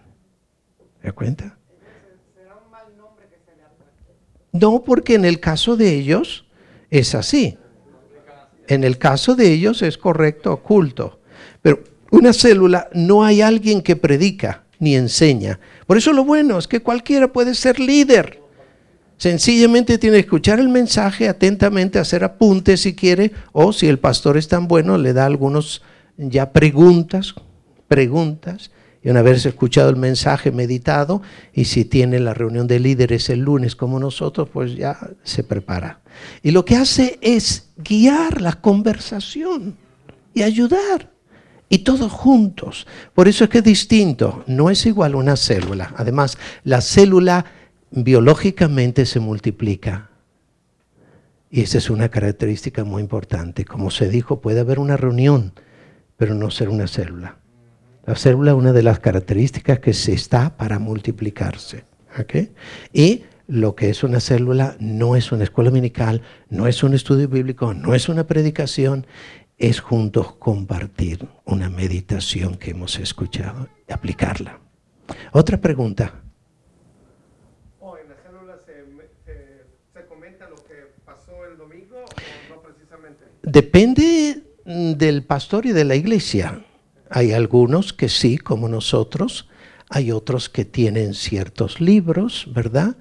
¿Se 1.02 1.08
da 1.08 1.12
cuenta? 1.12 1.58
No, 4.50 4.82
porque 4.82 5.14
en 5.14 5.26
el 5.26 5.40
caso 5.40 5.76
de 5.76 5.94
ellos 5.94 6.46
es 6.88 7.14
así. 7.14 7.58
En 8.66 8.82
el 8.82 8.96
caso 8.96 9.34
de 9.34 9.52
ellos 9.52 9.82
es 9.82 9.98
correcto, 9.98 10.56
culto. 10.62 11.20
Pero 11.60 11.84
una 12.10 12.32
célula 12.32 12.88
no 12.94 13.22
hay 13.22 13.42
alguien 13.42 13.82
que 13.82 13.94
predica 13.94 14.64
ni 14.78 14.96
enseña. 14.96 15.60
Por 15.86 15.98
eso 15.98 16.14
lo 16.14 16.24
bueno 16.24 16.56
es 16.56 16.66
que 16.66 16.80
cualquiera 16.80 17.30
puede 17.30 17.54
ser 17.54 17.78
líder. 17.78 18.40
Sencillamente 19.16 19.98
tiene 19.98 20.16
que 20.16 20.22
escuchar 20.22 20.60
el 20.60 20.68
mensaje 20.68 21.28
atentamente, 21.28 21.98
hacer 21.98 22.24
apuntes 22.24 22.80
si 22.80 22.94
quiere, 22.94 23.32
o 23.52 23.72
si 23.72 23.86
el 23.86 23.98
pastor 23.98 24.36
es 24.36 24.48
tan 24.48 24.68
bueno, 24.68 24.98
le 24.98 25.12
da 25.12 25.26
algunos 25.26 25.82
ya 26.16 26.52
preguntas, 26.52 27.34
preguntas, 27.88 28.70
y 29.02 29.10
una 29.10 29.22
vez 29.22 29.44
escuchado 29.44 29.90
el 29.90 29.96
mensaje 29.96 30.50
meditado, 30.50 31.22
y 31.52 31.66
si 31.66 31.84
tiene 31.84 32.18
la 32.20 32.34
reunión 32.34 32.66
de 32.66 32.80
líderes 32.80 33.28
el 33.28 33.40
lunes 33.40 33.76
como 33.76 34.00
nosotros, 34.00 34.48
pues 34.50 34.74
ya 34.74 34.98
se 35.22 35.44
prepara. 35.44 36.00
Y 36.42 36.50
lo 36.50 36.64
que 36.64 36.76
hace 36.76 37.18
es 37.20 37.68
guiar 37.76 38.40
la 38.40 38.52
conversación 38.60 39.76
y 40.32 40.42
ayudar. 40.42 41.10
Y 41.68 41.78
todos 41.78 42.12
juntos. 42.12 42.86
Por 43.14 43.26
eso 43.26 43.44
es 43.44 43.50
que 43.50 43.58
es 43.58 43.64
distinto. 43.64 44.44
No 44.46 44.70
es 44.70 44.86
igual 44.86 45.14
una 45.14 45.36
célula. 45.36 45.92
Además, 45.96 46.38
la 46.62 46.80
célula 46.80 47.46
biológicamente 47.94 49.06
se 49.06 49.20
multiplica. 49.20 50.10
Y 51.50 51.62
esa 51.62 51.78
es 51.78 51.88
una 51.90 52.08
característica 52.08 52.82
muy 52.82 53.00
importante. 53.00 53.64
Como 53.64 53.90
se 53.90 54.08
dijo, 54.08 54.40
puede 54.40 54.60
haber 54.60 54.80
una 54.80 54.96
reunión, 54.96 55.52
pero 56.16 56.34
no 56.34 56.50
ser 56.50 56.68
una 56.68 56.88
célula. 56.88 57.36
La 58.04 58.16
célula 58.16 58.50
es 58.50 58.56
una 58.56 58.72
de 58.72 58.82
las 58.82 58.98
características 58.98 59.78
que 59.78 59.94
se 59.94 60.12
está 60.12 60.56
para 60.56 60.78
multiplicarse. 60.78 61.84
Y 62.92 63.22
lo 63.46 63.74
que 63.76 63.90
es 63.90 64.02
una 64.02 64.20
célula 64.20 64.76
no 64.80 65.16
es 65.16 65.30
una 65.30 65.44
escuela 65.44 65.70
dominical, 65.70 66.22
no 66.50 66.66
es 66.66 66.82
un 66.82 66.94
estudio 66.94 67.28
bíblico, 67.28 67.74
no 67.74 67.94
es 67.94 68.08
una 68.08 68.26
predicación, 68.26 69.06
es 69.56 69.80
juntos 69.80 70.34
compartir 70.34 71.28
una 71.44 71.70
meditación 71.70 72.56
que 72.56 72.72
hemos 72.72 72.98
escuchado 72.98 73.68
y 73.88 73.92
aplicarla. 73.92 74.58
Otra 75.32 75.60
pregunta. 75.60 76.23
Depende 83.54 84.42
mm, 84.64 84.94
del 84.94 85.22
pastor 85.22 85.64
y 85.64 85.70
de 85.70 85.84
la 85.84 85.94
iglesia. 85.94 86.64
Hay 87.08 87.32
algunos 87.32 87.92
que 87.92 88.08
sí, 88.08 88.36
como 88.36 88.68
nosotros, 88.68 89.48
hay 89.88 90.10
otros 90.10 90.48
que 90.48 90.64
tienen 90.64 91.14
ciertos 91.14 91.80
libros, 91.80 92.48
¿verdad? 92.52 92.96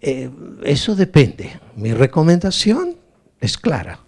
Eh, 0.00 0.30
eso 0.62 0.94
depende. 0.94 1.58
Mi 1.74 1.92
recomendación 1.94 2.96
es 3.40 3.58
clara, 3.58 3.98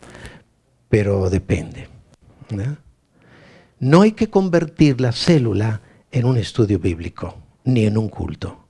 pero 0.89 1.29
depende. 1.29 1.89
No 3.81 4.03
hay 4.03 4.13
que 4.13 4.31
convertir 4.31 5.01
la 5.01 5.11
célula 5.11 5.81
en 6.13 6.25
un 6.25 6.37
estudio 6.37 6.79
bíblico, 6.79 7.35
ni 7.65 7.87
en 7.87 7.99
un 7.99 8.09
culto. 8.09 8.69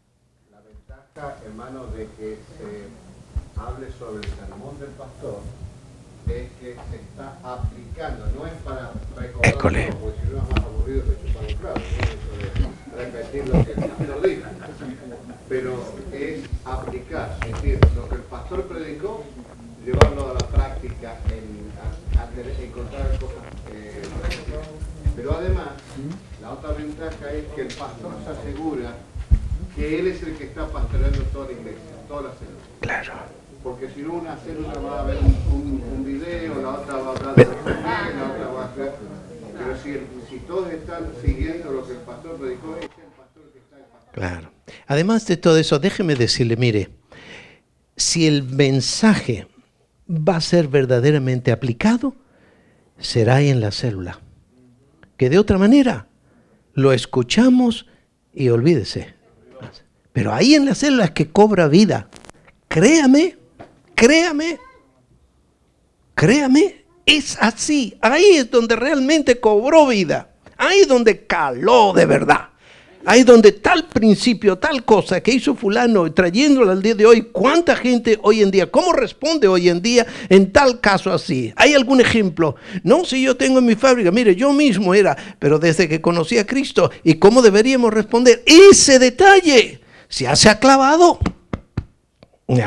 La 0.51 0.61
ventaja, 0.61 1.37
hermano, 1.45 1.87
de 1.89 2.09
que 2.17 2.39
se 2.57 3.61
hable 3.61 3.89
sobre 3.99 4.27
el 4.27 4.35
sermón 4.37 4.81
del 4.81 4.89
pastor 4.91 5.43
es 6.31 6.49
que 6.61 6.77
se 6.91 6.97
está 6.97 7.39
aplicando, 7.43 8.27
no 8.37 8.47
es 8.47 8.53
para 8.65 8.93
recordar, 9.17 9.19
École. 9.19 9.19
porque 9.19 9.19
si 9.19 9.19
no 9.19 9.19
es 9.19 9.19
más 9.19 9.19
aburrido 9.19 9.19
que 9.19 9.19
chupar 9.19 9.19
un 9.19 9.19
clavo, 9.19 9.19
¿no? 9.19 9.19
de 9.19 9.19
repetir 9.19 9.19
lo 9.19 9.19
que 9.19 9.29
el 9.29 9.30
pastor 9.30 9.30
pero 15.51 15.75
es 16.13 16.45
aplicar, 16.65 17.37
es 17.45 17.53
decir, 17.53 17.81
lo 17.97 18.09
que 18.09 18.15
el 18.15 18.21
pastor 18.23 18.63
predicó, 18.67 19.25
llevarlo 19.85 20.31
a 20.31 20.35
la 20.35 20.47
práctica, 20.47 21.19
en, 21.29 21.71
encontrar 22.63 23.19
cosas. 23.19 23.43
Eh, 23.73 24.03
pero 25.17 25.37
además, 25.37 25.71
la 26.41 26.53
otra 26.53 26.73
ventaja 26.73 27.33
es 27.33 27.45
que 27.55 27.63
el 27.63 27.75
pastor 27.75 28.13
se 28.25 28.31
asegura 28.31 28.95
que 29.75 29.99
él 29.99 30.07
es 30.07 30.23
el 30.23 30.37
que 30.37 30.45
está 30.45 30.69
pastoreando 30.69 31.19
toda 31.33 31.47
la 31.47 31.53
iglesia, 31.53 31.91
toda 32.07 32.23
la 32.23 32.31
célula. 32.35 32.61
Claro. 32.81 33.13
Porque 33.65 33.91
si 33.91 34.03
no, 34.03 34.15
una 34.15 34.37
célula 34.37 34.79
va 34.79 35.01
a 35.01 35.05
ver 35.05 35.19
un, 35.19 35.35
un, 35.53 35.83
un 35.97 36.05
video, 36.05 36.63
la 36.63 36.71
otra 36.71 36.95
va 36.95 37.09
a 37.09 37.11
hablar 37.11 37.35
de 37.35 37.45
la 37.45 37.53
otra 37.53 38.53
va 38.55 38.63
a 38.63 38.67
hacer. 38.67 38.93
Si, 39.79 40.37
todos 40.47 40.73
están 40.73 41.13
siguiendo 41.25 41.71
lo 41.71 41.87
que 41.87 41.93
el 41.93 41.99
pastor 41.99 42.37
predicó, 42.37 42.77
es 42.77 42.85
el 42.85 43.13
pastor 43.17 43.51
que 43.53 43.59
está 43.59 43.77
el 43.77 43.85
pastor. 43.85 44.13
Claro. 44.13 44.53
Además 44.87 45.27
de 45.27 45.37
todo 45.37 45.57
eso, 45.59 45.79
déjeme 45.79 46.15
decirle, 46.15 46.57
mire, 46.57 46.91
si 47.97 48.27
el 48.27 48.43
mensaje 48.43 49.47
va 50.09 50.37
a 50.37 50.41
ser 50.41 50.69
verdaderamente 50.69 51.53
aplicado, 51.53 52.15
será 52.99 53.41
en 53.41 53.61
la 53.61 53.71
célula. 53.71 54.21
Que 55.17 55.31
de 55.31 55.39
otra 55.39 55.59
manera 55.59 56.07
lo 56.75 56.93
escuchamos 56.93 57.87
y 58.33 58.49
olvídese. 58.49 59.15
Pero 60.13 60.33
ahí 60.33 60.55
en 60.55 60.65
la 60.65 60.75
célula 60.75 61.05
es 61.05 61.11
que 61.13 61.31
cobra 61.31 61.69
vida. 61.69 62.09
Créame, 62.69 63.37
créame, 63.95 64.59
créame, 66.15 66.80
es 67.07 67.37
así. 67.41 67.97
Ahí 68.01 68.37
es 68.37 68.51
donde 68.51 68.77
realmente 68.77 69.41
cobró 69.41 69.87
vida. 69.89 70.31
Ahí 70.57 70.81
es 70.81 70.89
donde 70.89 71.27
caló 71.27 71.93
de 71.95 72.07
verdad. 72.07 72.51
Ahí 73.07 73.23
donde 73.23 73.53
tal 73.53 73.87
principio, 73.87 74.59
tal 74.59 74.85
cosa 74.85 75.23
que 75.23 75.33
hizo 75.33 75.55
fulano, 75.55 76.13
trayéndolo 76.13 76.71
al 76.71 76.83
día 76.83 76.95
de 76.95 77.07
hoy, 77.07 77.23
¿cuánta 77.33 77.75
gente 77.75 78.19
hoy 78.23 78.43
en 78.43 78.51
día, 78.51 78.71
cómo 78.71 78.93
responde 78.93 79.49
hoy 79.49 79.71
en 79.71 79.81
día 79.81 80.07
en 80.29 80.53
tal 80.53 80.81
caso 80.81 81.11
así? 81.11 81.51
¿Hay 81.57 81.73
algún 81.73 82.03
ejemplo? 82.03 82.57
No, 82.83 83.07
si 83.07 83.23
yo 83.23 83.39
tengo 83.39 83.61
en 83.61 83.65
mi 83.65 83.75
fábrica, 83.75 84.11
mire, 84.11 84.37
yo 84.37 84.53
mismo 84.53 84.93
era, 84.93 85.17
pero 85.39 85.59
desde 85.59 85.89
que 85.89 86.03
conocí 86.03 86.37
a 86.37 86.47
Cristo, 86.47 86.91
¿y 87.03 87.15
cómo 87.15 87.41
deberíamos 87.41 87.95
responder? 87.95 88.43
Ese 88.45 88.99
detalle 88.99 89.81
se 90.09 90.29
hace 90.29 90.55
clavado. 90.59 91.21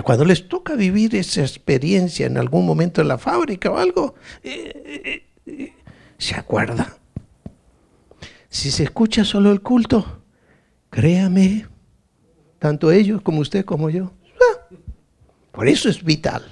Cuando 0.03 0.25
les 0.25 0.47
toca 0.47 0.75
vivir 0.75 1.15
esa 1.15 1.41
experiencia 1.41 2.25
en 2.25 2.37
algún 2.37 2.65
momento 2.65 3.01
en 3.01 3.07
la 3.07 3.17
fábrica 3.17 3.69
o 3.71 3.77
algo, 3.77 4.15
eh, 4.43 4.71
eh, 5.05 5.23
eh, 5.45 5.73
se 6.17 6.35
acuerda. 6.35 6.97
Si 8.49 8.71
se 8.71 8.83
escucha 8.83 9.25
solo 9.25 9.51
el 9.51 9.61
culto, 9.61 10.23
Créame, 10.93 11.65
tanto 12.59 12.91
ellos 12.91 13.23
como 13.23 13.39
usted 13.39 13.65
como 13.65 13.89
yo. 13.89 14.11
Ah, 14.35 14.75
por 15.51 15.67
eso 15.67 15.89
es 15.89 16.03
vital. 16.03 16.43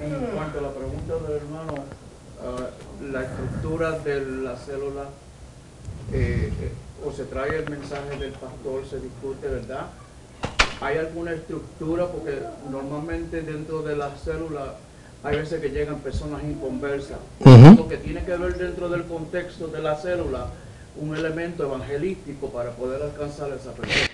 En 0.00 0.34
cuanto 0.34 0.58
a 0.58 0.62
la 0.62 0.72
pregunta 0.72 1.14
del 1.14 1.36
hermano, 1.36 1.74
uh, 1.74 3.12
la 3.12 3.22
estructura 3.22 4.00
de 4.00 4.20
la 4.42 4.56
célula, 4.56 5.04
eh, 6.12 6.52
eh, 6.60 6.72
o 7.06 7.12
se 7.12 7.22
trae 7.26 7.56
el 7.56 7.70
mensaje 7.70 8.18
del 8.18 8.32
pastor, 8.32 8.84
se 8.84 8.98
discute, 8.98 9.46
¿verdad? 9.46 9.86
¿Hay 10.80 10.98
alguna 10.98 11.32
estructura? 11.32 12.06
Porque 12.06 12.38
normalmente 12.70 13.42
dentro 13.42 13.82
de 13.82 13.96
la 13.96 14.10
célula 14.16 14.74
hay 15.22 15.36
veces 15.36 15.60
que 15.60 15.70
llegan 15.70 15.98
personas 15.98 16.42
inconversas. 16.44 17.18
Lo 17.44 17.88
que 17.88 17.96
tiene 17.96 18.24
que 18.24 18.36
ver 18.36 18.56
dentro 18.56 18.88
del 18.88 19.04
contexto 19.04 19.68
de 19.68 19.82
la 19.82 19.96
célula 19.96 20.46
un 21.00 21.16
elemento 21.16 21.64
evangelístico 21.64 22.50
para 22.50 22.70
poder 22.72 23.02
alcanzar 23.02 23.50
esa 23.52 23.72
persona. 23.72 24.08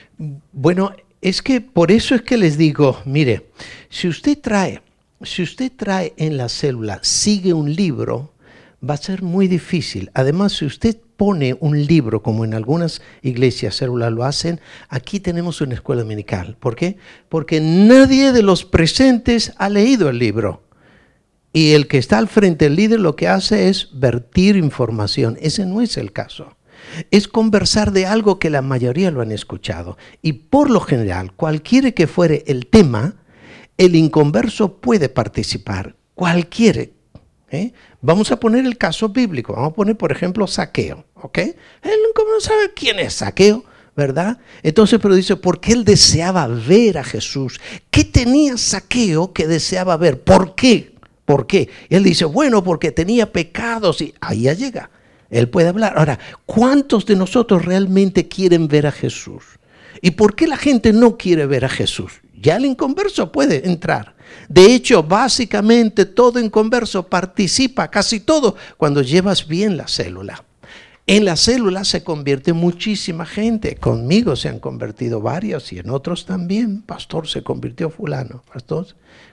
Bueno, 0.52 0.92
es 1.20 1.42
que 1.42 1.60
por 1.60 1.90
eso 1.90 2.14
es 2.14 2.22
que 2.22 2.36
les 2.36 2.58
digo, 2.58 2.98
mire, 3.04 3.46
si 3.88 4.08
usted 4.08 4.38
trae, 4.38 4.82
si 5.22 5.42
usted 5.42 5.72
trae 5.74 6.12
en 6.16 6.36
la 6.36 6.48
célula, 6.48 7.00
sigue 7.02 7.52
un 7.52 7.74
libro, 7.74 8.30
va 8.88 8.94
a 8.94 8.98
ser 8.98 9.22
muy 9.22 9.48
difícil. 9.48 10.10
Además, 10.14 10.52
si 10.52 10.64
usted 10.64 10.96
pone 11.16 11.56
un 11.60 11.86
libro, 11.86 12.22
como 12.22 12.44
en 12.44 12.54
algunas 12.54 13.02
iglesias 13.22 13.76
células 13.76 14.12
lo 14.12 14.24
hacen, 14.24 14.60
aquí 14.88 15.20
tenemos 15.20 15.60
una 15.60 15.74
escuela 15.74 16.02
dominical. 16.02 16.56
¿Por 16.58 16.76
qué? 16.76 16.96
Porque 17.28 17.60
nadie 17.60 18.32
de 18.32 18.42
los 18.42 18.64
presentes 18.64 19.52
ha 19.58 19.68
leído 19.68 20.08
el 20.08 20.18
libro. 20.18 20.64
Y 21.52 21.72
el 21.72 21.86
que 21.86 21.98
está 21.98 22.18
al 22.18 22.28
frente, 22.28 22.66
el 22.66 22.76
líder, 22.76 23.00
lo 23.00 23.14
que 23.14 23.28
hace 23.28 23.68
es 23.68 23.90
vertir 23.92 24.56
información. 24.56 25.38
Ese 25.40 25.66
no 25.66 25.80
es 25.80 25.96
el 25.96 26.12
caso 26.12 26.56
es 27.10 27.28
conversar 27.28 27.92
de 27.92 28.06
algo 28.06 28.38
que 28.38 28.50
la 28.50 28.62
mayoría 28.62 29.10
lo 29.10 29.20
han 29.20 29.32
escuchado. 29.32 29.96
Y 30.22 30.34
por 30.34 30.70
lo 30.70 30.80
general, 30.80 31.32
cualquiera 31.32 31.92
que 31.92 32.06
fuere 32.06 32.44
el 32.46 32.66
tema, 32.66 33.16
el 33.76 33.96
inconverso 33.96 34.78
puede 34.78 35.08
participar. 35.08 35.96
Cualquiera. 36.14 36.86
¿Eh? 37.54 37.72
Vamos 38.00 38.30
a 38.32 38.38
poner 38.38 38.66
el 38.66 38.76
caso 38.76 39.08
bíblico. 39.08 39.54
Vamos 39.54 39.70
a 39.70 39.74
poner, 39.74 39.96
por 39.96 40.12
ejemplo, 40.12 40.46
saqueo. 40.46 41.04
¿ok? 41.14 41.38
Él 41.38 41.54
no 42.14 42.40
sabe 42.40 42.72
quién 42.74 42.98
es 42.98 43.14
saqueo. 43.14 43.64
¿verdad? 43.96 44.38
Entonces, 44.62 44.98
pero 45.00 45.14
dice, 45.14 45.36
porque 45.36 45.72
él 45.72 45.84
deseaba 45.84 46.46
ver 46.48 46.98
a 46.98 47.04
Jesús. 47.04 47.60
¿Qué 47.90 48.04
tenía 48.04 48.56
Saqueo 48.56 49.32
que 49.32 49.46
deseaba 49.46 49.96
ver? 49.96 50.20
¿Por 50.20 50.54
qué? 50.54 50.94
¿Por 51.24 51.46
qué? 51.46 51.70
él 51.88 52.02
dice, 52.02 52.24
bueno, 52.24 52.62
porque 52.62 52.90
tenía 52.90 53.32
pecados 53.32 54.00
y 54.02 54.12
ahí 54.20 54.42
ya 54.42 54.52
llega. 54.52 54.90
Él 55.30 55.48
puede 55.48 55.68
hablar. 55.68 55.94
Ahora, 55.96 56.18
¿cuántos 56.44 57.06
de 57.06 57.16
nosotros 57.16 57.64
realmente 57.64 58.28
quieren 58.28 58.68
ver 58.68 58.86
a 58.86 58.92
Jesús? 58.92 59.44
¿Y 60.02 60.12
por 60.12 60.34
qué 60.34 60.46
la 60.46 60.56
gente 60.56 60.92
no 60.92 61.16
quiere 61.16 61.46
ver 61.46 61.64
a 61.64 61.68
Jesús? 61.68 62.20
Ya 62.34 62.56
el 62.56 62.66
inconverso 62.66 63.32
puede 63.32 63.66
entrar. 63.66 64.13
De 64.48 64.74
hecho, 64.74 65.02
básicamente 65.02 66.04
todo 66.04 66.40
inconverso 66.40 67.06
participa, 67.08 67.90
casi 67.90 68.20
todo, 68.20 68.56
cuando 68.76 69.02
llevas 69.02 69.46
bien 69.46 69.76
la 69.76 69.88
célula. 69.88 70.44
En 71.06 71.26
la 71.26 71.36
célula 71.36 71.84
se 71.84 72.02
convierte 72.02 72.54
muchísima 72.54 73.26
gente. 73.26 73.76
Conmigo 73.76 74.36
se 74.36 74.48
han 74.48 74.58
convertido 74.58 75.20
varios 75.20 75.70
y 75.70 75.78
en 75.78 75.90
otros 75.90 76.24
también. 76.24 76.80
Pastor, 76.80 77.28
se 77.28 77.42
convirtió 77.42 77.90
fulano. 77.90 78.42
Pastor, 78.50 78.86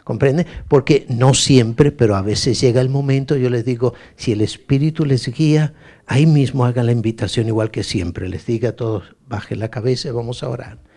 ¿comprende? 0.04 0.45
Porque 0.68 1.06
no 1.08 1.34
siempre, 1.34 1.93
pero 1.93 2.18
a 2.18 2.22
veces 2.22 2.60
llega 2.60 2.82
el 2.82 2.89
momento, 2.89 3.38
yo 3.38 3.49
les 3.49 3.64
digo, 3.64 3.93
si 4.18 4.34
el 4.34 4.41
Espíritu 4.41 5.06
les 5.06 5.30
guía, 5.30 5.74
ahí 6.08 6.26
mismo 6.26 6.66
hagan 6.66 6.88
la 6.88 6.91
invitación 6.91 7.47
igual 7.47 7.72
que 7.72 7.84
siempre. 7.84 8.28
Les 8.28 8.45
diga 8.45 8.70
a 8.70 8.76
todos, 8.76 9.16
bajen 9.30 9.60
la 9.60 9.72
cabeza 9.72 10.10
y 10.10 10.12
vamos 10.12 10.43
a 10.43 10.49
orar. 10.49 10.90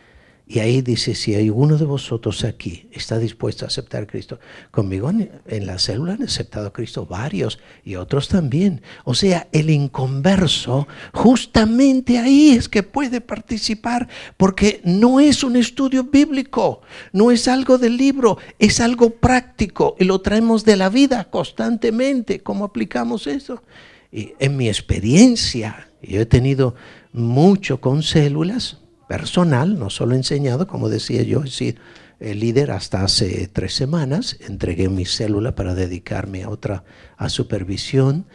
Y 0.46 0.58
ahí 0.58 0.82
dice, 0.82 1.14
si 1.14 1.34
hay 1.34 1.48
uno 1.48 1.78
de 1.78 1.86
vosotros 1.86 2.44
aquí 2.44 2.86
está 2.92 3.18
dispuesto 3.18 3.64
a 3.64 3.68
aceptar 3.68 4.02
a 4.02 4.06
Cristo, 4.06 4.38
conmigo 4.70 5.08
en, 5.08 5.66
la 5.66 5.78
célula 5.78 6.12
han 6.12 6.22
aceptado 6.22 6.66
a 6.66 6.72
Cristo 6.72 7.06
varios 7.06 7.58
y 7.82 7.96
otros 7.96 8.28
también. 8.28 8.82
O 9.04 9.14
sea, 9.14 9.48
el 9.52 9.70
inconverso 9.70 10.86
justamente 11.14 12.18
ahí 12.18 12.50
es 12.50 12.68
que 12.68 12.82
puede 12.82 13.22
participar 13.22 14.06
porque 14.36 14.82
no 14.84 15.18
es 15.18 15.42
un 15.44 15.56
estudio 15.56 16.04
bíblico, 16.04 16.82
no 17.12 17.30
es 17.30 17.48
algo 17.48 17.78
del 17.78 17.96
libro, 17.96 18.36
es 18.58 18.80
algo 18.80 19.10
práctico 19.10 19.96
y 19.98 20.04
lo 20.04 20.20
traemos 20.20 20.66
de 20.66 20.76
la 20.76 20.90
vida 20.90 21.24
constantemente. 21.24 22.40
¿Cómo 22.40 22.66
aplicamos 22.66 23.26
eso? 23.26 23.62
Y 24.12 24.34
en 24.38 24.58
mi 24.58 24.68
experiencia, 24.68 25.88
yo 26.02 26.20
he 26.20 26.26
tenido 26.26 26.74
mucho 27.14 27.80
con 27.80 28.02
células, 28.02 28.83
personal, 29.08 29.78
no 29.78 29.90
solo 29.90 30.14
enseñado, 30.14 30.66
como 30.66 30.88
decía 30.88 31.22
yo, 31.22 31.40
decir, 31.40 31.78
el 32.20 32.40
líder 32.40 32.70
hasta 32.70 33.02
hace 33.02 33.48
tres 33.48 33.74
semanas, 33.74 34.38
entregué 34.40 34.88
mi 34.88 35.04
célula 35.04 35.54
para 35.54 35.74
dedicarme 35.74 36.42
a 36.42 36.48
otra, 36.48 36.84
a 37.16 37.28
supervisión. 37.28 38.26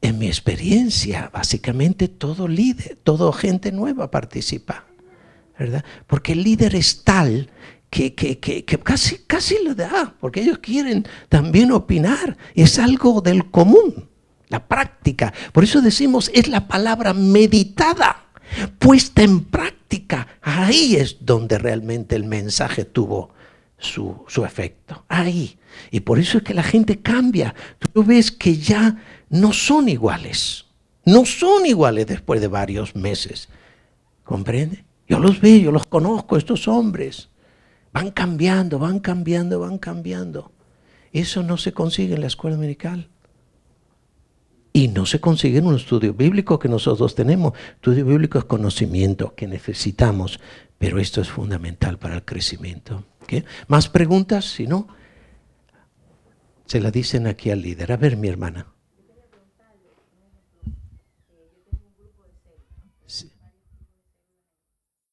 En 0.00 0.18
mi 0.18 0.26
experiencia, 0.26 1.30
básicamente 1.32 2.08
todo 2.08 2.48
líder, 2.48 2.98
toda 3.02 3.32
gente 3.32 3.72
nueva 3.72 4.10
participa, 4.10 4.86
¿verdad? 5.58 5.84
Porque 6.06 6.32
el 6.32 6.42
líder 6.42 6.74
es 6.74 7.04
tal 7.04 7.50
que, 7.88 8.14
que, 8.14 8.38
que, 8.38 8.64
que, 8.64 8.78
casi, 8.78 9.18
casi 9.26 9.56
le 9.64 9.74
da, 9.74 10.16
porque 10.20 10.40
ellos 10.40 10.58
quieren 10.58 11.06
también 11.28 11.72
opinar, 11.72 12.36
es 12.54 12.78
algo 12.78 13.20
del 13.20 13.50
común, 13.50 14.08
la 14.48 14.66
práctica. 14.66 15.32
Por 15.52 15.64
eso 15.64 15.80
decimos, 15.80 16.30
es 16.34 16.48
la 16.48 16.66
palabra 16.68 17.14
meditada 17.14 18.31
puesta 18.78 19.22
en 19.22 19.44
práctica. 19.44 20.26
Ahí 20.40 20.96
es 20.96 21.18
donde 21.20 21.58
realmente 21.58 22.16
el 22.16 22.24
mensaje 22.24 22.84
tuvo 22.84 23.30
su, 23.78 24.44
efecto. 24.44 25.04
Ahí. 25.08 25.58
Y 25.90 26.00
por 26.00 26.18
eso 26.18 26.38
es 26.38 26.44
que 26.44 26.54
la 26.54 26.62
gente 26.62 27.00
cambia. 27.00 27.54
Tú 27.92 28.04
ves 28.04 28.30
que 28.30 28.56
ya 28.56 28.96
no 29.28 29.52
son 29.52 29.88
iguales. 29.88 30.66
No 31.04 31.24
son 31.24 31.66
iguales 31.66 32.06
después 32.06 32.40
de 32.40 32.48
varios 32.48 32.94
meses. 32.94 33.48
¿Comprende? 34.24 34.84
Yo 35.08 35.18
los 35.18 35.40
veo, 35.40 35.58
yo 35.58 35.72
los 35.72 35.86
conozco, 35.86 36.36
estos 36.36 36.68
hombres. 36.68 37.28
Van 37.92 38.10
cambiando, 38.10 38.78
van 38.78 39.00
cambiando, 39.00 39.60
van 39.60 39.78
cambiando. 39.78 40.52
Eso 41.12 41.42
no 41.42 41.58
se 41.58 41.72
consigue 41.72 42.14
en 42.14 42.20
la 42.22 42.28
escuela 42.28 42.56
medical. 42.56 43.08
Y 44.72 44.88
no 44.88 45.04
se 45.04 45.20
consigue 45.20 45.58
en 45.58 45.66
un 45.66 45.76
estudio 45.76 46.14
bíblico 46.14 46.58
que 46.58 46.68
nosotros 46.68 47.14
tenemos. 47.14 47.52
Estudio 47.74 48.06
bíblico 48.06 48.38
es 48.38 48.44
conocimiento 48.44 49.34
que 49.34 49.46
necesitamos, 49.46 50.40
pero 50.78 50.98
esto 50.98 51.20
es 51.20 51.28
fundamental 51.28 51.98
para 51.98 52.14
el 52.14 52.24
crecimiento. 52.24 53.04
¿Más 53.68 53.88
preguntas? 53.88 54.46
Si 54.46 54.66
no, 54.66 54.88
se 56.66 56.80
la 56.80 56.90
dicen 56.90 57.26
aquí 57.26 57.50
al 57.50 57.62
líder. 57.62 57.92
A 57.92 57.96
ver, 57.96 58.16
mi 58.16 58.28
hermana. 58.28 58.71